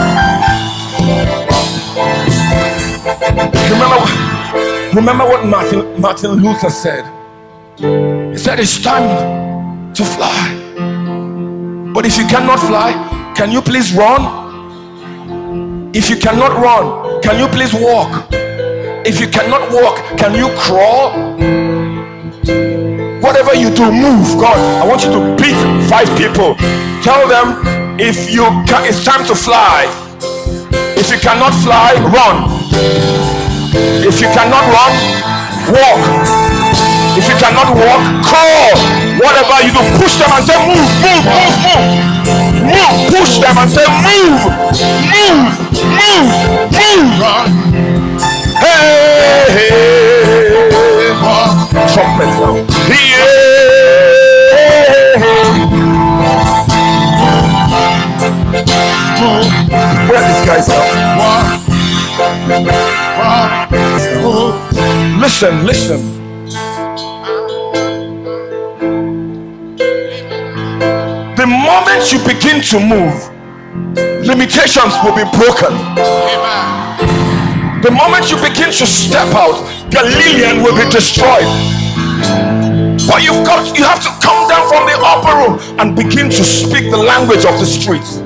Remember, 3.68 4.96
remember 4.96 5.24
what 5.26 5.44
Martin, 5.44 6.00
Martin 6.00 6.30
Luther 6.42 6.70
said. 6.70 7.04
He 7.76 8.38
said 8.38 8.58
it's 8.60 8.80
time 8.82 9.92
to 9.92 10.04
fly. 10.04 10.56
But 11.92 12.06
if 12.06 12.16
you 12.16 12.24
cannot 12.26 12.60
fly, 12.60 12.92
can 13.36 13.52
you 13.52 13.60
please 13.60 13.92
run? 13.94 14.49
If 15.92 16.08
you 16.08 16.16
cannot 16.16 16.54
run, 16.62 17.20
can 17.20 17.38
you 17.38 17.48
please 17.48 17.74
walk? 17.74 18.26
If 19.02 19.18
you 19.18 19.26
cannot 19.26 19.72
walk, 19.72 19.98
can 20.18 20.34
you 20.38 20.46
crawl? 20.54 21.10
Whatever 23.20 23.54
you 23.58 23.74
do, 23.74 23.90
move. 23.90 24.38
God, 24.38 24.54
I 24.78 24.86
want 24.86 25.02
you 25.02 25.10
to 25.10 25.20
beat 25.34 25.58
five 25.90 26.06
people. 26.16 26.54
Tell 27.02 27.26
them 27.26 27.58
if 27.98 28.30
you 28.30 28.46
can, 28.70 28.86
it's 28.86 29.04
time 29.04 29.26
to 29.26 29.34
fly. 29.34 29.90
If 30.94 31.10
you 31.10 31.18
cannot 31.18 31.52
fly, 31.66 31.98
run. 32.14 32.46
If 34.06 34.20
you 34.20 34.28
cannot 34.30 34.62
run, 34.70 34.94
walk. 35.74 36.02
If 37.18 37.26
you 37.26 37.34
cannot 37.42 37.74
walk, 37.74 38.02
crawl. 38.22 38.78
Whatever 39.18 39.58
you 39.66 39.72
do, 39.74 39.82
push 39.98 40.16
them 40.22 40.30
and 40.30 40.44
say, 40.46 40.54
move, 40.70 40.86
move, 41.02 41.24
move, 41.26 41.56
move. 41.66 42.39
Move, 42.70 43.10
push 43.10 43.38
them 43.38 43.56
and 43.58 43.70
say, 43.70 43.86
move, 44.06 44.42
move, 45.10 45.52
move, 45.98 46.30
move. 46.72 47.10
Hey, 48.60 49.50
hey, 49.50 50.70
trumpet 51.92 52.30
now. 52.40 52.54
Yeah. 52.88 53.50
Where 60.08 60.18
are 60.18 60.26
these 60.28 60.44
guys 60.46 60.66
now? 60.68 60.84
Listen, 65.20 65.66
listen. 65.66 66.19
Moment 71.50 72.12
you 72.12 72.18
begin 72.22 72.62
to 72.70 72.78
move, 72.78 73.14
limitations 74.24 74.94
will 75.02 75.14
be 75.14 75.26
broken. 75.34 75.74
The 77.82 77.90
moment 77.90 78.30
you 78.30 78.36
begin 78.36 78.70
to 78.70 78.86
step 78.86 79.34
out, 79.34 79.58
Galilean 79.90 80.62
will 80.62 80.76
be 80.76 80.88
destroyed. 80.90 81.48
But 83.08 83.24
you've 83.24 83.44
got 83.44 83.76
you 83.76 83.84
have 83.84 84.02
to 84.02 84.10
come 84.22 84.48
down 84.48 84.68
from 84.68 84.86
the 84.86 84.94
upper 85.02 85.34
room 85.40 85.58
and 85.80 85.96
begin 85.96 86.30
to 86.30 86.44
speak 86.44 86.90
the 86.90 86.96
language 86.98 87.44
of 87.44 87.58
the 87.58 87.66
streets. 87.66 88.18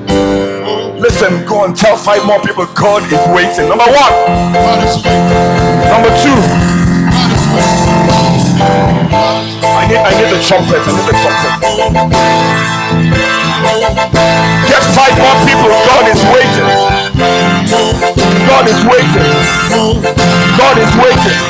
Listen, 0.99 1.45
go 1.45 1.65
and 1.65 1.75
tell 1.75 1.97
five 1.97 2.25
more 2.25 2.41
people 2.41 2.65
God 2.75 3.01
is 3.11 3.19
waiting. 3.33 3.69
Number 3.69 3.87
one. 3.89 4.13
Number 5.89 6.11
two. 6.21 6.37
I 9.65 9.87
need 9.87 9.97
I 9.97 10.11
need 10.13 10.29
the 10.35 10.43
trumpet. 10.45 10.81
I 10.85 10.91
need 10.93 11.07
the 11.07 11.15
trumpet. 11.17 12.84
Get 14.69 14.83
five 14.95 15.15
more 15.19 15.37
people. 15.45 15.69
God 15.85 16.07
is 16.07 16.21
waiting. 16.31 16.69
God 18.47 18.65
is 18.67 18.81
waiting. 18.87 19.27
God 20.57 20.77
is 20.79 20.91
waiting. 21.03 21.41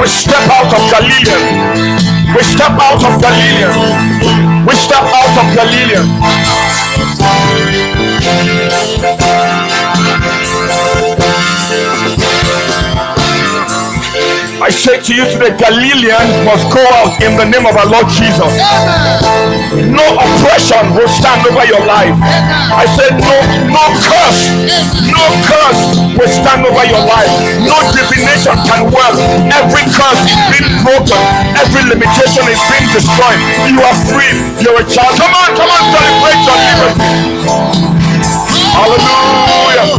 We 0.00 0.06
step 0.08 0.48
out 0.50 0.72
of 0.72 0.82
Galilean. 0.90 2.34
We 2.34 2.42
step 2.42 2.74
out 2.80 3.02
of 3.04 3.20
Galilean. 3.22 4.66
We 4.66 4.74
step 4.74 5.04
out 5.04 5.36
of 5.38 5.46
Galilean. 5.54 6.08
I 14.62 14.70
say 14.70 15.02
to 15.02 15.10
you 15.10 15.26
today, 15.26 15.58
Galilean 15.58 16.46
must 16.46 16.70
go 16.70 16.78
out 17.02 17.18
in 17.18 17.34
the 17.34 17.42
name 17.42 17.66
of 17.66 17.74
our 17.74 17.82
Lord 17.82 18.06
Jesus. 18.06 18.46
No 19.90 20.06
oppression 20.14 20.94
will 20.94 21.10
stand 21.10 21.42
over 21.50 21.66
your 21.66 21.82
life. 21.82 22.14
I 22.70 22.86
said, 22.94 23.18
no, 23.18 23.42
no 23.74 23.82
curse, 24.06 24.54
no 25.10 25.26
curse 25.50 25.82
will 26.14 26.30
stand 26.30 26.62
over 26.62 26.86
your 26.86 27.02
life. 27.02 27.26
No 27.66 27.74
divination 27.90 28.54
can 28.62 28.86
work. 28.94 29.18
Every 29.50 29.82
curse 29.90 30.22
is 30.30 30.38
being 30.54 30.70
broken. 30.86 31.18
Every 31.58 31.82
limitation 31.90 32.46
is 32.46 32.62
being 32.70 32.86
destroyed. 32.94 33.42
You 33.66 33.82
are 33.82 33.98
free. 34.14 34.30
You're 34.62 34.78
a 34.78 34.86
child. 34.86 35.18
Come 35.18 35.34
on, 35.42 35.58
come 35.58 35.74
on, 35.74 35.82
celebrate 35.90 36.38
your 36.46 36.58
liberty. 36.70 37.02
Hallelujah. 38.78 39.90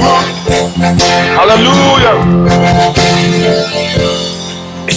Hallelujah. 1.36 2.16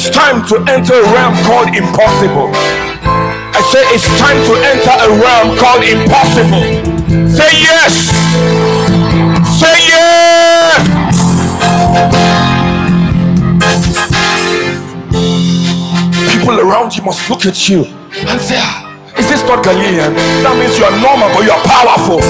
It's 0.07 0.15
time 0.17 0.47
to 0.47 0.57
enter 0.71 0.95
a 0.95 1.03
realm 1.03 1.35
called 1.43 1.75
impossible. 1.75 2.55
I 2.55 3.61
say 3.75 3.83
it's 3.91 4.07
time 4.23 4.39
to 4.47 4.55
enter 4.63 4.95
a 5.03 5.11
realm 5.19 5.59
called 5.59 5.83
impossible. 5.83 6.63
Say 7.27 7.51
yes. 7.59 8.15
Say 9.59 9.75
yes. 9.91 10.87
People 16.31 16.61
around 16.61 16.97
you 16.97 17.03
must 17.03 17.29
look 17.29 17.45
at 17.45 17.69
you 17.69 17.83
and 18.31 18.41
say, 18.41 18.59
ah, 18.63 18.87
Is 19.19 19.29
this 19.29 19.43
not 19.43 19.65
Galilean? 19.65 20.15
That 20.47 20.55
means 20.55 20.79
you 20.79 20.85
are 20.85 20.95
normal, 21.03 21.35
but 21.35 21.43
you 21.43 21.51
are 21.51 21.65
powerful. 21.67 22.23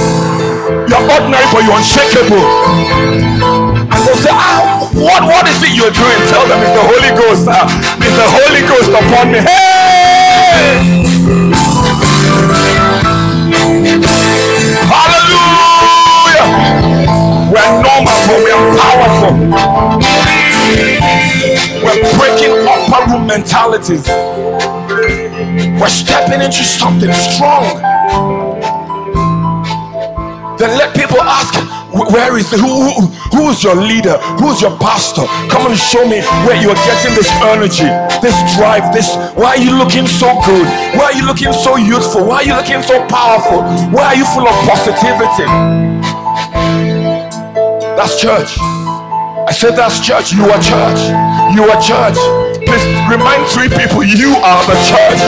You 0.89 0.97
are 0.97 1.05
ordinary, 1.13 1.45
but 1.53 1.61
you 1.61 1.73
are 1.73 1.79
unshakable 1.85 3.77
and 3.97 4.01
they'll 4.07 4.17
say, 4.17 4.31
ah, 4.33 4.76
what, 4.97 5.23
what 5.25 5.47
is 5.49 5.63
it 5.63 5.77
you're 5.77 5.93
doing? 5.93 6.21
Tell 6.33 6.47
them 6.49 6.61
it's 6.65 6.73
the 6.73 6.81
Holy 6.81 7.13
Ghost. 7.13 7.47
Uh, 7.49 7.69
it's 8.01 8.17
the 8.17 8.29
Holy 8.33 8.63
Ghost 8.65 8.91
upon 8.91 9.33
me. 9.33 9.39
Hey! 9.45 10.81
Hallelujah! 14.89 16.49
We're 17.53 17.73
normal, 17.85 18.17
but 18.27 18.39
we 18.41 18.51
are 18.51 18.73
powerful. 18.81 19.33
We're 21.85 22.01
breaking 22.17 22.55
upper 22.67 23.01
room 23.13 23.27
mentalities. 23.27 24.09
We're 25.79 25.89
stepping 25.89 26.41
into 26.41 26.65
something 26.65 27.13
strong. 27.13 27.65
Then 30.59 30.79
let 30.79 30.97
people 30.97 31.21
ask, 31.21 31.55
Where 31.97 32.37
is 32.37 32.51
who, 32.51 32.61
who 32.61 33.09
who's 33.33 33.65
your 33.65 33.75
leader? 33.75 34.19
Who's 34.37 34.61
your 34.61 34.77
pastor? 34.79 35.25
Come 35.49 35.67
and 35.67 35.79
show 35.79 36.05
me 36.05 36.21
where 36.45 36.61
you're 36.61 36.77
getting 36.85 37.15
this 37.17 37.31
energy, 37.41 37.89
this 38.21 38.37
drive, 38.57 38.93
this 38.93 39.17
why 39.35 39.57
are 39.57 39.63
you 39.63 39.77
looking 39.77 40.07
so 40.07 40.29
good? 40.45 40.67
Why 40.97 41.13
are 41.13 41.17
you 41.17 41.27
looking 41.27 41.53
so 41.53 41.77
youthful? 41.77 42.27
Why 42.27 42.37
are 42.37 42.45
you 42.45 42.55
looking 42.55 42.83
so 42.83 43.01
powerful? 43.09 43.63
Why 43.91 44.13
are 44.13 44.17
you 44.17 44.27
full 44.27 44.47
of 44.47 44.55
positivity? 44.69 45.49
That's 47.97 48.21
church. 48.21 48.59
I 49.49 49.53
said 49.53 49.73
that's 49.73 50.05
church. 50.05 50.33
You 50.33 50.45
are 50.45 50.61
church. 50.61 51.01
You 51.57 51.65
are 51.65 51.81
church. 51.81 52.19
Please 52.67 52.85
remind 53.09 53.47
three 53.49 53.69
people 53.69 54.03
you 54.05 54.35
are 54.37 54.63
the 54.67 54.77
church. 54.85 55.21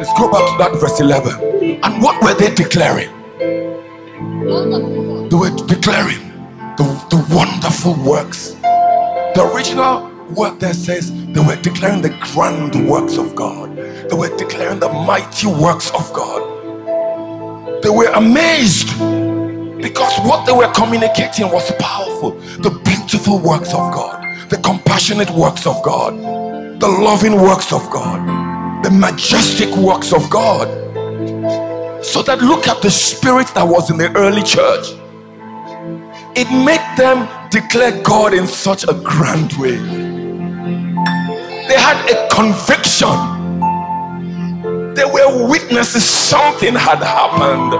Let's 0.00 0.18
go 0.18 0.30
back 0.32 0.48
to 0.48 0.56
that 0.56 0.80
verse 0.80 0.98
11. 0.98 1.84
And 1.84 2.02
what 2.02 2.22
were 2.22 2.32
they 2.32 2.54
declaring? 2.54 3.10
They 5.28 5.36
were 5.36 5.54
declaring 5.66 6.24
the, 6.78 6.84
the 7.10 7.22
wonderful 7.28 8.02
works. 8.02 8.52
The 9.34 9.50
original 9.54 10.08
word 10.34 10.58
there 10.58 10.72
says 10.72 11.12
they 11.12 11.40
were 11.40 11.56
declaring 11.56 12.00
the 12.00 12.16
grand 12.32 12.88
works 12.88 13.18
of 13.18 13.36
God. 13.36 13.76
They 13.76 14.16
were 14.16 14.34
declaring 14.38 14.80
the 14.80 14.88
mighty 14.88 15.48
works 15.48 15.90
of 15.90 16.10
God. 16.14 17.82
They 17.82 17.90
were 17.90 18.10
amazed 18.14 18.88
because 19.82 20.18
what 20.26 20.46
they 20.46 20.52
were 20.52 20.72
communicating 20.72 21.52
was 21.52 21.70
powerful. 21.72 22.30
The 22.62 22.70
beautiful 22.86 23.38
works 23.38 23.74
of 23.74 23.92
God, 23.92 24.48
the 24.48 24.56
compassionate 24.56 25.28
works 25.28 25.66
of 25.66 25.82
God, 25.82 26.14
the 26.80 26.88
loving 26.88 27.36
works 27.36 27.70
of 27.70 27.82
God, 27.90 28.39
the 28.90 28.96
majestic 28.98 29.74
works 29.76 30.12
of 30.12 30.28
God. 30.30 30.68
So 32.04 32.22
that 32.22 32.40
look 32.40 32.66
at 32.66 32.82
the 32.82 32.90
spirit 32.90 33.48
that 33.54 33.64
was 33.66 33.90
in 33.90 33.96
the 33.98 34.10
early 34.16 34.42
church. 34.42 34.86
It 36.36 36.48
made 36.50 36.84
them 36.96 37.28
declare 37.50 38.00
God 38.02 38.34
in 38.34 38.46
such 38.46 38.84
a 38.84 38.94
grand 38.94 39.52
way. 39.54 39.76
They 41.68 41.78
had 41.78 41.98
a 42.10 42.28
conviction 42.34 43.40
they 44.94 45.04
were 45.04 45.48
witnesses, 45.48 46.04
something 46.04 46.74
had 46.74 46.98
happened. 46.98 47.74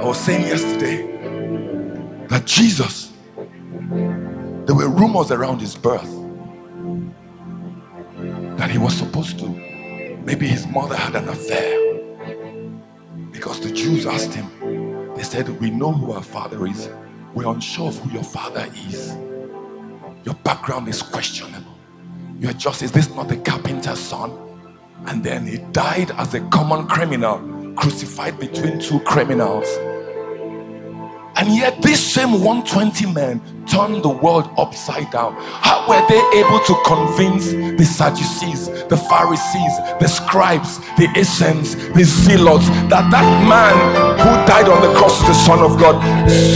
I 0.00 0.04
was 0.04 0.20
saying 0.20 0.46
yesterday 0.46 1.06
that 2.28 2.44
Jesus, 2.44 3.12
there 4.68 4.76
were 4.76 4.90
rumors 4.90 5.30
around 5.30 5.62
his 5.62 5.74
birth 5.74 6.14
that 8.58 8.70
he 8.70 8.76
was 8.76 8.94
supposed 8.94 9.38
to, 9.38 9.48
maybe 10.26 10.46
his 10.46 10.66
mother 10.66 10.94
had 10.94 11.14
an 11.14 11.26
affair. 11.26 11.74
Because 13.32 13.62
the 13.62 13.72
Jews 13.72 14.04
asked 14.04 14.34
him, 14.34 15.14
they 15.14 15.22
said, 15.22 15.48
We 15.58 15.70
know 15.70 15.90
who 15.90 16.12
our 16.12 16.22
father 16.22 16.66
is, 16.66 16.90
we're 17.32 17.50
unsure 17.50 17.88
of 17.88 17.98
who 18.00 18.10
your 18.10 18.22
father 18.22 18.68
is. 18.86 19.16
Your 20.26 20.34
background 20.44 20.86
is 20.88 21.00
questionable. 21.00 21.78
You're 22.38 22.52
just, 22.52 22.82
is 22.82 22.92
this 22.92 23.08
not 23.14 23.28
the 23.28 23.38
carpenter's 23.38 23.98
son? 23.98 24.36
And 25.06 25.24
then 25.24 25.46
he 25.46 25.58
died 25.72 26.10
as 26.18 26.34
a 26.34 26.40
common 26.50 26.86
criminal, 26.88 27.72
crucified 27.74 28.38
between 28.38 28.78
two 28.80 29.00
criminals. 29.00 29.66
And 31.38 31.54
yet, 31.54 31.80
these 31.82 32.04
same 32.04 32.42
120 32.42 33.14
men 33.14 33.40
turned 33.70 34.02
the 34.02 34.08
world 34.08 34.50
upside 34.58 35.08
down. 35.12 35.36
How 35.38 35.86
were 35.86 36.02
they 36.10 36.18
able 36.34 36.58
to 36.58 36.74
convince 36.82 37.52
the 37.78 37.84
Sadducees, 37.84 38.66
the 38.90 38.96
Pharisees, 38.96 39.74
the 40.02 40.08
scribes, 40.08 40.80
the 40.98 41.06
Essenes, 41.16 41.76
the 41.94 42.02
Zealots 42.02 42.66
that 42.90 43.06
that 43.14 43.28
man 43.46 43.70
who 44.18 44.30
died 44.50 44.66
on 44.66 44.82
the 44.82 44.90
cross 44.98 45.22
is 45.22 45.28
the 45.28 45.38
Son 45.46 45.60
of 45.60 45.78
God? 45.78 46.02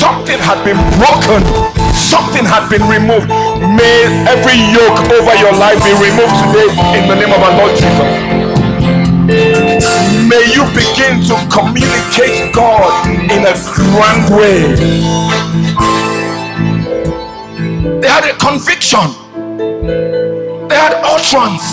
Something 0.02 0.42
had 0.42 0.58
been 0.66 0.82
broken, 0.98 1.46
something 1.94 2.42
had 2.42 2.66
been 2.66 2.82
removed. 2.90 3.30
May 3.62 4.10
every 4.26 4.58
yoke 4.74 4.98
over 5.14 5.34
your 5.38 5.54
life 5.62 5.78
be 5.86 5.94
removed 5.94 6.34
today 6.50 6.74
in 6.98 7.06
the 7.06 7.14
name 7.14 7.30
of 7.30 7.38
our 7.38 7.54
Lord 7.54 7.70
Jesus 7.78 9.91
may 10.32 10.46
you 10.54 10.64
begin 10.72 11.20
to 11.20 11.36
communicate 11.52 12.54
God 12.54 13.06
in 13.30 13.44
a 13.44 13.54
grand 13.74 14.34
way. 14.34 14.60
They 18.00 18.08
had 18.08 18.24
a 18.24 18.34
conviction, 18.38 19.06
they 20.68 20.78
had 20.84 20.94
utterance, 21.04 21.66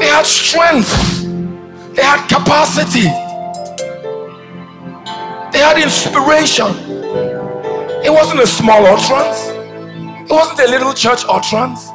they 0.00 0.08
had 0.16 0.26
strength, 0.26 0.90
they 1.94 2.02
had 2.02 2.26
capacity, 2.26 3.08
they 5.52 5.60
had 5.60 5.78
inspiration. 5.78 6.74
It 8.04 8.10
wasn't 8.10 8.40
a 8.40 8.48
small 8.48 8.84
utterance, 8.84 9.40
it 10.28 10.34
wasn't 10.34 10.58
a 10.58 10.70
little 10.72 10.92
church 10.92 11.22
utterance. 11.28 11.88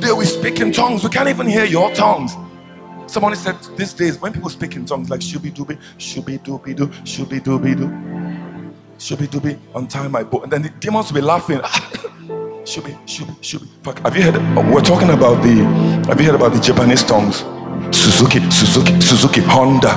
Today 0.00 0.12
we 0.14 0.24
speak 0.24 0.60
in 0.60 0.72
tongues. 0.72 1.04
We 1.04 1.10
can't 1.10 1.28
even 1.28 1.46
hear 1.46 1.66
your 1.66 1.92
tongues. 1.92 2.34
Somebody 3.06 3.36
said 3.36 3.56
these 3.76 3.92
days 3.92 4.18
when 4.18 4.32
people 4.32 4.48
speak 4.48 4.74
in 4.74 4.86
tongues 4.86 5.10
like 5.10 5.20
shubi 5.20 5.52
dubi, 5.52 5.78
shubi 5.98 6.38
dubi 6.38 6.74
do, 6.74 6.86
shubi 7.04 7.38
dubi 7.38 7.76
do, 7.76 7.86
shubi 8.96 9.26
dubi, 9.28 9.58
untie 9.74 10.08
my 10.08 10.22
boat. 10.22 10.44
And 10.44 10.52
then 10.52 10.62
the 10.62 10.70
demons 10.70 11.12
will 11.12 11.20
be 11.20 11.26
laughing. 11.26 11.58
shubi, 12.64 12.96
shubi, 13.04 13.36
shubi. 13.42 14.02
Have 14.02 14.16
you 14.16 14.22
heard? 14.22 14.72
We're 14.72 14.80
talking 14.80 15.10
about 15.10 15.42
the. 15.42 15.64
Have 16.08 16.18
you 16.18 16.28
heard 16.28 16.36
about 16.36 16.54
the 16.54 16.60
Japanese 16.60 17.02
tongues? 17.02 17.44
Suzuki, 17.94 18.40
Suzuki, 18.50 18.98
Suzuki, 19.02 19.42
Honda. 19.42 19.90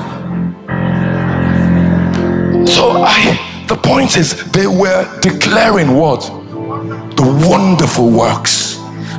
So 2.68 2.92
I. 3.06 3.66
The 3.70 3.78
point 3.78 4.18
is, 4.18 4.52
they 4.52 4.68
were 4.68 5.08
declaring 5.22 5.96
what? 5.96 6.24
The 7.16 7.48
wonderful 7.50 8.12
works 8.12 8.63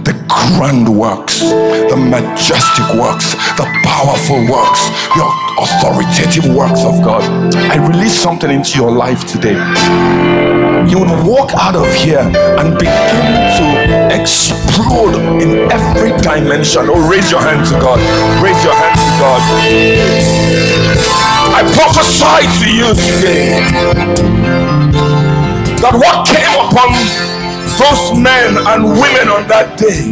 the 0.05 0.13
grand 0.29 0.89
works, 0.89 1.41
the 1.41 1.97
majestic 1.97 2.85
works, 3.01 3.33
the 3.57 3.65
powerful 3.83 4.37
works, 4.53 4.83
your 5.17 5.31
authoritative 5.59 6.55
works 6.55 6.85
of 6.85 7.03
God. 7.03 7.25
I 7.57 7.77
release 7.89 8.13
something 8.13 8.51
into 8.51 8.79
your 8.79 8.93
life 8.93 9.25
today. 9.27 9.57
You 10.89 10.99
would 11.01 11.27
walk 11.27 11.53
out 11.55 11.77
of 11.77 11.89
here 11.95 12.21
and 12.21 12.79
begin 12.79 13.33
to 13.57 13.67
explode 14.13 15.17
in 15.41 15.73
every 15.73 16.13
dimension. 16.21 16.85
Oh, 16.93 17.09
raise 17.09 17.31
your 17.31 17.41
hand 17.41 17.67
to 17.69 17.81
God. 17.81 17.99
Raise 18.45 18.63
your 18.63 18.75
hand 18.75 18.97
to 19.01 19.11
God. 19.17 19.41
I 21.57 21.63
prophesy 21.73 22.45
to 22.61 22.69
you 22.69 22.89
today 22.93 23.61
that 25.81 25.95
what 25.97 26.27
came 26.29 26.53
upon 26.61 27.44
those 27.79 28.19
men 28.19 28.57
and 28.57 28.85
women 28.85 29.29
on 29.29 29.47
that 29.49 29.79
day. 29.79 30.07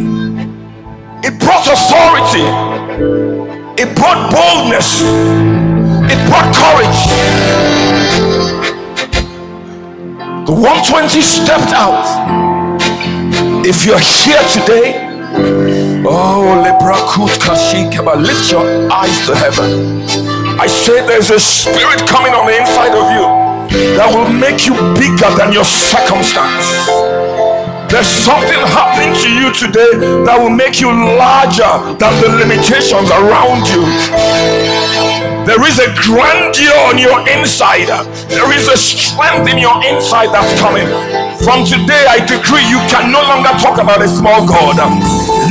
It 1.23 1.39
brought 1.39 1.63
authority, 1.67 2.43
it 3.79 3.95
brought 3.95 4.31
boldness, 4.31 5.01
it 6.11 6.19
brought 6.27 6.51
courage. 6.51 6.99
The 10.45 10.51
120 10.51 11.21
stepped 11.21 11.71
out. 11.71 12.03
If 13.65 13.85
you're 13.85 13.99
here 13.99 14.43
today, 14.51 14.99
oh, 16.05 16.43
lift 18.19 18.51
your 18.51 18.91
eyes 18.91 19.25
to 19.27 19.35
heaven. 19.35 20.03
I 20.59 20.67
say 20.67 21.05
there's 21.07 21.31
a 21.31 21.39
spirit 21.39 22.05
coming 22.07 22.33
on 22.33 22.45
the 22.45 22.57
inside 22.59 22.91
of 22.91 23.07
you 23.15 23.25
that 23.97 24.09
will 24.13 24.31
make 24.31 24.67
you 24.67 24.75
bigger 24.93 25.31
than 25.35 25.51
your 25.53 25.65
circumstance. 25.65 27.32
There's 27.93 28.07
something 28.07 28.57
happening 28.73 29.13
to 29.21 29.29
you 29.29 29.53
today 29.53 30.23
that 30.25 30.39
will 30.41 30.49
make 30.49 30.81
you 30.81 30.89
larger 30.89 31.93
than 32.01 32.21
the 32.21 32.29
limitations 32.41 33.11
around 33.11 33.69
you. 33.69 35.12
There 35.45 35.59
is 35.67 35.79
a 35.79 35.91
grandeur 35.99 36.71
on 36.87 36.97
your 36.97 37.19
inside. 37.27 37.91
There 38.31 38.47
is 38.55 38.67
a 38.67 38.77
strength 38.77 39.51
in 39.51 39.59
your 39.59 39.75
inside 39.83 40.31
that's 40.31 40.55
coming. 40.59 40.87
From 41.43 41.67
today, 41.67 42.07
I 42.07 42.23
decree 42.23 42.63
you 42.71 42.79
can 42.87 43.11
no 43.11 43.19
longer 43.27 43.51
talk 43.59 43.75
about 43.75 43.99
a 44.01 44.07
small 44.07 44.47
God. 44.47 44.79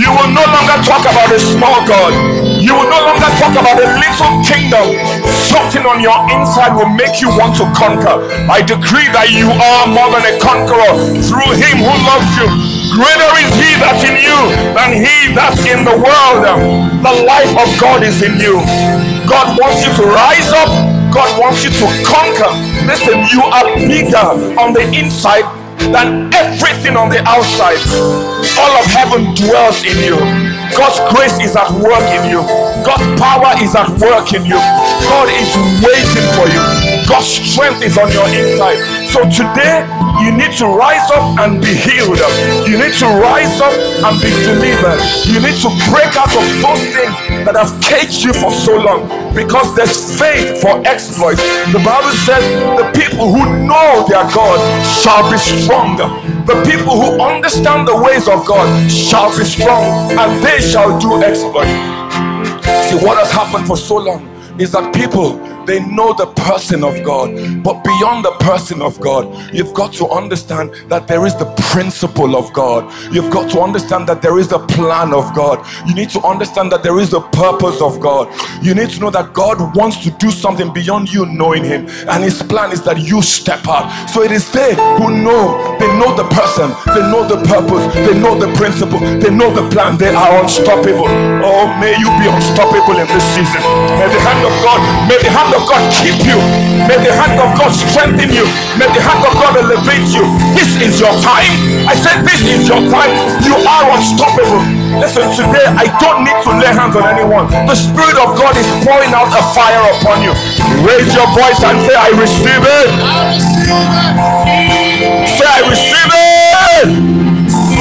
You 0.01 0.09
will 0.09 0.33
no 0.33 0.45
longer 0.49 0.81
talk 0.89 1.05
about 1.05 1.29
a 1.29 1.39
small 1.39 1.85
God. 1.85 2.17
You 2.57 2.73
will 2.73 2.89
no 2.89 3.01
longer 3.05 3.29
talk 3.37 3.53
about 3.53 3.77
a 3.77 3.89
little 4.01 4.33
kingdom. 4.49 4.97
Something 5.53 5.85
on 5.85 6.01
your 6.01 6.17
inside 6.33 6.73
will 6.73 6.89
make 6.89 7.21
you 7.21 7.29
want 7.29 7.57
to 7.61 7.69
conquer. 7.77 8.25
I 8.49 8.65
decree 8.65 9.13
that 9.13 9.29
you 9.29 9.53
are 9.53 9.85
more 9.93 10.09
than 10.09 10.25
a 10.25 10.35
conqueror 10.41 11.21
through 11.21 11.53
Him 11.61 11.85
who 11.85 11.93
loves 12.09 12.33
you. 12.41 12.82
Greater 12.93 13.33
is 13.41 13.53
He 13.57 13.71
that's 13.81 14.05
in 14.05 14.17
you 14.21 14.41
than 14.77 14.91
He 14.93 15.33
that's 15.33 15.65
in 15.65 15.85
the 15.85 15.97
world. 15.97 16.45
The 17.01 17.15
life 17.25 17.53
of 17.57 17.69
God 17.81 18.05
is 18.05 18.23
in 18.23 18.39
you. 18.39 18.61
God 19.29 19.57
wants 19.59 19.85
you 19.85 19.93
to 19.97 20.05
rise 20.13 20.53
up 20.53 20.93
God 21.13 21.29
wants 21.39 21.63
you 21.63 21.69
to 21.69 21.87
conquer. 22.09 22.49
Listen, 22.89 23.21
you 23.29 23.45
are 23.45 23.69
bigger 23.77 24.57
on 24.57 24.73
the 24.73 24.81
inside 24.97 25.45
than 25.93 26.33
everything 26.33 26.97
on 26.97 27.11
the 27.11 27.21
outside. 27.29 27.77
All 28.57 28.73
of 28.81 28.87
heaven 28.89 29.35
dwells 29.37 29.85
in 29.85 30.01
you. 30.01 30.17
God's 30.73 30.97
grace 31.13 31.37
is 31.45 31.55
at 31.55 31.69
work 31.71 32.09
in 32.17 32.33
you. 32.33 32.41
God's 32.81 33.05
power 33.21 33.53
is 33.61 33.77
at 33.77 33.93
work 34.01 34.33
in 34.33 34.47
you. 34.49 34.57
God 34.57 35.29
is 35.29 35.53
waiting 35.85 36.29
for 36.33 36.49
you. 36.49 36.92
God's 37.13 37.29
strength 37.29 37.83
is 37.85 37.99
on 37.99 38.09
your 38.09 38.25
inside. 38.33 38.81
So 39.13 39.21
today, 39.29 39.85
you 40.25 40.33
need 40.33 40.57
to 40.57 40.65
rise 40.65 41.05
up 41.13 41.37
and 41.45 41.61
be 41.61 41.77
healed. 41.77 42.17
You 42.65 42.81
need 42.81 42.97
to 43.05 43.09
rise 43.21 43.61
up 43.61 43.77
and 44.09 44.17
be 44.17 44.33
delivered. 44.41 44.97
You 45.29 45.37
need 45.45 45.61
to 45.61 45.69
break 45.93 46.09
out 46.17 46.33
of 46.33 46.41
those 46.65 46.81
things 46.89 47.13
that 47.45 47.53
have 47.53 47.69
caged 47.85 48.25
you 48.25 48.33
for 48.33 48.49
so 48.51 48.81
long 48.81 49.05
because 49.37 49.77
there's 49.77 49.93
faith 50.17 50.63
for 50.65 50.81
exploits. 50.89 51.45
The 51.69 51.85
Bible 51.85 52.17
says 52.25 52.41
the 52.81 52.89
people 52.97 53.29
who 53.29 53.45
know 53.61 54.09
their 54.09 54.25
God 54.33 54.57
shall 55.05 55.29
be 55.29 55.37
stronger. 55.37 56.09
The 56.49 56.65
people 56.65 56.97
who 56.97 57.21
understand 57.21 57.87
the 57.87 58.01
ways 58.01 58.25
of 58.25 58.47
God 58.49 58.65
shall 58.89 59.29
be 59.37 59.45
strong 59.45 60.17
and 60.17 60.43
they 60.43 60.65
shall 60.65 60.97
do 60.99 61.21
exploits. 61.21 61.77
See 62.89 62.97
what 63.05 63.21
has 63.21 63.31
happened 63.31 63.67
for 63.67 63.77
so 63.77 63.97
long 64.01 64.33
is 64.59 64.73
that 64.73 64.95
people 64.95 65.52
they 65.67 65.81
know 65.87 66.13
the 66.13 66.27
person 66.27 66.85
of 66.85 67.03
God. 67.05 67.63
But 67.63 67.83
beyond 67.85 68.25
the 68.25 68.33
person 68.41 68.83
of 68.83 69.01
God, 69.01 69.55
you've 69.55 69.75
got 69.75 69.93
to 69.95 70.09
understand 70.09 70.75
that 70.89 71.07
there 71.07 71.27
is 71.27 71.35
the 71.37 71.47
principle 71.73 72.37
of 72.37 72.53
God. 72.53 72.93
You've 73.13 73.33
got 73.33 73.51
to 73.53 73.61
understand 73.61 74.09
that 74.09 74.23
there 74.23 74.39
is 74.39 74.49
the 74.49 74.59
plan 74.59 75.13
of 75.15 75.35
God. 75.35 75.65
You 75.87 75.95
need 75.95 76.11
to 76.11 76.21
understand 76.23 76.73
that 76.73 76.83
there 76.83 76.99
is 76.99 77.11
the 77.11 77.21
purpose 77.21 77.81
of 77.81 78.01
God. 78.01 78.29
You 78.63 78.75
need 78.75 78.91
to 78.91 79.01
know 79.01 79.11
that 79.11 79.33
God 79.33 79.77
wants 79.77 80.03
to 80.05 80.11
do 80.13 80.31
something 80.31 80.73
beyond 80.73 81.13
you 81.13 81.27
knowing 81.27 81.65
Him. 81.65 81.87
And 82.09 82.25
His 82.25 82.43
plan 82.43 82.73
is 82.73 82.83
that 82.83 82.99
you 83.01 83.23
step 83.23 83.67
out. 83.69 83.89
So 84.09 84.23
it 84.23 84.33
is 84.33 84.51
they 84.53 84.75
who 84.99 85.11
know, 85.11 85.77
they 85.79 85.89
know 85.99 86.15
the 86.17 86.29
person, 86.33 86.73
they 86.95 87.03
know 87.13 87.27
the 87.27 87.41
purpose, 87.49 87.85
they 87.95 88.19
know 88.19 88.39
the 88.39 88.53
principle, 88.57 88.99
they 88.99 89.31
know 89.31 89.53
the 89.53 89.69
plan. 89.71 89.97
They 89.97 90.15
are 90.15 90.43
unstoppable. 90.43 91.09
Oh, 91.45 91.69
may 91.81 91.97
you 91.99 92.09
be 92.21 92.27
unstoppable 92.29 92.99
in 92.99 93.07
this 93.09 93.25
season. 93.35 93.63
May 93.99 94.09
the 94.09 94.21
hand 94.21 94.43
of 94.45 94.55
God, 94.65 94.81
may 95.09 95.19
the 95.21 95.31
hand 95.31 95.52
of 95.55 95.69
God 95.69 95.83
keep 95.93 96.17
you. 96.25 96.39
May 96.89 96.99
the 96.99 97.13
hand 97.13 97.37
of 97.37 97.53
God 97.57 97.71
strengthen 97.73 98.33
you. 98.33 98.45
May 98.81 98.89
the 98.91 99.01
hand 99.01 99.23
of 99.23 99.33
God 99.37 99.57
elevate 99.57 100.09
you. 100.13 100.25
This 100.57 100.77
is 100.81 100.99
your 100.99 101.13
time. 101.21 101.53
I 101.87 101.95
said, 101.95 102.25
This 102.25 102.41
is 102.43 102.69
your 102.69 102.81
time. 102.89 103.13
You 103.45 103.57
are 103.61 103.87
unstoppable. 103.97 104.65
Listen, 104.99 105.29
today 105.37 105.69
I 105.69 105.89
don't 106.01 106.25
need 106.25 106.39
to 106.45 106.51
lay 106.57 106.73
hands 106.73 106.97
on 106.97 107.05
anyone. 107.09 107.49
The 107.69 107.77
Spirit 107.77 108.17
of 108.21 108.37
God 108.37 108.57
is 108.57 108.69
pouring 108.85 109.13
out 109.13 109.31
a 109.33 109.43
fire 109.53 109.83
upon 110.01 110.25
you. 110.25 110.33
Raise 110.85 111.13
your 111.13 111.29
voice 111.37 111.61
and 111.65 111.77
say, 111.85 111.97
I 111.97 112.11
receive 112.17 112.65
it. 112.65 112.89
Say, 115.37 115.49
I 115.49 115.61
receive 115.69 116.13
it. 116.13 116.89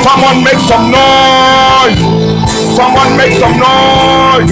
Someone 0.03 0.43
make 0.43 0.61
some 0.67 0.91
noise. 0.91 1.99
Someone 2.75 3.11
make 3.17 3.33
some 3.39 3.55
noise. 3.59 4.51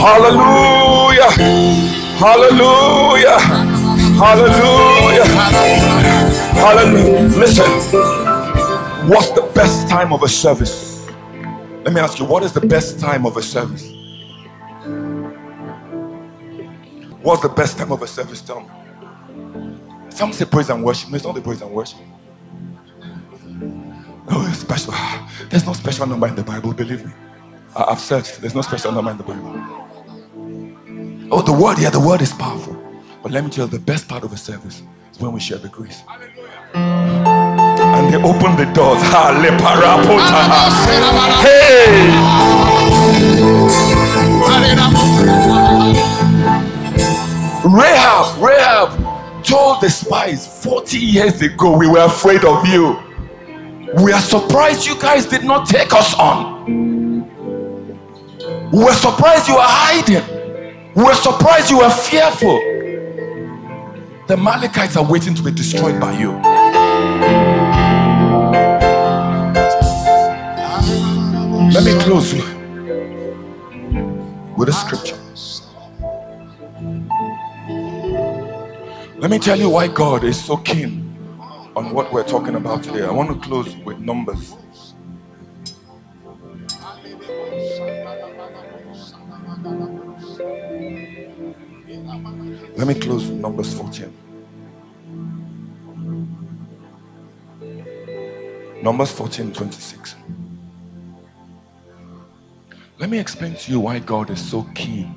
Hallelujah. 0.00 1.30
Hallelujah. 2.18 3.38
Hallelujah. 4.18 5.26
Hallelujah. 6.54 7.22
Listen. 7.38 7.70
What's 9.10 9.30
the 9.32 9.50
best 9.54 9.88
time 9.90 10.12
of 10.12 10.22
a 10.22 10.28
service? 10.28 11.06
Let 11.84 11.94
me 11.94 12.00
ask 12.00 12.18
you, 12.18 12.26
what 12.26 12.42
is 12.44 12.52
the 12.54 12.62
best 12.62 13.00
time 13.00 13.26
of 13.26 13.36
a 13.36 13.42
service? 13.42 13.92
What's 17.22 17.42
the 17.42 17.50
best 17.50 17.78
time 17.78 17.92
of 17.92 18.02
a 18.02 18.06
service? 18.08 18.40
Tell 18.42 18.60
me. 18.62 18.70
Some 20.10 20.32
say 20.32 20.46
praise 20.46 20.70
and 20.70 20.84
worship. 20.84 21.10
No, 21.10 21.16
it's 21.16 21.24
not 21.26 21.34
the 21.34 21.42
praise 21.42 21.62
and 21.62 21.72
worship. 21.72 22.00
Oh, 24.28 24.46
it's 24.48 24.60
special. 24.60 24.94
There's 25.50 25.66
no 25.66 25.74
special 25.74 26.06
number 26.06 26.28
in 26.28 26.36
the 26.36 26.44
Bible, 26.44 26.72
believe 26.74 27.06
me. 27.06 27.12
I've 27.76 28.00
searched. 28.00 28.40
There's 28.40 28.54
no 28.54 28.62
special 28.62 28.92
number 28.92 29.10
in 29.12 29.18
the 29.18 29.24
Bible. 29.24 29.89
Oh, 31.32 31.42
the 31.42 31.52
word, 31.52 31.78
yeah, 31.78 31.90
the 31.90 32.00
word 32.00 32.22
is 32.22 32.32
powerful. 32.32 32.76
But 33.22 33.30
let 33.30 33.44
me 33.44 33.50
tell 33.50 33.66
you, 33.66 33.70
the 33.70 33.78
best 33.78 34.08
part 34.08 34.24
of 34.24 34.32
a 34.32 34.36
service 34.36 34.82
is 35.12 35.20
when 35.20 35.30
we 35.30 35.38
share 35.38 35.58
the 35.58 35.68
grace. 35.68 36.00
Hallelujah. 36.00 36.50
And 36.74 38.12
they 38.12 38.18
open 38.18 38.56
the 38.56 38.64
doors. 38.74 39.00
Hey! 41.40 42.10
Rahab, 47.64 48.42
Rahab 48.42 49.44
told 49.44 49.80
the 49.82 49.88
spies 49.88 50.64
40 50.64 50.98
years 50.98 51.40
ago, 51.42 51.76
we 51.76 51.86
were 51.86 52.06
afraid 52.06 52.44
of 52.44 52.66
you. 52.66 52.98
We 54.02 54.12
are 54.12 54.20
surprised 54.20 54.84
you 54.84 54.98
guys 54.98 55.26
did 55.26 55.44
not 55.44 55.68
take 55.68 55.92
us 55.92 56.12
on. 56.14 56.66
We 58.72 58.82
were 58.84 58.94
surprised 58.94 59.46
you 59.46 59.54
were 59.54 59.60
hiding. 59.62 60.39
We 60.94 61.04
were 61.04 61.14
surprised 61.14 61.70
you 61.70 61.78
were 61.78 61.90
fearful. 61.90 62.58
The 64.26 64.34
Amalekites 64.34 64.96
are 64.96 65.04
waiting 65.04 65.34
to 65.36 65.42
be 65.42 65.52
destroyed 65.52 66.00
by 66.00 66.18
you. 66.18 66.32
Let 71.72 71.84
me 71.84 72.00
close 72.02 72.34
with 74.56 74.68
a 74.68 74.72
scripture. 74.72 75.16
Let 79.18 79.30
me 79.30 79.38
tell 79.38 79.58
you 79.58 79.70
why 79.70 79.86
God 79.86 80.24
is 80.24 80.42
so 80.42 80.56
keen 80.56 81.16
on 81.76 81.94
what 81.94 82.12
we're 82.12 82.24
talking 82.26 82.56
about 82.56 82.82
today. 82.82 83.04
I 83.04 83.10
want 83.12 83.28
to 83.30 83.48
close 83.48 83.76
with 83.78 84.00
Numbers 84.00 84.56
Let 92.80 92.88
me 92.88 92.94
close 92.94 93.28
Numbers 93.28 93.74
14. 93.74 94.10
Numbers 98.82 99.12
14 99.12 99.52
26. 99.52 100.14
Let 102.98 103.10
me 103.10 103.18
explain 103.18 103.54
to 103.54 103.70
you 103.70 103.80
why 103.80 103.98
God 103.98 104.30
is 104.30 104.40
so 104.40 104.62
keen 104.74 105.14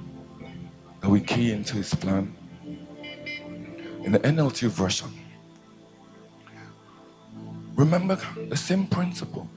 that 0.99 1.07
we 1.09 1.21
key 1.21 1.53
into 1.53 1.77
his 1.77 1.95
plan. 1.95 2.35
In 4.03 4.11
the 4.11 4.19
NLT 4.19 4.67
version, 4.67 5.07
remember 7.75 8.19
the 8.49 8.57
same 8.57 8.87
principle. 8.87 9.47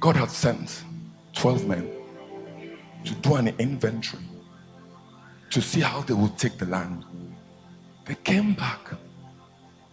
God 0.00 0.16
had 0.16 0.30
sent 0.30 0.84
12 1.34 1.66
men 1.66 1.90
to 3.04 3.14
do 3.16 3.34
an 3.34 3.48
inventory 3.58 4.22
to 5.50 5.60
see 5.60 5.80
how 5.80 6.00
they 6.00 6.14
would 6.14 6.38
take 6.38 6.56
the 6.56 6.64
land. 6.64 7.04
They 8.04 8.16
came 8.16 8.54
back 8.54 8.80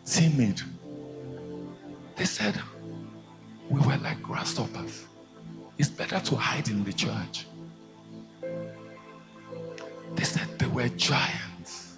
timid. 0.06 0.62
They 2.16 2.26
said, 2.26 2.60
We 3.70 3.80
were 3.82 3.98
like 3.98 4.22
grasshoppers. 4.22 5.06
It's 5.78 5.90
better 5.90 6.20
to 6.20 6.36
hide 6.36 6.68
in 6.70 6.84
the 6.84 6.94
church. 6.94 7.46
They 10.16 10.24
said 10.24 10.48
they 10.58 10.66
were 10.68 10.90
giants. 10.90 11.98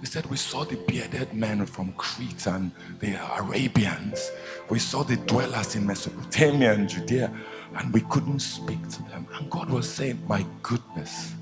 They 0.00 0.06
said, 0.06 0.26
We 0.26 0.36
saw 0.36 0.64
the 0.64 0.76
bearded 0.88 1.34
men 1.34 1.64
from 1.66 1.92
Crete 1.92 2.46
and 2.46 2.72
the 3.00 3.14
Arabians. 3.38 4.32
We 4.70 4.78
saw 4.78 5.04
the 5.04 5.16
dwellers 5.16 5.76
in 5.76 5.86
Mesopotamia 5.86 6.72
and 6.72 6.88
Judea, 6.88 7.30
and 7.76 7.92
we 7.92 8.00
couldn't 8.02 8.40
speak 8.40 8.88
to 8.88 9.02
them. 9.04 9.28
And 9.38 9.50
God 9.50 9.70
was 9.70 9.88
saying, 9.88 10.20
My 10.26 10.44
goodness 10.62 11.34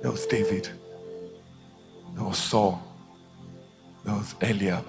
There 0.00 0.10
was 0.10 0.26
David. 0.26 0.68
There 2.14 2.24
was 2.24 2.38
Saul. 2.38 2.82
There 4.04 4.14
was 4.14 4.34
Eliab. 4.40 4.86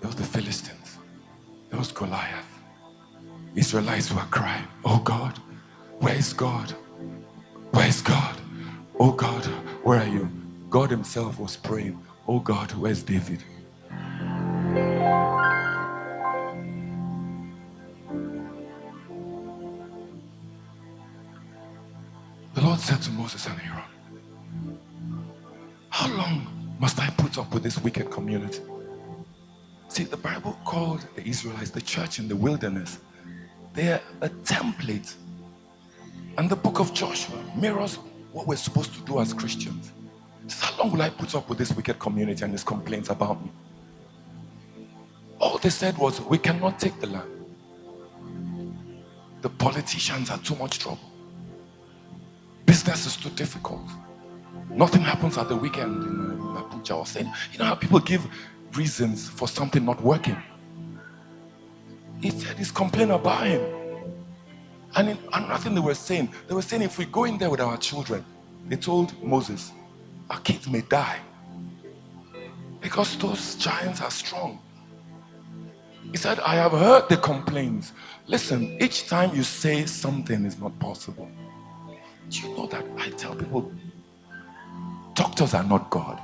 There 0.00 0.08
was 0.08 0.16
the 0.16 0.24
Philistines. 0.24 0.98
There 1.70 1.78
was 1.78 1.90
Goliath. 1.90 2.46
Israelites 3.54 4.12
were 4.12 4.20
crying, 4.30 4.64
Oh 4.84 4.98
God, 4.98 5.38
where 6.00 6.14
is 6.14 6.32
God? 6.32 6.70
Where 7.70 7.88
is 7.88 8.02
God? 8.02 8.36
Oh 9.00 9.12
God, 9.12 9.44
where 9.84 10.00
are 10.00 10.06
you? 10.06 10.28
God 10.68 10.90
Himself 10.90 11.38
was 11.38 11.56
praying, 11.56 11.98
Oh 12.28 12.40
God, 12.40 12.72
where's 12.72 13.02
David? 13.02 13.42
The 22.54 22.60
Lord 22.60 22.80
said 22.80 23.00
to 23.02 23.10
Moses 23.10 23.46
and 23.46 23.60
Aaron, 23.60 23.82
how 25.94 26.08
long 26.16 26.44
must 26.80 26.98
I 26.98 27.08
put 27.10 27.38
up 27.38 27.54
with 27.54 27.62
this 27.62 27.78
wicked 27.78 28.10
community? 28.10 28.62
See, 29.86 30.02
the 30.02 30.16
Bible 30.16 30.58
called 30.64 31.06
the 31.14 31.24
Israelites 31.24 31.70
the 31.70 31.80
church 31.80 32.18
in 32.18 32.26
the 32.26 32.34
wilderness 32.34 32.98
They're 33.74 34.00
a 34.20 34.28
template. 34.28 35.14
And 36.36 36.50
the 36.50 36.56
book 36.56 36.80
of 36.80 36.92
Joshua 36.94 37.38
mirrors 37.56 37.96
what 38.32 38.48
we're 38.48 38.56
supposed 38.56 38.92
to 38.94 39.00
do 39.02 39.20
as 39.20 39.32
Christians. 39.32 39.92
So 40.48 40.66
how 40.66 40.82
long 40.82 40.92
will 40.92 41.02
I 41.02 41.10
put 41.10 41.32
up 41.36 41.48
with 41.48 41.58
this 41.58 41.72
wicked 41.72 42.00
community 42.00 42.44
and 42.44 42.52
these 42.52 42.64
complaints 42.64 43.10
about 43.10 43.40
me? 43.44 43.52
All 45.38 45.58
they 45.58 45.70
said 45.70 45.96
was, 45.96 46.20
We 46.22 46.38
cannot 46.38 46.80
take 46.80 47.00
the 47.00 47.06
land. 47.06 47.30
The 49.42 49.50
politicians 49.50 50.30
are 50.30 50.38
too 50.38 50.56
much 50.56 50.80
trouble. 50.80 51.10
Business 52.66 53.06
is 53.06 53.16
too 53.16 53.30
difficult. 53.30 53.88
Nothing 54.74 55.02
happens 55.02 55.38
at 55.38 55.48
the 55.48 55.56
weekend 55.56 56.02
in 56.02 56.38
Abuja 56.38 56.96
or 56.96 57.06
saying, 57.06 57.32
you 57.52 57.58
know 57.58 57.66
how 57.66 57.76
people 57.76 58.00
give 58.00 58.26
reasons 58.74 59.28
for 59.28 59.46
something 59.46 59.84
not 59.84 60.02
working. 60.02 60.36
He 62.20 62.30
said 62.30 62.56
he's 62.58 62.72
complaining 62.72 63.14
about 63.14 63.46
him. 63.46 63.62
And 64.96 65.10
in 65.10 65.18
another 65.32 65.62
thing 65.62 65.74
they 65.74 65.80
were 65.80 65.94
saying, 65.94 66.32
they 66.48 66.54
were 66.54 66.62
saying 66.62 66.82
if 66.82 66.98
we 66.98 67.04
go 67.04 67.24
in 67.24 67.38
there 67.38 67.50
with 67.50 67.60
our 67.60 67.76
children, 67.76 68.24
they 68.66 68.76
told 68.76 69.22
Moses, 69.22 69.72
our 70.30 70.40
kids 70.40 70.68
may 70.68 70.80
die. 70.80 71.20
Because 72.80 73.16
those 73.18 73.54
giants 73.54 74.00
are 74.00 74.10
strong. 74.10 74.58
He 76.10 76.16
said, 76.16 76.38
I 76.40 76.56
have 76.56 76.72
heard 76.72 77.08
the 77.08 77.16
complaints. 77.16 77.92
Listen, 78.26 78.76
each 78.80 79.06
time 79.08 79.34
you 79.34 79.42
say 79.42 79.86
something 79.86 80.44
is 80.44 80.58
not 80.58 80.78
possible, 80.78 81.28
do 82.28 82.40
you 82.40 82.56
know 82.56 82.66
that 82.66 82.84
I 82.98 83.10
tell 83.10 83.34
people 83.34 83.72
doctors 85.34 85.54
are 85.54 85.64
not 85.64 85.90
God? 85.90 86.20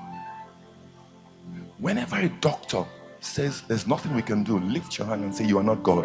Whenever 1.78 2.14
a 2.14 2.28
doctor 2.40 2.84
says 3.18 3.62
there's 3.62 3.84
nothing 3.84 4.14
we 4.14 4.22
can 4.22 4.44
do, 4.44 4.60
lift 4.60 4.98
your 4.98 5.08
hand 5.08 5.24
and 5.24 5.34
say, 5.34 5.44
You 5.44 5.58
are 5.58 5.64
not 5.64 5.82
God. 5.82 6.04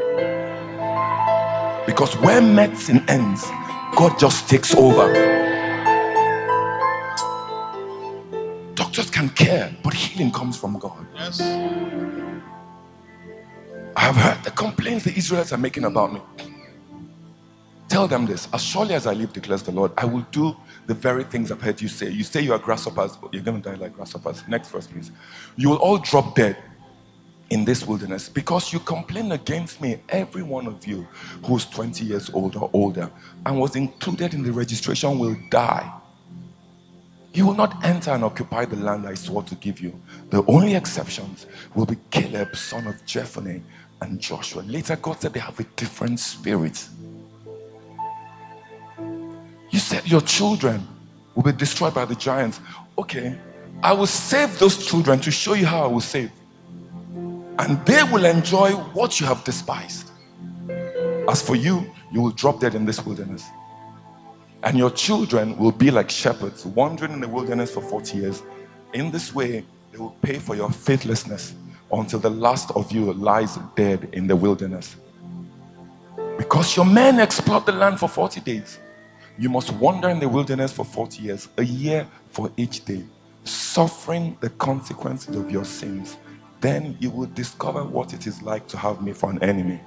Because 1.86 2.16
where 2.18 2.42
medicine 2.42 3.06
ends, 3.08 3.44
God 3.96 4.18
just 4.18 4.50
takes 4.50 4.74
over. 4.74 5.14
Doctors 8.74 9.12
can 9.12 9.30
care, 9.30 9.72
but 9.84 9.94
healing 9.94 10.32
comes 10.32 10.58
from 10.58 10.80
God. 10.80 11.06
Yes. 11.14 11.42
I 13.96 14.00
have 14.00 14.16
heard 14.16 14.44
the 14.44 14.50
complaints 14.50 15.06
the 15.06 15.16
Israelites 15.16 15.54
are 15.54 15.60
making 15.60 15.84
about 15.84 16.12
me. 16.12 16.22
Tell 17.96 18.10
them 18.10 18.26
this 18.26 18.50
as 18.52 18.62
surely 18.62 18.94
as 18.94 19.08
I 19.08 19.14
live, 19.14 19.32
declares 19.32 19.64
the 19.64 19.72
Lord, 19.72 19.94
I 19.98 20.04
will 20.04 20.28
do 20.30 20.54
the 20.86 20.94
very 20.94 21.24
things 21.24 21.50
I've 21.50 21.62
heard 21.62 21.82
you 21.82 21.88
say. 21.88 22.10
You 22.10 22.26
say 22.26 22.42
you 22.42 22.52
are 22.52 22.60
grasshoppers, 22.60 23.18
you're 23.32 23.42
going 23.42 23.62
to 23.62 23.70
die 23.70 23.78
like 23.78 23.94
grasshoppers. 23.94 24.44
Next 24.50 24.68
verse, 24.68 24.86
please. 24.86 25.12
You 25.56 25.70
will 25.70 25.78
all 25.78 25.98
drop 26.00 26.36
dead 26.36 26.58
in 27.52 27.64
this 27.64 27.88
wilderness 27.88 28.28
because 28.28 28.74
you 28.74 28.80
complain 28.80 29.32
against 29.32 29.80
me, 29.80 30.02
every 30.10 30.44
one 30.44 30.68
of 30.68 30.86
you 30.86 31.08
who's 31.46 31.64
20 31.68 32.04
years 32.04 32.30
old 32.32 32.58
or 32.58 32.70
older 32.74 33.10
and 33.46 33.58
was 33.58 33.78
included 33.78 34.34
in 34.34 34.44
the 34.44 34.52
registration 34.52 35.18
will 35.18 35.38
die. 35.50 35.90
You 37.34 37.46
will 37.46 37.56
not 37.56 37.82
enter 37.86 38.12
and 38.12 38.26
occupy 38.26 38.66
the 38.66 38.76
land 38.76 39.08
I 39.08 39.14
swore 39.14 39.44
to 39.44 39.56
give 39.56 39.80
you. 39.80 39.98
The 40.32 40.44
only 40.48 40.76
exceptions 40.76 41.46
will 41.76 41.86
be 41.86 41.96
Caleb, 42.12 42.58
son 42.58 42.88
of 42.88 42.96
Jephunneh, 43.06 43.62
and 44.02 44.20
Joshua. 44.20 44.64
Later, 44.64 44.98
God 44.98 45.22
said 45.22 45.32
they 45.32 45.40
have 45.40 45.58
a 45.62 45.66
different 45.78 46.20
spirit. 46.20 46.90
You 49.76 49.82
said 49.82 50.08
your 50.10 50.22
children 50.22 50.88
will 51.36 51.44
be 51.44 51.52
destroyed 51.52 51.94
by 51.94 52.06
the 52.06 52.16
giants. 52.16 52.62
Okay, 52.98 53.38
I 53.84 53.92
will 53.92 54.08
save 54.08 54.58
those 54.58 54.78
children 54.88 55.20
to 55.20 55.32
show 55.32 55.54
you 55.54 55.66
how 55.66 55.84
I 55.84 55.88
will 55.88 56.00
save. 56.00 56.32
And 57.60 57.86
they 57.86 58.02
will 58.04 58.24
enjoy 58.24 58.72
what 58.72 59.20
you 59.20 59.26
have 59.26 59.44
despised. 59.44 60.12
As 61.28 61.42
for 61.42 61.58
you, 61.58 61.94
you 62.14 62.22
will 62.22 62.32
drop 62.32 62.62
dead 62.62 62.74
in 62.74 62.86
this 62.86 63.06
wilderness. 63.06 63.44
And 64.64 64.78
your 64.78 64.92
children 64.92 65.58
will 65.58 65.74
be 65.74 65.92
like 65.92 66.10
shepherds 66.10 66.66
wandering 66.66 67.12
in 67.12 67.20
the 67.20 67.28
wilderness 67.28 67.74
for 67.74 67.82
40 67.82 68.18
years. 68.18 68.44
In 68.94 69.12
this 69.12 69.36
way, 69.36 69.66
they 69.92 69.98
will 69.98 70.16
pay 70.22 70.40
for 70.40 70.56
your 70.56 70.72
faithlessness 70.72 71.54
until 71.92 72.20
the 72.20 72.30
last 72.30 72.72
of 72.78 72.94
you 72.94 73.12
lies 73.12 73.60
dead 73.76 74.08
in 74.14 74.26
the 74.26 74.38
wilderness. 74.38 74.96
Because 76.38 76.78
your 76.78 76.86
men 76.86 77.20
explored 77.20 77.66
the 77.66 77.74
land 77.74 78.00
for 78.00 78.08
40 78.08 78.40
days. 78.40 78.80
You 79.38 79.50
must 79.50 79.72
wander 79.74 80.10
in 80.10 80.20
the 80.20 80.30
wilderness 80.30 80.72
for 80.72 80.86
40 80.86 81.22
years, 81.22 81.50
a 81.58 81.64
year 81.64 82.08
for 82.32 82.52
each 82.56 82.86
day, 82.86 83.04
suffering 83.44 84.38
the 84.40 84.50
consequences 84.52 85.36
of 85.36 85.52
your 85.52 85.66
sins. 85.66 86.18
Then 86.62 86.96
you 87.02 87.10
will 87.10 87.28
discover 87.28 87.84
what 87.84 88.14
it 88.14 88.28
is 88.28 88.42
like 88.42 88.68
to 88.70 88.78
have 88.78 89.02
me 89.02 89.12
for 89.12 89.30
an 89.30 89.44
enemy. 89.44 89.82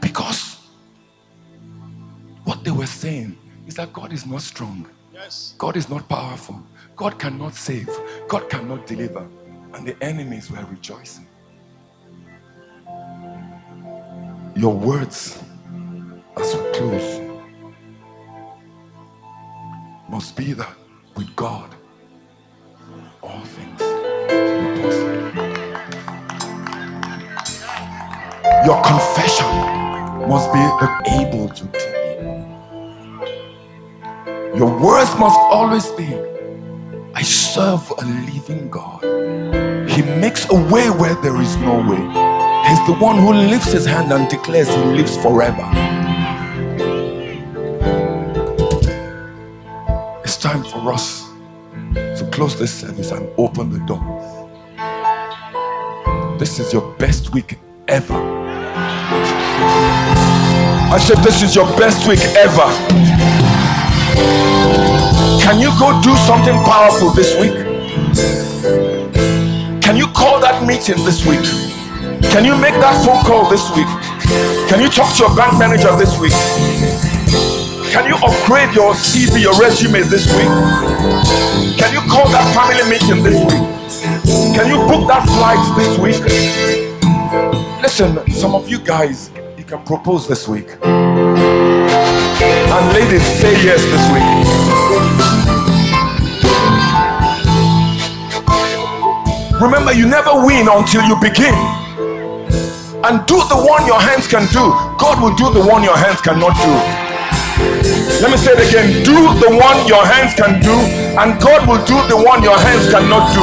Because 0.00 0.58
what 2.44 2.62
they 2.64 2.70
were 2.70 2.86
saying 2.86 3.36
is 3.66 3.74
that 3.74 3.92
God 3.92 4.12
is 4.12 4.24
not 4.24 4.42
strong. 4.42 4.88
Yes. 5.12 5.54
God 5.58 5.76
is 5.76 5.88
not 5.88 6.08
powerful. 6.08 6.62
God 6.96 7.18
cannot 7.18 7.54
save. 7.54 7.88
God 8.28 8.48
cannot 8.48 8.86
deliver. 8.86 9.26
And 9.74 9.86
the 9.86 10.00
enemies 10.02 10.50
were 10.50 10.64
rejoicing. 10.70 11.26
Your 14.56 14.74
words 14.74 15.42
as 16.38 16.54
we 16.56 16.72
close 16.72 17.20
must 20.10 20.36
be 20.36 20.52
that 20.54 20.74
with 21.16 21.34
God 21.36 21.74
all 23.22 23.40
things 23.40 23.80
possible. 24.82 25.52
Your 28.66 28.82
confession 28.84 29.46
must 30.28 30.52
be 30.52 30.60
able 31.20 31.48
to 31.50 31.66
tell. 31.68 32.16
Your 34.56 34.70
words 34.80 35.10
must 35.18 35.38
always 35.38 35.86
be 35.92 36.14
I 37.14 37.22
serve 37.22 37.90
a 37.98 38.04
living 38.04 38.70
God. 38.70 39.02
He 39.90 40.02
makes 40.02 40.48
a 40.50 40.54
way 40.72 40.90
where 40.90 41.14
there 41.22 41.40
is 41.40 41.56
no 41.58 41.76
way. 41.88 42.41
He's 42.72 42.86
the 42.86 42.94
one 42.94 43.18
who 43.18 43.34
lifts 43.34 43.70
his 43.70 43.84
hand 43.84 44.10
and 44.12 44.30
declares 44.30 44.66
he 44.66 44.76
lives 44.76 45.14
forever. 45.18 45.68
It's 50.24 50.38
time 50.38 50.64
for 50.64 50.90
us 50.90 51.28
to 51.86 52.26
close 52.32 52.58
this 52.58 52.72
service 52.72 53.10
and 53.10 53.28
open 53.36 53.68
the 53.68 53.80
doors. 53.80 54.24
This 56.40 56.58
is 56.58 56.72
your 56.72 56.94
best 56.94 57.34
week 57.34 57.58
ever. 57.88 58.16
I 60.94 60.98
said, 60.98 61.18
This 61.18 61.42
is 61.42 61.54
your 61.54 61.66
best 61.76 62.08
week 62.08 62.24
ever. 62.38 62.72
Can 65.42 65.60
you 65.60 65.68
go 65.78 66.00
do 66.00 66.16
something 66.24 66.54
powerful 66.64 67.10
this 67.10 67.38
week? 67.38 67.52
Can 69.82 69.98
you 69.98 70.06
call 70.06 70.40
that 70.40 70.64
meeting 70.66 71.04
this 71.04 71.26
week? 71.26 71.71
Can 72.30 72.44
you 72.44 72.54
make 72.56 72.74
that 72.74 73.02
phone 73.04 73.24
call 73.24 73.48
this 73.50 73.68
week? 73.74 73.88
Can 74.68 74.80
you 74.80 74.88
talk 74.88 75.12
to 75.16 75.24
your 75.24 75.34
bank 75.36 75.58
manager 75.58 75.94
this 75.96 76.16
week? 76.20 76.32
Can 77.90 78.06
you 78.06 78.14
upgrade 78.16 78.72
your 78.74 78.94
CV, 78.94 79.42
your 79.42 79.54
resume 79.58 80.00
this 80.06 80.26
week? 80.32 80.48
Can 81.76 81.92
you 81.92 82.00
call 82.08 82.28
that 82.30 82.54
family 82.54 82.84
meeting 82.88 83.22
this 83.22 83.34
week? 83.36 83.68
Can 84.54 84.68
you 84.68 84.76
book 84.88 85.06
that 85.08 85.26
flight 85.28 85.58
this 85.76 85.98
week? 85.98 86.22
Listen, 87.82 88.22
some 88.30 88.54
of 88.54 88.68
you 88.68 88.78
guys, 88.78 89.30
you 89.58 89.64
can 89.64 89.82
propose 89.84 90.28
this 90.28 90.46
week. 90.46 90.76
And 90.84 92.84
ladies, 92.94 93.22
say 93.40 93.52
yes 93.64 93.82
this 93.82 94.08
week. 94.12 94.22
Remember, 99.60 99.92
you 99.92 100.06
never 100.06 100.44
win 100.46 100.68
until 100.68 101.02
you 101.02 101.16
begin 101.20 101.81
and 103.04 103.26
do 103.26 103.36
the 103.50 103.58
one 103.58 103.86
your 103.86 104.00
hands 104.00 104.26
can 104.26 104.46
do, 104.54 104.70
God 104.98 105.20
will 105.22 105.34
do 105.34 105.50
the 105.52 105.64
one 105.66 105.82
your 105.82 105.96
hands 105.96 106.20
cannot 106.20 106.54
do. 106.54 106.72
Let 108.22 108.30
me 108.30 108.36
say 108.36 108.52
it 108.54 108.62
again. 108.68 109.02
Do 109.02 109.16
the 109.42 109.50
one 109.50 109.86
your 109.86 110.06
hands 110.06 110.34
can 110.34 110.60
do, 110.62 110.74
and 111.18 111.40
God 111.42 111.66
will 111.66 111.84
do 111.84 111.98
the 112.08 112.16
one 112.16 112.42
your 112.42 112.58
hands 112.58 112.90
cannot 112.90 113.34
do. 113.34 113.42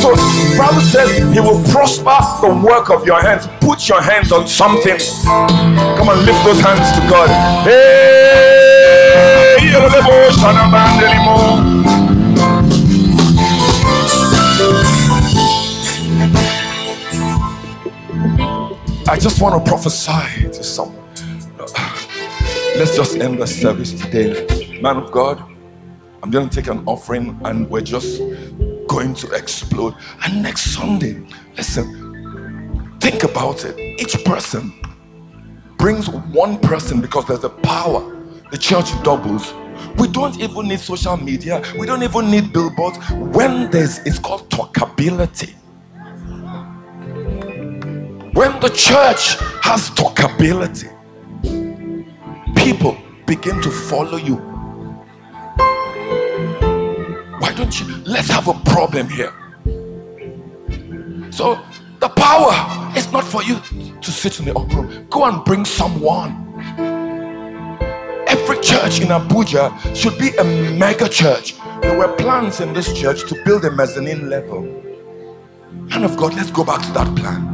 So 0.00 0.14
Bible 0.58 0.80
says 0.80 1.08
he 1.32 1.40
will 1.40 1.62
prosper 1.70 2.18
the 2.46 2.52
work 2.60 2.90
of 2.90 3.06
your 3.06 3.20
hands. 3.20 3.46
Put 3.60 3.88
your 3.88 4.02
hands 4.02 4.32
on 4.32 4.46
something. 4.46 4.98
Come 5.24 6.08
on, 6.08 6.24
lift 6.26 6.44
those 6.44 6.60
hands 6.60 6.92
to 6.98 7.00
God. 7.08 7.28
Hey, 7.64 9.56
I 19.12 19.18
just 19.18 19.42
want 19.42 19.62
to 19.62 19.70
prophesy 19.70 20.48
to 20.48 20.64
someone. 20.64 21.06
Let's 22.78 22.96
just 22.96 23.14
end 23.16 23.42
the 23.42 23.46
service 23.46 23.92
today. 23.92 24.80
Man 24.80 24.96
of 24.96 25.12
God, 25.12 25.38
I'm 26.22 26.30
going 26.30 26.48
to 26.48 26.56
take 26.56 26.70
an 26.70 26.82
offering 26.86 27.38
and 27.44 27.68
we're 27.68 27.82
just 27.82 28.22
going 28.88 29.12
to 29.16 29.30
explode. 29.32 29.94
And 30.24 30.42
next 30.42 30.72
Sunday, 30.72 31.22
listen, 31.58 32.96
think 33.02 33.22
about 33.22 33.66
it. 33.66 33.78
Each 33.78 34.16
person 34.24 34.72
brings 35.76 36.08
one 36.08 36.58
person 36.60 37.02
because 37.02 37.26
there's 37.26 37.44
a 37.44 37.50
power. 37.50 38.00
The 38.50 38.56
church 38.56 38.90
doubles. 39.02 39.52
We 39.98 40.08
don't 40.08 40.40
even 40.40 40.68
need 40.68 40.80
social 40.80 41.18
media. 41.18 41.62
We 41.78 41.86
don't 41.86 42.02
even 42.02 42.30
need 42.30 42.54
billboards. 42.54 42.96
When 43.10 43.70
there's, 43.70 43.98
it's 44.06 44.18
called 44.18 44.48
talkability. 44.48 45.52
When 48.34 48.58
the 48.60 48.70
church 48.70 49.36
has 49.60 49.90
talkability, 49.90 50.88
people 52.56 52.96
begin 53.26 53.60
to 53.60 53.70
follow 53.70 54.16
you. 54.16 54.36
Why 57.40 57.52
don't 57.54 57.78
you? 57.78 57.94
Let's 58.06 58.30
have 58.30 58.48
a 58.48 58.54
problem 58.70 59.10
here. 59.10 59.34
So, 61.30 61.60
the 62.00 62.08
power 62.08 62.96
is 62.96 63.12
not 63.12 63.24
for 63.24 63.42
you 63.42 63.60
to 64.00 64.10
sit 64.10 64.38
in 64.38 64.46
the 64.46 64.56
upper 64.56 64.80
room. 64.80 65.06
Go 65.10 65.24
and 65.26 65.44
bring 65.44 65.66
someone. 65.66 66.32
Every 68.28 68.58
church 68.60 69.02
in 69.02 69.08
Abuja 69.08 69.94
should 69.94 70.16
be 70.18 70.30
a 70.36 70.44
mega 70.44 71.06
church. 71.06 71.54
There 71.82 71.98
were 71.98 72.16
plans 72.16 72.60
in 72.60 72.72
this 72.72 72.98
church 72.98 73.28
to 73.28 73.44
build 73.44 73.66
a 73.66 73.70
mezzanine 73.70 74.30
level. 74.30 74.62
Man 75.72 76.04
of 76.04 76.16
God, 76.16 76.32
let's 76.32 76.50
go 76.50 76.64
back 76.64 76.80
to 76.86 76.92
that 76.92 77.14
plan. 77.14 77.51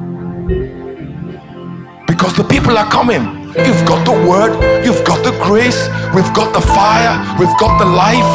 Because 2.07 2.35
the 2.35 2.45
people 2.49 2.79
are 2.79 2.91
coming. 2.91 3.23
You've 3.66 3.85
got 3.85 4.05
the 4.07 4.12
word, 4.29 4.53
you've 4.85 5.05
got 5.05 5.23
the 5.23 5.33
grace, 5.43 5.89
we've 6.15 6.33
got 6.33 6.55
the 6.55 6.61
fire, 6.61 7.19
we've 7.39 7.57
got 7.59 7.79
the 7.79 7.85
life. 7.85 8.33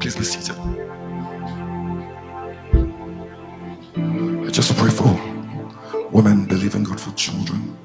Please 0.00 0.14
be 0.14 0.22
seated. 0.24 0.56
I 4.46 4.50
just 4.50 4.76
pray 4.76 4.90
for 4.90 5.10
women 6.12 6.46
believing 6.46 6.84
God 6.84 7.00
for 7.00 7.12
children. 7.14 7.76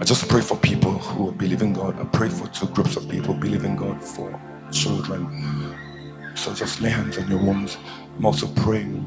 I 0.00 0.04
just 0.04 0.28
pray 0.28 0.40
for 0.40 0.56
people 0.56 0.92
who 0.92 1.30
believe 1.32 1.62
in 1.62 1.72
God. 1.72 2.00
I 2.00 2.04
pray 2.04 2.28
for 2.28 2.48
two 2.48 2.66
groups 2.66 2.96
of 2.96 3.08
people 3.08 3.32
believing 3.34 3.76
God 3.76 4.02
for 4.02 4.28
children. 4.72 5.28
So 6.40 6.54
just 6.54 6.80
lay 6.80 6.88
hands 6.88 7.18
on 7.18 7.28
your 7.28 7.38
wounds. 7.38 7.76
I'm 8.16 8.24
also 8.24 8.46
praying. 8.46 9.04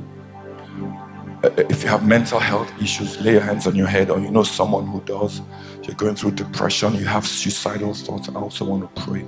If 1.43 1.81
you 1.81 1.89
have 1.89 2.05
mental 2.05 2.39
health 2.39 2.71
issues, 2.79 3.19
lay 3.21 3.31
your 3.31 3.41
hands 3.41 3.65
on 3.65 3.75
your 3.75 3.87
head, 3.87 4.11
or 4.11 4.19
you 4.19 4.29
know 4.29 4.43
someone 4.43 4.85
who 4.85 5.01
does. 5.01 5.41
You're 5.81 5.95
going 5.95 6.13
through 6.13 6.33
depression, 6.33 6.93
you 6.93 7.05
have 7.05 7.25
suicidal 7.25 7.95
thoughts. 7.95 8.29
I 8.29 8.35
also 8.35 8.65
want 8.65 8.83
to 8.83 9.01
pray 9.01 9.25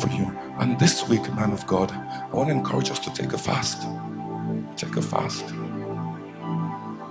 for 0.00 0.08
you. 0.08 0.36
And 0.58 0.80
this 0.80 1.08
week, 1.08 1.22
man 1.36 1.52
of 1.52 1.64
God, 1.68 1.92
I 1.92 2.28
want 2.32 2.48
to 2.48 2.54
encourage 2.56 2.90
us 2.90 2.98
to 2.98 3.14
take 3.14 3.32
a 3.32 3.38
fast. 3.38 3.86
Take 4.76 4.96
a 4.96 5.02
fast. 5.02 5.44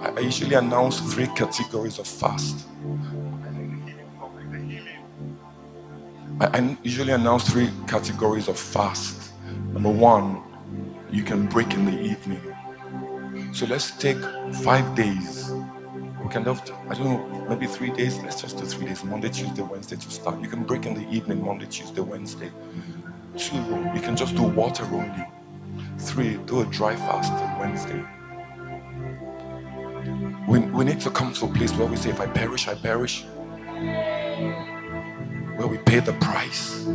I 0.02 0.20
usually 0.20 0.56
announce 0.56 1.00
three 1.14 1.28
categories 1.28 2.00
of 2.00 2.08
fast. 2.08 2.68
I 6.42 6.78
usually 6.84 7.14
announce 7.14 7.50
three 7.50 7.70
categories 7.88 8.50
of 8.50 8.60
fast. 8.60 9.23
Number 9.74 9.90
one, 9.90 10.42
you 11.12 11.24
can 11.24 11.48
break 11.48 11.74
in 11.74 11.86
the 11.86 12.00
evening. 12.02 12.42
So 13.54 13.66
let's 13.66 13.92
take 13.98 14.18
five 14.64 14.96
days. 14.96 15.52
We 16.24 16.30
can 16.30 16.44
have, 16.46 16.62
I 16.90 16.94
don't 16.96 17.06
know, 17.06 17.46
maybe 17.50 17.68
three 17.68 17.92
days. 17.92 18.18
Let's 18.24 18.42
just 18.42 18.58
do 18.58 18.66
three 18.66 18.88
days 18.88 19.04
Monday, 19.04 19.30
Tuesday, 19.30 19.62
Wednesday 19.62 19.96
to 19.96 20.10
start. 20.10 20.42
You 20.42 20.48
can 20.48 20.64
break 20.64 20.86
in 20.86 20.94
the 20.94 21.08
evening, 21.10 21.44
Monday, 21.46 21.66
Tuesday, 21.66 22.02
Wednesday. 22.02 22.52
Two, 23.38 23.58
you 23.94 24.02
can 24.02 24.16
just 24.16 24.36
do 24.36 24.44
water 24.44 24.86
only. 24.86 25.28
Three, 25.98 26.38
do 26.46 26.62
a 26.62 26.66
dry 26.66 26.96
fast 26.96 27.32
on 27.34 27.60
Wednesday. 27.60 28.04
We, 30.48 30.60
we 30.60 30.86
need 30.86 31.00
to 31.02 31.10
come 31.10 31.34
to 31.34 31.46
a 31.46 31.48
place 31.50 31.72
where 31.74 31.88
we 31.88 31.98
say, 31.98 32.10
if 32.10 32.20
I 32.20 32.28
perish, 32.28 32.68
I 32.68 32.76
perish 32.76 33.26
where 35.58 35.68
we 35.68 35.78
pay 35.80 36.00
the 36.00 36.14
price. 36.14 36.86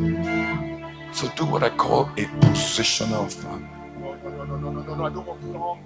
So 1.12 1.28
do 1.36 1.46
what 1.46 1.62
I 1.64 1.70
call 1.70 2.04
a 2.16 2.24
positional 2.40 3.32
fast. 3.32 3.42
No, 4.00 4.14
no, 4.24 4.44
no, 4.44 4.56
no, 4.56 4.70
no, 4.70 4.82
no, 4.82 4.94
no, 4.94 5.06
I 5.06 5.10
don't 5.10 5.26
want 5.26 5.42
songs. 5.42 5.84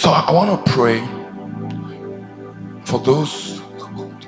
So 0.00 0.10
I 0.10 0.32
want 0.32 0.66
to 0.66 0.72
pray 0.72 1.00
for 2.84 3.00
those. 3.00 3.60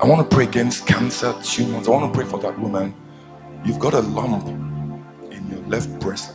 I 0.00 0.06
want 0.06 0.28
to 0.28 0.34
pray 0.36 0.44
against 0.44 0.86
cancer, 0.86 1.34
tumors. 1.42 1.88
I 1.88 1.90
want 1.90 2.12
to 2.12 2.18
pray 2.18 2.28
for 2.28 2.38
that 2.40 2.58
woman. 2.58 2.94
You've 3.64 3.78
got 3.80 3.94
a 3.94 4.00
lump 4.00 4.46
in 5.32 5.48
your 5.50 5.60
left 5.68 5.98
breast, 6.00 6.34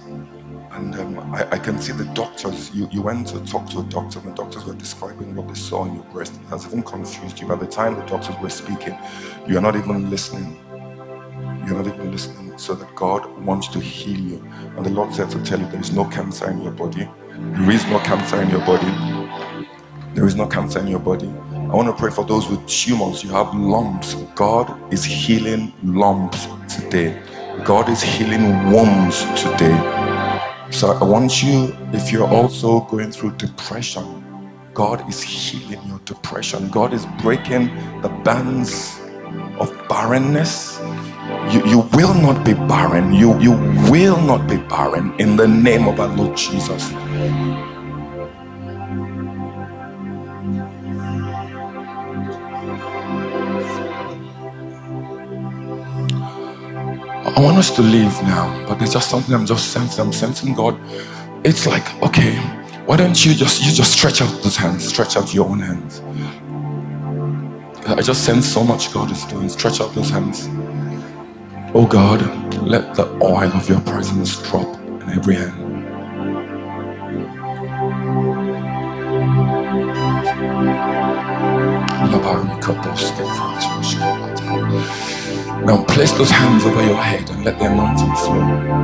and 0.71 0.95
um, 0.95 1.19
I, 1.34 1.47
I 1.51 1.59
can 1.59 1.80
see 1.80 1.93
the 1.93 2.05
doctors. 2.13 2.71
You, 2.75 2.88
you 2.91 3.01
went 3.01 3.27
to 3.30 3.39
talk 3.45 3.69
to 3.71 3.80
a 3.80 3.84
doctor, 3.84 4.19
and 4.19 4.30
the 4.31 4.35
doctors 4.35 4.65
were 4.65 4.75
describing 4.75 5.35
what 5.35 5.47
they 5.47 5.55
saw 5.55 5.85
in 5.85 5.95
your 5.95 6.05
breast. 6.05 6.35
It 6.35 6.47
has 6.49 6.65
even 6.65 6.84
confused 6.84 7.39
you. 7.41 7.47
By 7.47 7.55
the 7.55 7.67
time 7.67 7.95
the 7.95 8.05
doctors 8.05 8.35
were 8.41 8.49
speaking, 8.49 8.97
you 9.47 9.57
are 9.57 9.61
not 9.61 9.75
even 9.75 10.09
listening. 10.09 10.59
You're 11.65 11.81
not 11.81 11.88
even 11.88 12.11
listening. 12.11 12.57
So 12.57 12.76
that 12.76 12.94
God 12.95 13.26
wants 13.44 13.68
to 13.69 13.80
heal 13.80 14.19
you. 14.19 14.38
And 14.77 14.85
the 14.85 14.91
Lord 14.91 15.14
said 15.14 15.30
to 15.31 15.44
tell 15.44 15.60
you 15.60 15.68
there 15.68 15.81
is 15.81 15.91
no 15.91 16.06
cancer 16.06 16.49
in 16.49 16.61
your 16.61 16.72
body. 16.72 17.10
There 17.35 17.72
is 17.72 17.85
no 17.88 17.99
cancer 17.99 18.41
in 18.41 18.49
your 18.49 18.60
body. 18.60 18.91
There 20.14 20.27
is 20.27 20.35
no 20.35 20.45
cancer 20.45 20.80
in 20.80 20.88
your 20.88 20.99
body. 20.99 21.27
I 21.53 21.76
want 21.76 21.88
to 21.88 21.94
pray 21.94 22.11
for 22.11 22.23
those 22.23 22.48
with 22.48 22.68
tumors. 22.68 23.23
You 23.23 23.31
have 23.31 23.56
lumps. 23.56 24.15
God 24.35 24.94
is 24.94 25.03
healing 25.03 25.73
lumps 25.84 26.48
today. 26.68 27.19
God 27.65 27.90
is 27.90 28.02
healing 28.03 28.72
wombs 28.72 29.22
today. 29.41 29.76
So 30.72 30.91
I 30.91 31.03
want 31.03 31.41
you, 31.41 31.76
if 31.94 32.11
you're 32.11 32.27
also 32.27 32.81
going 32.81 33.11
through 33.11 33.38
depression, 33.38 34.23
God 34.73 35.07
is 35.07 35.22
healing 35.22 35.81
your 35.88 35.99
depression. 35.99 36.69
God 36.69 36.94
is 36.94 37.06
breaking 37.22 37.68
the 38.02 38.10
bands 38.23 38.99
of 39.60 39.72
barrenness. 39.88 40.80
You, 41.52 41.65
you 41.65 41.80
will 41.94 42.14
not 42.14 42.45
be 42.45 42.53
barren. 42.53 43.14
You, 43.14 43.40
you 43.40 43.52
will 43.91 44.20
not 44.22 44.48
be 44.48 44.57
barren 44.57 45.14
in 45.20 45.36
the 45.36 45.48
name 45.48 45.88
of 45.88 45.99
our 45.99 46.07
Lord 46.07 46.38
Jesus. 46.38 46.91
I 57.26 57.40
want 57.40 57.57
us 57.57 57.72
to 57.72 57.82
leave 57.82 58.11
now, 58.24 58.65
but 58.68 58.76
there's 58.80 58.94
just 58.94 59.10
something 59.10 59.34
I'm 59.34 59.45
just 59.45 59.72
sensing. 59.72 60.06
I'm 60.06 60.14
sensing 60.14 60.53
God. 60.53 60.80
It's 61.44 61.65
like, 61.65 61.84
okay, 62.03 62.36
why 62.86 62.98
don't 62.98 63.26
you 63.26 63.34
just 63.34 63.64
you 63.64 63.72
just 63.72 63.94
stretch 63.94 64.22
out 64.22 64.44
those 64.44 64.56
hands, 64.56 64.88
stretch 64.88 65.18
out 65.18 65.34
your 65.34 65.49
own 65.49 65.60
hands. 65.60 66.02
I 67.86 68.02
just 68.02 68.24
sense 68.24 68.45
so 68.45 68.64
much 68.64 68.94
God 68.94 69.11
is 69.11 69.26
doing. 69.26 69.49
Stretch 69.49 69.82
out 69.82 69.94
those 69.94 70.10
hands. 70.10 70.48
Oh 71.76 71.88
God, 71.88 72.22
let 72.62 72.95
the 72.95 73.06
oil 73.24 73.52
of 73.54 73.70
your 73.70 73.80
presence 73.82 74.41
drop 74.44 74.78
in 74.82 75.10
every 75.10 75.36
hand. 75.36 75.80
Now 85.66 85.84
place 85.86 86.12
those 86.14 86.30
hands 86.30 86.66
over 86.66 86.84
your 86.86 86.98
head 87.02 87.30
and 87.32 87.45
let 87.45 87.60
the 87.60 87.66
anointing 87.66 88.16
flow. 88.18 88.76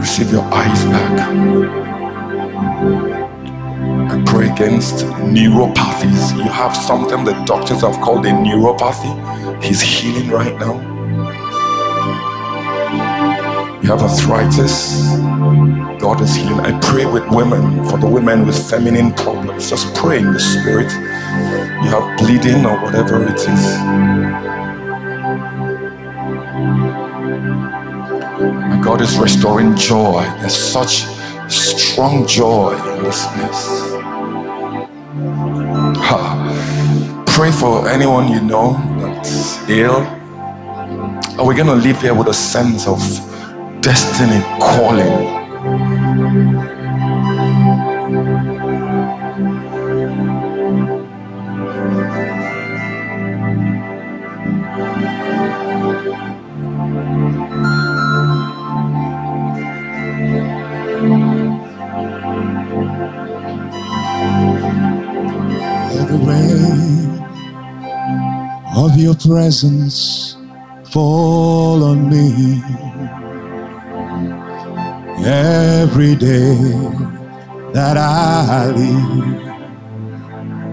Receive 0.00 0.32
your 0.32 0.44
eyes 0.54 0.84
back. 0.86 1.46
I 3.96 4.22
pray 4.26 4.48
against 4.50 5.04
neuropathies. 5.34 6.36
You 6.36 6.50
have 6.50 6.76
something 6.76 7.24
the 7.24 7.32
doctors 7.44 7.80
have 7.80 8.00
called 8.00 8.26
a 8.26 8.30
neuropathy. 8.30 9.12
He's 9.62 9.80
healing 9.80 10.30
right 10.30 10.56
now. 10.58 10.80
You 13.82 13.88
have 13.90 14.02
arthritis. 14.02 15.16
God 16.00 16.20
is 16.20 16.34
healing. 16.34 16.60
I 16.60 16.78
pray 16.80 17.06
with 17.06 17.26
women, 17.30 17.84
for 17.86 17.98
the 17.98 18.08
women 18.08 18.46
with 18.46 18.70
feminine 18.70 19.12
problems. 19.12 19.70
Just 19.70 19.94
pray 19.94 20.18
in 20.18 20.32
the 20.32 20.40
spirit. 20.40 20.92
You 20.92 21.90
have 21.90 22.18
bleeding 22.18 22.66
or 22.66 22.80
whatever 22.82 23.24
it 23.24 23.38
is. 23.38 23.64
And 28.72 28.82
God 28.84 29.00
is 29.00 29.18
restoring 29.18 29.74
joy. 29.76 30.22
There's 30.40 30.56
such 30.56 31.04
strong 31.48 32.26
joy 32.26 32.74
in 32.96 33.04
this. 33.04 33.26
Pray 37.36 37.52
for 37.52 37.86
anyone 37.88 38.28
you 38.28 38.40
know 38.40 38.72
that's 38.98 39.58
ill. 39.68 40.00
Are 41.38 41.44
we 41.44 41.54
going 41.54 41.66
to 41.66 41.74
live 41.74 42.00
here 42.00 42.14
with 42.14 42.28
a 42.28 42.34
sense 42.34 42.86
of 42.88 42.98
destiny 43.82 44.40
calling? 44.58 45.36
Rain 66.26 67.22
of 68.76 68.96
your 68.96 69.14
presence 69.14 70.36
fall 70.90 71.84
on 71.84 72.10
me 72.10 72.60
every 75.24 76.16
day 76.16 76.56
that 77.72 77.96
I 77.96 78.66
live. 78.72 79.46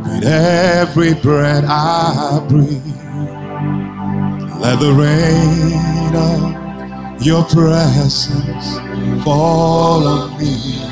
With 0.04 0.24
every 0.26 1.14
breath 1.14 1.66
I 1.68 2.46
breathe, 2.50 2.84
let 4.60 4.80
the 4.80 4.92
rain 4.92 6.16
of 6.16 7.22
your 7.22 7.44
presence 7.44 8.78
fall 9.24 10.08
on 10.08 10.38
me 10.40 10.84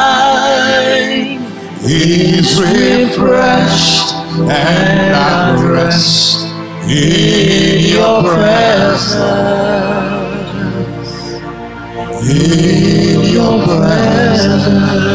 mine 0.00 1.38
is 1.84 2.48
refreshed 2.60 4.10
and 4.40 5.14
at 5.14 5.54
rest 5.70 6.46
in 6.88 7.78
your 7.94 8.22
presence. 8.22 9.14
In 12.28 13.20
your 13.32 13.54
presence. 13.64 15.10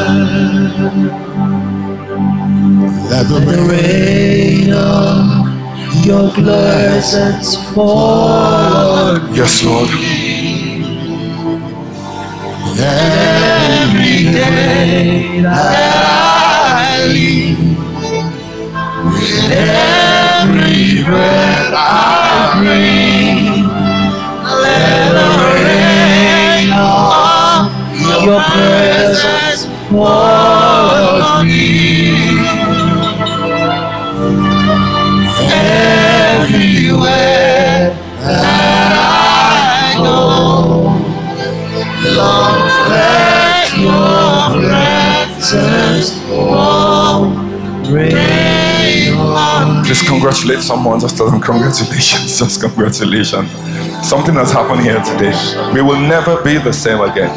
Let 3.16 3.30
the 3.30 3.40
rain 3.72 4.74
of 4.74 6.06
your 6.06 6.30
presence 6.32 7.56
fall 7.74 9.18
Yes, 9.34 9.64
Lord. 9.64 9.88
every 12.78 14.24
day 14.34 15.40
that 15.44 16.04
I 16.68 17.08
live. 17.08 17.60
With 19.06 19.50
every 19.50 21.04
breath 21.06 21.72
I 21.74 22.60
breathe, 22.60 23.64
let 24.62 25.08
the 25.16 25.28
rain 25.56 26.68
of 28.12 28.26
your 28.26 28.42
presence 28.44 29.62
fall 29.90 31.22
on 31.24 31.48
me. 31.48 32.65
Please 49.86 50.02
congratulate 50.02 50.62
someone. 50.62 51.00
Just 51.00 51.16
tell 51.16 51.30
them 51.30 51.40
congratulations. 51.40 52.40
Just 52.40 52.60
congratulations. 52.60 53.52
Something 54.02 54.34
has 54.34 54.52
happened 54.52 54.82
here 54.82 54.98
today. 55.06 55.32
We 55.74 55.84
will 55.84 56.00
never 56.00 56.42
be 56.42 56.58
the 56.58 56.74
same 56.74 57.02
again. 57.02 57.30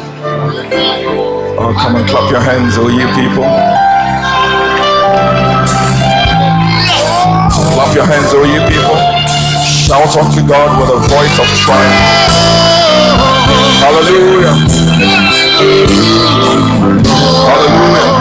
Oh, 1.61 1.75
come 1.77 1.95
and 1.97 2.09
clap 2.09 2.31
your 2.31 2.41
hands, 2.41 2.73
oh 2.81 2.89
you 2.89 3.05
people. 3.13 3.45
Clap 7.77 7.93
your 7.93 8.09
hands, 8.09 8.33
oh 8.33 8.41
you 8.41 8.65
people. 8.65 8.97
Shout 9.69 10.09
unto 10.17 10.41
God 10.49 10.73
with 10.81 10.89
a 10.89 10.99
voice 11.05 11.37
of 11.37 11.45
triumph. 11.53 12.01
Hallelujah. 13.77 14.57
Hallelujah. 17.45 18.18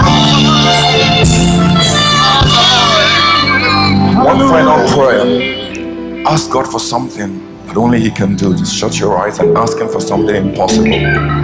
One 4.29 4.47
final 4.47 4.87
prayer. 4.89 6.27
Ask 6.27 6.51
God 6.51 6.71
for 6.71 6.79
something 6.79 7.65
that 7.67 7.79
only 7.79 7.99
He 7.99 8.11
can 8.11 8.37
do. 8.37 8.55
Just 8.55 8.77
shut 8.77 9.01
your 9.01 9.17
eyes 9.17 9.39
and 9.39 9.57
ask 9.57 9.79
Him 9.79 9.89
for 9.89 10.03
something 10.03 10.37
impossible. 10.37 11.39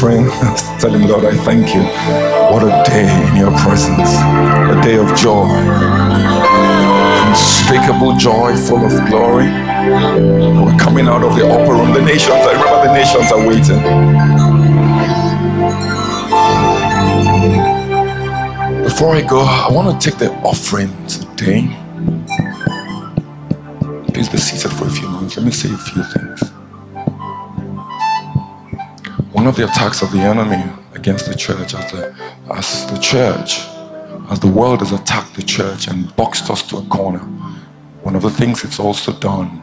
Offering. 0.00 0.24
Tell 0.80 0.92
Him, 0.92 1.06
Lord, 1.08 1.24
I 1.24 1.36
thank 1.44 1.74
you. 1.74 1.82
What 2.52 2.62
a 2.62 2.90
day 2.90 3.04
in 3.28 3.36
your 3.36 3.50
presence. 3.58 4.08
A 4.08 4.80
day 4.82 4.96
of 4.96 5.14
joy. 5.16 5.46
Unspeakable 7.26 8.16
joy, 8.16 8.56
full 8.56 8.84
of 8.84 8.92
glory. 9.08 9.46
We're 10.64 10.78
coming 10.78 11.06
out 11.06 11.22
of 11.22 11.36
the 11.36 11.46
upper 11.46 11.72
room. 11.74 11.92
The 11.92 12.00
nations, 12.00 12.30
I 12.30 12.52
remember 12.52 12.86
the 12.86 12.94
nations 12.94 13.30
are 13.32 13.46
waiting. 13.46 13.80
Before 18.84 19.14
I 19.14 19.22
go, 19.22 19.40
I 19.40 19.68
want 19.70 20.00
to 20.00 20.10
take 20.10 20.18
the 20.18 20.32
offering 20.42 20.90
today. 21.06 21.68
Please 24.12 24.28
be 24.28 24.38
seated 24.38 24.72
for 24.72 24.86
a 24.86 24.90
few 24.90 25.08
moments. 25.08 25.36
Let 25.36 25.46
me 25.46 25.52
say 25.52 25.72
a 25.72 25.76
few 25.76 26.02
things. 26.02 26.19
One 29.40 29.48
of 29.48 29.56
the 29.56 29.64
attacks 29.64 30.02
of 30.02 30.12
the 30.12 30.18
enemy 30.18 30.62
against 30.92 31.24
the 31.24 31.34
church, 31.34 31.72
as 31.72 31.90
the, 31.92 32.14
as 32.54 32.86
the 32.90 32.98
church, 32.98 33.60
as 34.28 34.38
the 34.38 34.46
world 34.46 34.80
has 34.80 34.92
attacked 34.92 35.34
the 35.34 35.42
church 35.42 35.88
and 35.88 36.14
boxed 36.14 36.50
us 36.50 36.60
to 36.68 36.76
a 36.76 36.84
corner, 36.88 37.20
one 38.02 38.14
of 38.14 38.20
the 38.20 38.28
things 38.28 38.64
it's 38.64 38.78
also 38.78 39.18
done 39.18 39.62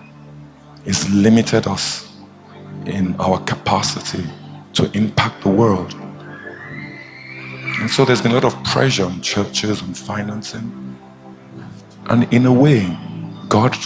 is 0.86 1.08
limited 1.12 1.68
us 1.68 2.12
in 2.88 3.16
our 3.20 3.40
capacity 3.42 4.24
to 4.74 4.90
impact 4.98 5.44
the 5.44 5.50
world. 5.50 5.94
And 7.80 7.88
so 7.88 8.04
there's 8.04 8.24
been 8.24 8.32
a 8.32 8.40
lot 8.42 8.46
of 8.46 8.64
pressure 8.64 9.06
on 9.06 9.22
churches 9.22 9.84
and 9.84 9.96
financing. 9.96 10.98
And 12.08 12.34
in 12.34 12.48
a 12.48 12.52
way, 12.52 12.98
God 13.48 13.78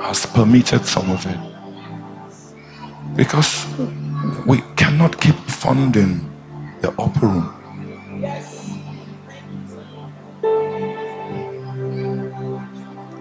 has 0.00 0.24
permitted 0.24 0.86
some 0.86 1.10
of 1.10 1.26
it. 1.26 1.38
Because 3.14 3.66
we 4.46 4.62
cannot 4.96 5.20
keep 5.20 5.34
funding 5.34 6.24
the 6.80 6.88
upper 6.98 7.26
room. 7.26 7.52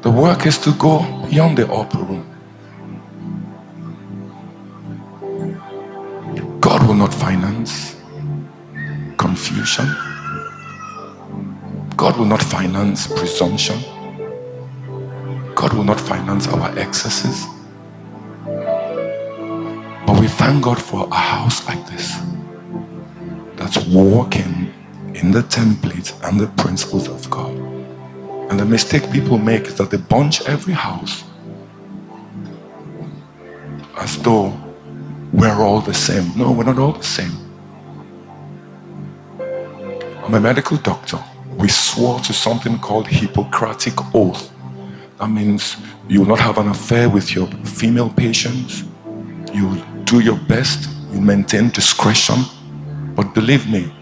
The 0.01 0.09
work 0.09 0.45
is 0.45 0.57
to 0.59 0.71
go 0.75 0.99
beyond 1.29 1.57
the 1.57 1.67
upper 1.69 1.97
room. 1.97 2.25
God 6.61 6.87
will 6.87 6.93
not 6.95 7.13
finance 7.13 7.97
confusion. 9.17 9.87
God 11.97 12.15
will 12.15 12.31
not 12.35 12.41
finance 12.41 13.07
presumption. 13.07 13.77
God 15.53 15.73
will 15.73 15.83
not 15.83 15.99
finance 15.99 16.47
our 16.47 16.71
excesses. 16.79 17.54
We 20.25 20.31
thank 20.31 20.63
God 20.63 20.81
for 20.81 21.07
a 21.11 21.13
house 21.13 21.63
like 21.67 21.85
this 21.85 22.17
that's 23.57 23.77
walking 23.85 24.73
in 25.13 25.29
the 25.29 25.41
template 25.41 26.09
and 26.27 26.39
the 26.39 26.47
principles 26.63 27.07
of 27.07 27.29
God. 27.29 27.55
And 28.49 28.59
the 28.59 28.65
mistake 28.65 29.11
people 29.11 29.37
make 29.37 29.67
is 29.67 29.75
that 29.75 29.91
they 29.91 29.97
bunch 29.97 30.41
every 30.47 30.73
house 30.73 31.23
as 33.97 34.17
though 34.23 34.51
we're 35.31 35.61
all 35.61 35.81
the 35.81 35.93
same. 35.93 36.35
No, 36.35 36.51
we're 36.51 36.63
not 36.63 36.79
all 36.79 36.93
the 36.93 37.03
same. 37.03 37.37
I'm 40.23 40.33
a 40.33 40.39
medical 40.39 40.77
doctor. 40.77 41.23
We 41.59 41.67
swore 41.67 42.19
to 42.21 42.33
something 42.33 42.79
called 42.79 43.05
Hippocratic 43.05 43.93
Oath. 44.15 44.51
That 45.19 45.27
means 45.27 45.77
you 46.07 46.21
will 46.21 46.27
not 46.29 46.39
have 46.39 46.57
an 46.57 46.69
affair 46.69 47.09
with 47.09 47.35
your 47.35 47.45
female 47.63 48.09
patients. 48.09 48.85
You 49.53 49.85
do 50.05 50.19
your 50.19 50.37
best. 50.47 50.89
You 51.11 51.21
maintain 51.21 51.69
discretion. 51.69 52.35
But 53.15 53.33
believe 53.33 53.69
me, 53.69 53.93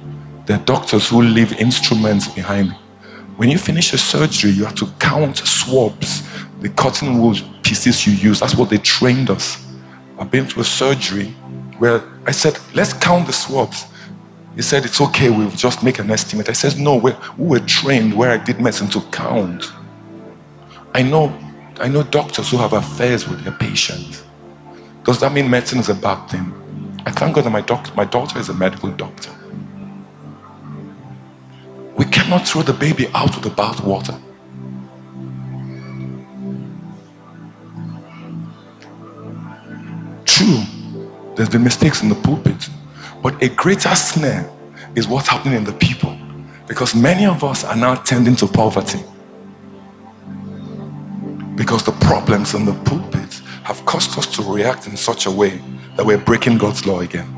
there 0.46 0.58
are 0.58 0.66
doctors 0.66 1.10
who 1.10 1.22
leave 1.22 1.54
instruments 1.54 2.28
behind. 2.28 2.72
When 3.38 3.50
you 3.50 3.58
finish 3.58 3.94
a 3.94 3.98
surgery, 3.98 4.52
you 4.52 4.64
have 4.66 4.76
to 4.76 4.88
count 5.00 5.38
swabs, 5.38 6.24
the 6.62 6.70
cotton 6.70 7.20
wool 7.20 7.36
pieces 7.64 8.06
you 8.06 8.14
use. 8.14 8.40
That's 8.40 8.56
what 8.56 8.70
they 8.70 8.78
trained 8.78 9.30
us. 9.30 9.66
I've 10.20 10.30
been 10.30 10.48
to 10.48 10.60
a 10.60 10.64
surgery 10.64 11.28
where 11.80 12.04
I 12.26 12.32
said, 12.32 12.60
let's 12.74 12.94
count 12.94 13.28
the 13.28 13.34
swabs. 13.34 13.86
He 14.56 14.62
said, 14.62 14.86
it's 14.86 15.02
okay, 15.02 15.30
we'll 15.30 15.50
just 15.50 15.82
make 15.84 15.98
an 16.00 16.12
estimate. 16.12 16.48
I 16.50 16.54
said, 16.54 16.78
no, 16.78 16.96
we 16.96 17.14
were 17.38 17.60
trained 17.60 18.16
where 18.16 18.32
I 18.32 18.38
did 18.38 18.60
medicine 18.60 18.90
to 18.90 19.02
count. 19.10 19.72
I 20.94 21.02
know, 21.02 21.36
I 21.80 21.88
know 21.88 22.04
doctors 22.04 22.52
who 22.52 22.58
have 22.58 22.74
affairs 22.74 23.28
with 23.28 23.44
their 23.44 23.54
patients. 23.54 24.23
Does 25.04 25.20
that 25.22 25.34
mean 25.34 25.50
medicine 25.50 25.80
is 25.80 25.90
a 25.90 25.96
bad 25.96 26.28
thing? 26.30 26.54
I 27.06 27.12
thank 27.12 27.36
God 27.36 27.46
that 27.46 27.52
my, 27.52 27.62
doc- 27.62 27.96
my 27.96 28.06
daughter 28.06 28.40
is 28.40 28.50
a 28.50 28.54
medical 28.54 28.90
doctor. 28.92 29.32
We 31.98 32.06
cannot 32.06 32.48
throw 32.48 32.64
the 32.64 32.74
baby 32.74 33.08
out 33.14 33.36
with 33.36 33.44
the 33.44 33.52
bathwater. 33.52 34.22
True, 40.26 40.64
there's 41.36 41.50
been 41.50 41.64
mistakes 41.64 42.04
in 42.04 42.10
the 42.10 42.16
pulpit, 42.16 42.70
but 43.24 43.42
a 43.44 43.50
greater 43.50 43.96
snare 43.96 44.52
is 44.96 45.08
what's 45.08 45.30
happening 45.30 45.56
in 45.56 45.66
the 45.66 45.74
people 45.74 46.18
because 46.68 46.96
many 46.96 47.26
of 47.26 47.44
us 47.44 47.64
are 47.66 47.76
now 47.78 47.96
tending 47.96 48.36
to 48.38 48.48
poverty 48.48 49.04
because 51.56 51.84
the 51.86 51.94
problems 51.94 52.56
in 52.56 52.66
the 52.66 52.74
pulpit 52.86 53.43
have 53.64 53.86
caused 53.86 54.18
us 54.18 54.28
to 54.36 54.42
react 54.44 54.88
in 54.88 54.98
such 54.98 55.26
a 55.26 55.32
way 55.32 55.62
that 55.96 56.06
we're 56.06 56.18
breaking 56.18 56.58
God's 56.58 56.86
law 56.86 57.00
again. 57.00 57.38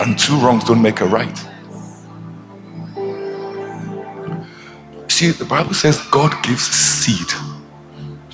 And 0.00 0.18
two 0.18 0.36
wrongs 0.38 0.64
don't 0.64 0.80
make 0.80 1.00
a 1.00 1.06
right. 1.06 1.36
See, 5.08 5.30
the 5.32 5.44
Bible 5.44 5.74
says 5.74 6.00
God 6.10 6.32
gives 6.44 6.62
seed 6.62 7.28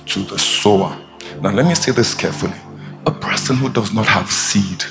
to 0.05 0.19
the 0.23 0.37
sower. 0.37 0.97
Now, 1.41 1.51
let 1.51 1.65
me 1.65 1.75
say 1.75 1.91
this 1.91 2.13
carefully. 2.13 2.57
A 3.07 3.11
person 3.11 3.55
who 3.55 3.69
does 3.69 3.91
not 3.93 4.05
have 4.05 4.29
seed 4.31 4.83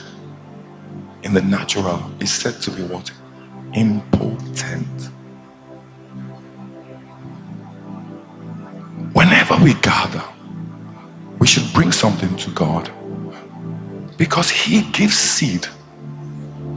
in 1.22 1.32
the 1.32 1.42
natural 1.42 2.02
is 2.20 2.32
said 2.32 2.60
to 2.62 2.70
be 2.70 2.82
what? 2.82 3.10
Impotent. 3.74 5.10
Whenever 9.14 9.56
we 9.62 9.74
gather, 9.74 10.22
we 11.44 11.48
should 11.48 11.70
bring 11.74 11.92
something 11.92 12.34
to 12.36 12.50
God 12.52 12.90
because 14.16 14.48
He 14.48 14.80
gives 14.92 15.14
seed 15.14 15.66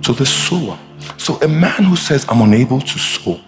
to 0.01 0.11
the 0.11 0.25
sower. 0.25 0.77
So, 1.15 1.39
a 1.41 1.47
man 1.47 1.85
who 1.85 1.95
says, 1.95 2.25
I'm 2.27 2.41
unable 2.41 2.81
to 2.81 2.99
sow, 2.99 3.39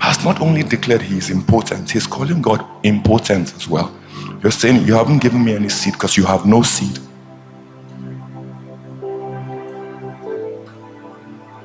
has 0.00 0.22
not 0.22 0.42
only 0.42 0.62
declared 0.62 1.00
he 1.00 1.16
is 1.16 1.30
important, 1.30 1.90
he's 1.90 2.06
calling 2.06 2.42
God 2.42 2.62
important 2.82 3.54
as 3.54 3.68
well. 3.68 3.90
You're 4.42 4.52
saying, 4.52 4.86
You 4.86 4.92
haven't 4.92 5.22
given 5.22 5.42
me 5.42 5.54
any 5.54 5.70
seed 5.70 5.94
because 5.94 6.18
you 6.18 6.26
have 6.26 6.44
no 6.44 6.60
seed. 6.60 6.98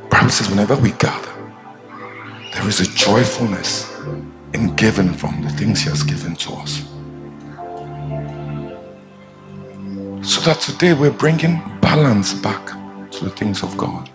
Bible 0.10 0.30
says, 0.30 0.50
whenever 0.50 0.78
we 0.78 0.92
gather, 0.92 1.34
there 2.54 2.66
is 2.70 2.80
a 2.80 2.90
joyfulness 2.96 3.94
in 4.54 4.74
giving 4.78 5.12
from 5.12 5.42
the 5.42 5.50
things 5.50 5.82
He 5.82 5.90
has 5.90 6.02
given 6.02 6.38
to 6.38 6.54
us. 6.54 6.95
So 10.26 10.42
that 10.42 10.60
today 10.60 10.94
we're 10.94 11.12
bringing 11.12 11.62
balance 11.82 12.34
back 12.34 12.66
to 13.12 13.26
the 13.26 13.30
things 13.30 13.62
of 13.62 13.78
God. 13.78 14.10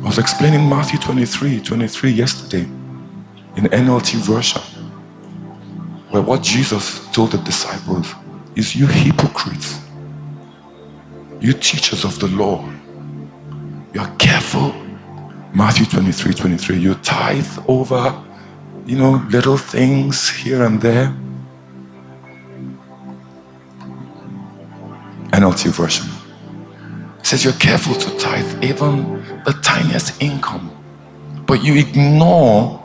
I 0.00 0.02
was 0.04 0.18
explaining 0.18 0.68
Matthew 0.68 0.98
23 0.98 1.62
23 1.62 2.10
yesterday 2.10 2.64
in 3.56 3.64
NLT 3.64 4.16
version, 4.16 4.60
where 6.10 6.20
what 6.20 6.42
Jesus 6.42 7.08
told 7.10 7.32
the 7.32 7.38
disciples 7.38 8.12
is, 8.54 8.76
You 8.76 8.86
hypocrites, 8.86 9.80
you 11.40 11.54
teachers 11.54 12.04
of 12.04 12.18
the 12.18 12.28
law, 12.28 12.68
you 13.94 14.00
are 14.02 14.14
careful. 14.16 14.74
Matthew 15.54 15.86
23 15.86 16.34
23, 16.34 16.76
you 16.76 16.94
tithe 16.96 17.58
over, 17.66 18.22
you 18.84 18.98
know, 18.98 19.26
little 19.30 19.56
things 19.56 20.28
here 20.28 20.64
and 20.64 20.82
there. 20.82 21.16
NLT 25.38 25.70
version. 25.70 26.06
It 27.20 27.26
says 27.26 27.44
you're 27.44 27.52
careful 27.54 27.94
to 27.94 28.18
tithe 28.18 28.64
even 28.64 29.22
the 29.44 29.52
tiniest 29.62 30.20
income, 30.22 30.70
but 31.46 31.62
you 31.62 31.74
ignore 31.76 32.82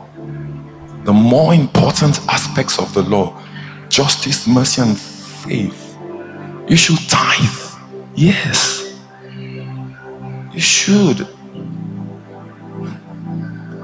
the 1.04 1.12
more 1.12 1.52
important 1.54 2.18
aspects 2.28 2.78
of 2.78 2.92
the 2.94 3.02
law 3.02 3.40
justice, 3.88 4.46
mercy, 4.46 4.82
and 4.82 4.98
faith. 4.98 5.96
You 6.68 6.76
should 6.76 6.98
tithe. 7.08 7.78
Yes. 8.14 8.98
You 10.52 10.60
should. 10.60 11.28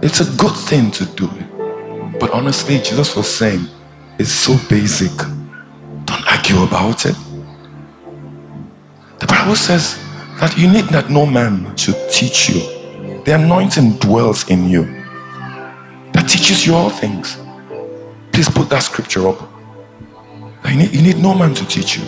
It's 0.03 0.21
a 0.21 0.37
good 0.37 0.57
thing 0.57 0.91
to 0.93 1.05
do 1.05 1.27
it. 1.27 2.19
But 2.19 2.31
honestly, 2.31 2.79
Jesus 2.79 3.15
was 3.15 3.29
saying, 3.29 3.67
it's 4.19 4.33
so 4.33 4.57
basic. 4.69 5.17
Don't 6.07 6.27
argue 6.27 6.63
about 6.63 7.07
it. 7.07 7.17
Bible 9.41 9.57
says 9.57 9.99
that 10.39 10.55
you 10.59 10.71
need 10.71 10.85
that 10.91 11.09
no 11.09 11.25
man 11.25 11.75
should 11.75 11.97
teach 12.11 12.51
you. 12.51 12.61
The 13.25 13.37
anointing 13.37 13.93
dwells 13.93 14.47
in 14.51 14.69
you 14.69 14.85
that 16.13 16.29
teaches 16.29 16.67
you 16.67 16.75
all 16.75 16.91
things. 16.91 17.39
Please 18.33 18.51
put 18.51 18.69
that 18.69 18.81
scripture 18.81 19.27
up. 19.29 19.51
You 20.69 20.77
need, 20.77 20.95
you 20.95 21.01
need 21.01 21.17
no 21.17 21.35
man 21.35 21.55
to 21.55 21.67
teach 21.67 21.97
you. 21.97 22.05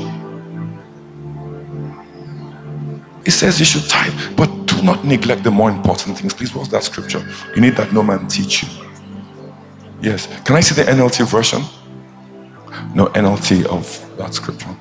It 3.25 3.31
says 3.31 3.59
you 3.59 3.65
should 3.65 3.89
tithe, 3.89 4.13
but 4.37 4.51
do 4.67 4.83
not 4.83 5.03
neglect 5.03 5.43
the 5.43 5.51
more 5.51 5.71
important 5.71 6.19
things. 6.19 6.35
Please, 6.35 6.55
what's 6.55 6.69
that 6.69 6.85
scripture? 6.85 7.27
You 7.57 7.63
need 7.63 7.77
that 7.77 7.95
no 7.95 8.03
man 8.03 8.29
teach 8.29 8.63
you. 8.63 8.69
Yes. 10.03 10.29
Can 10.45 10.57
I 10.57 10.61
see 10.61 10.75
the 10.75 10.83
NLT 10.83 11.27
version? 11.31 11.63
No, 12.95 13.07
NLT 13.07 13.65
of 13.65 14.19
that 14.19 14.35
scripture. 14.35 14.77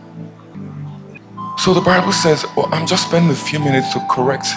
So 1.61 1.75
the 1.75 1.81
Bible 1.81 2.11
says, 2.11 2.43
oh, 2.57 2.67
I'm 2.71 2.87
just 2.87 3.05
spending 3.05 3.29
a 3.29 3.35
few 3.35 3.59
minutes 3.59 3.93
to 3.93 4.03
correct 4.09 4.47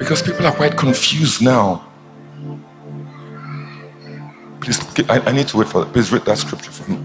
because 0.00 0.20
people 0.20 0.44
are 0.44 0.52
quite 0.52 0.76
confused 0.76 1.40
now. 1.40 1.88
Please, 4.60 4.80
I, 5.08 5.20
I 5.20 5.30
need 5.30 5.46
to 5.46 5.58
wait 5.58 5.68
for 5.68 5.84
that. 5.84 5.92
Please 5.92 6.10
read 6.10 6.24
that 6.24 6.38
scripture 6.38 6.72
for 6.72 6.90
me. 6.90 6.98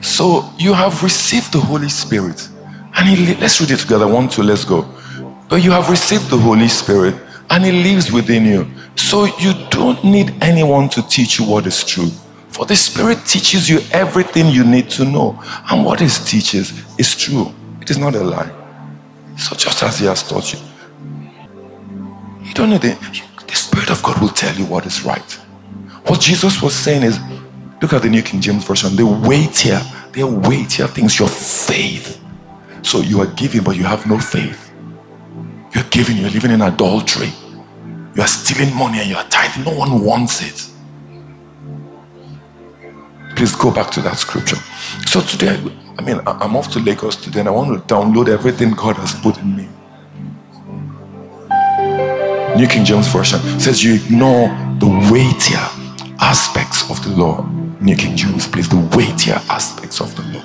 So 0.00 0.50
you 0.58 0.72
have 0.72 1.04
received 1.04 1.52
the 1.52 1.60
Holy 1.60 1.88
Spirit. 1.88 2.48
And 2.96 3.08
he, 3.08 3.36
let's 3.36 3.60
read 3.60 3.70
it 3.70 3.78
together. 3.78 4.08
One, 4.08 4.28
two, 4.28 4.42
let's 4.42 4.64
go. 4.64 4.82
But 5.48 5.62
you 5.62 5.70
have 5.70 5.88
received 5.88 6.30
the 6.30 6.38
Holy 6.38 6.66
Spirit 6.66 7.14
and 7.48 7.64
He 7.64 7.70
lives 7.70 8.10
within 8.10 8.44
you. 8.44 8.68
So 8.96 9.26
you 9.38 9.52
don't 9.70 10.02
need 10.02 10.34
anyone 10.42 10.88
to 10.88 11.02
teach 11.06 11.38
you 11.38 11.46
what 11.46 11.68
is 11.68 11.84
true. 11.84 12.10
For 12.52 12.66
the 12.66 12.76
Spirit 12.76 13.24
teaches 13.24 13.68
you 13.68 13.80
everything 13.90 14.46
you 14.48 14.62
need 14.64 14.90
to 14.90 15.04
know. 15.04 15.42
And 15.70 15.84
what 15.84 16.00
He 16.00 16.08
teaches 16.08 16.72
is 16.98 17.16
true, 17.16 17.52
it 17.80 17.90
is 17.90 17.98
not 17.98 18.14
a 18.14 18.22
lie. 18.22 18.50
So 19.38 19.56
just 19.56 19.82
as 19.82 19.98
He 19.98 20.06
has 20.06 20.22
taught 20.22 20.52
you, 20.52 20.60
you 22.42 22.52
don't 22.52 22.70
need 22.70 22.84
it. 22.84 22.98
The 23.46 23.54
Spirit 23.54 23.90
of 23.90 24.02
God 24.02 24.20
will 24.20 24.28
tell 24.28 24.54
you 24.54 24.66
what 24.66 24.84
is 24.84 25.02
right. 25.02 25.32
What 26.06 26.20
Jesus 26.20 26.60
was 26.62 26.74
saying 26.74 27.02
is 27.02 27.18
look 27.80 27.94
at 27.94 28.02
the 28.02 28.10
New 28.10 28.22
King 28.22 28.40
James 28.40 28.64
Version. 28.64 28.96
The 28.96 29.06
weightier, 29.06 29.80
are 30.16 30.26
weightier 30.26 30.86
things, 30.86 31.18
your 31.18 31.28
faith. 31.28 32.22
So 32.82 33.00
you 33.00 33.20
are 33.22 33.26
giving, 33.26 33.62
but 33.62 33.76
you 33.76 33.84
have 33.84 34.06
no 34.06 34.18
faith. 34.18 34.72
You're 35.74 35.84
giving, 35.84 36.18
you're 36.18 36.30
living 36.30 36.50
in 36.50 36.60
adultery. 36.60 37.30
You 38.14 38.20
are 38.20 38.28
stealing 38.28 38.74
money 38.76 38.98
and 38.98 39.08
you 39.08 39.16
are 39.16 39.26
tithing. 39.28 39.64
No 39.64 39.72
one 39.72 40.04
wants 40.04 40.42
it. 40.42 40.71
Please 43.36 43.54
go 43.56 43.70
back 43.70 43.90
to 43.92 44.00
that 44.02 44.18
scripture. 44.18 44.56
So 45.06 45.20
today, 45.20 45.60
I 45.98 46.02
mean, 46.02 46.20
I'm 46.26 46.56
off 46.56 46.70
to 46.72 46.78
Lagos 46.78 47.16
today 47.16 47.40
and 47.40 47.48
I 47.48 47.52
want 47.52 47.88
to 47.88 47.94
download 47.94 48.28
everything 48.28 48.72
God 48.72 48.96
has 48.96 49.14
put 49.14 49.38
in 49.38 49.56
me. 49.56 49.68
New 52.56 52.66
King 52.68 52.84
James 52.84 53.08
Version 53.08 53.40
says 53.58 53.82
you 53.82 53.94
ignore 53.94 54.48
the 54.78 54.88
weightier 55.10 55.66
aspects 56.20 56.88
of 56.90 57.02
the 57.02 57.10
law. 57.10 57.42
New 57.80 57.96
King 57.96 58.16
James, 58.16 58.46
please, 58.46 58.68
the 58.68 58.76
weightier 58.96 59.40
aspects 59.48 60.00
of 60.00 60.14
the 60.16 60.22
law. 60.22 60.44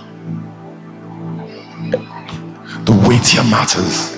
The 2.86 3.08
weightier 3.08 3.44
matters. 3.44 4.16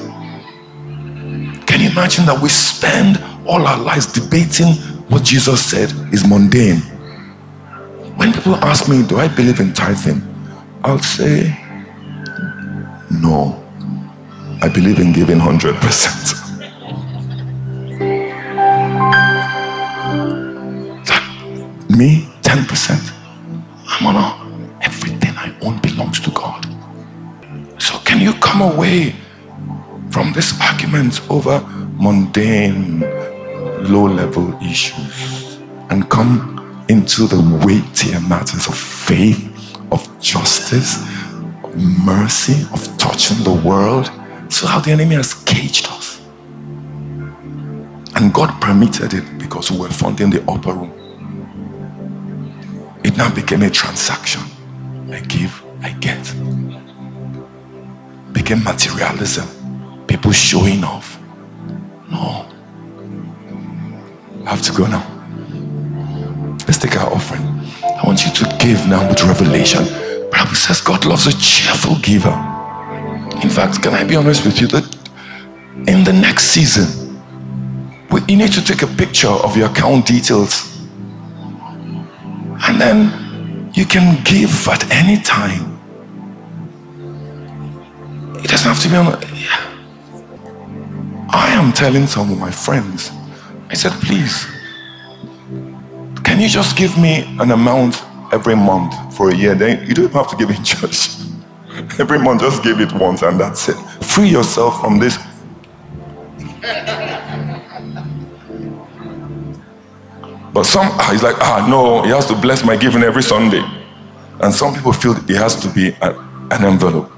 Can 1.65 1.81
you 1.81 1.89
imagine 1.89 2.25
that 2.27 2.39
we 2.41 2.49
spend 2.49 3.17
all 3.47 3.65
our 3.65 3.79
lives 3.79 4.05
debating 4.05 4.73
what 5.09 5.23
Jesus 5.23 5.65
said 5.65 5.91
is 6.13 6.27
mundane? 6.27 6.81
When 8.19 8.33
people 8.33 8.55
ask 8.55 8.89
me, 8.89 9.01
Do 9.01 9.17
I 9.17 9.29
believe 9.29 9.61
in 9.61 9.73
tithing? 9.73 10.21
I'll 10.83 10.99
say, 10.99 11.57
No. 13.09 13.55
I 14.61 14.67
believe 14.67 14.99
in 14.99 15.13
giving 15.13 15.39
100%. 15.39 16.49
me 21.97 22.27
10%. 22.41 23.13
I'm 23.87 24.07
on 24.07 24.77
everything 24.81 25.33
I 25.37 25.57
own 25.61 25.79
belongs 25.79 26.19
to 26.19 26.31
God. 26.31 26.65
So 27.81 27.99
can 27.99 28.19
you 28.19 28.33
come 28.33 28.61
away 28.61 29.15
from 30.11 30.33
this 30.33 30.59
argument 30.59 31.21
over 31.29 31.61
mundane, 31.97 32.99
low 33.89 34.07
level 34.07 34.53
issues 34.61 35.59
and 35.89 36.09
come 36.09 36.58
into 36.89 37.27
the 37.27 37.39
weightier 37.65 38.19
matters 38.21 38.67
of 38.67 38.77
faith, 38.77 39.77
of 39.91 40.07
justice, 40.19 40.97
of 41.63 41.75
mercy, 42.05 42.63
of 42.73 42.97
touching 42.97 43.43
the 43.43 43.61
world? 43.65 44.11
So 44.49 44.67
how 44.67 44.79
the 44.79 44.91
enemy 44.91 45.15
has 45.15 45.33
caged 45.33 45.87
us. 45.87 46.21
And 48.15 48.33
God 48.33 48.59
permitted 48.61 49.13
it 49.13 49.39
because 49.39 49.71
we 49.71 49.79
were 49.79 49.89
found 49.89 50.21
in 50.21 50.31
the 50.31 50.43
upper 50.51 50.73
room. 50.73 50.93
It 53.03 53.17
now 53.17 53.33
became 53.33 53.63
a 53.63 53.69
transaction. 53.69 54.41
I 55.11 55.21
give, 55.21 55.63
I 55.81 55.91
get. 55.93 56.23
Became 58.33 58.63
materialism. 58.63 60.05
People 60.07 60.31
showing 60.31 60.83
off. 60.83 61.19
No. 62.11 62.47
I 64.45 64.49
have 64.51 64.61
to 64.63 64.73
go 64.73 64.87
now. 64.87 65.18
Let's 66.69 66.77
take 66.77 66.97
our 66.97 67.11
offering. 67.11 67.41
I 67.83 68.01
want 68.05 68.23
you 68.23 68.31
to 68.31 68.57
give 68.59 68.87
now 68.87 69.09
with 69.09 69.23
revelation. 69.23 69.85
Bible 70.29 70.53
says 70.53 70.81
God 70.81 71.03
loves 71.03 71.25
a 71.25 71.31
cheerful 71.31 71.95
giver. 71.95 72.29
In 73.41 73.49
fact, 73.49 73.81
can 73.81 73.95
I 73.95 74.03
be 74.03 74.15
honest 74.15 74.45
with 74.45 74.61
you 74.61 74.67
that 74.67 74.85
in 75.87 76.03
the 76.03 76.13
next 76.13 76.43
season, 76.43 77.19
you 78.27 78.37
need 78.37 78.51
to 78.51 78.63
take 78.63 78.83
a 78.83 78.87
picture 78.97 79.29
of 79.29 79.57
your 79.57 79.71
account 79.71 80.05
details 80.05 80.79
and 82.67 82.79
then 82.79 83.71
you 83.73 83.85
can 83.85 84.23
give 84.23 84.67
at 84.67 84.91
any 84.91 85.19
time. 85.23 85.79
It 88.43 88.47
doesn't 88.47 88.71
have 88.71 88.79
to 88.83 88.89
be 88.89 88.95
on. 88.95 89.07
I 91.31 91.49
am 91.49 91.73
telling 91.73 92.05
some 92.05 92.31
of 92.31 92.37
my 92.37 92.51
friends, 92.51 93.09
I 93.69 93.73
said, 93.73 93.91
please, 94.03 94.45
can 96.23 96.39
you 96.39 96.49
just 96.49 96.77
give 96.77 96.97
me 96.97 97.23
an 97.39 97.51
amount 97.51 98.03
every 98.31 98.55
month 98.55 98.93
for 99.15 99.29
a 99.29 99.35
year? 99.35 99.55
Then 99.55 99.87
you 99.87 99.93
don't 99.93 100.11
have 100.13 100.29
to 100.29 100.35
give 100.35 100.49
in 100.49 100.63
church. 100.63 101.09
every 101.99 102.19
month, 102.19 102.41
just 102.41 102.63
give 102.63 102.79
it 102.79 102.91
once 102.93 103.21
and 103.21 103.39
that's 103.39 103.69
it. 103.69 103.77
Free 104.03 104.29
yourself 104.29 104.81
from 104.81 104.99
this 104.99 105.17
But 110.53 110.65
some, 110.65 110.87
ah, 110.91 111.09
he's 111.11 111.23
like, 111.23 111.37
ah, 111.39 111.65
no, 111.69 112.01
he 112.01 112.09
has 112.09 112.25
to 112.25 112.35
bless 112.35 112.65
my 112.65 112.75
giving 112.75 113.03
every 113.03 113.23
Sunday. 113.23 113.63
And 114.41 114.53
some 114.53 114.73
people 114.73 114.91
feel 114.91 115.15
it 115.15 115.37
has 115.37 115.55
to 115.61 115.69
be 115.69 115.89
a, 116.01 116.17
an 116.51 116.65
envelope. 116.65 117.11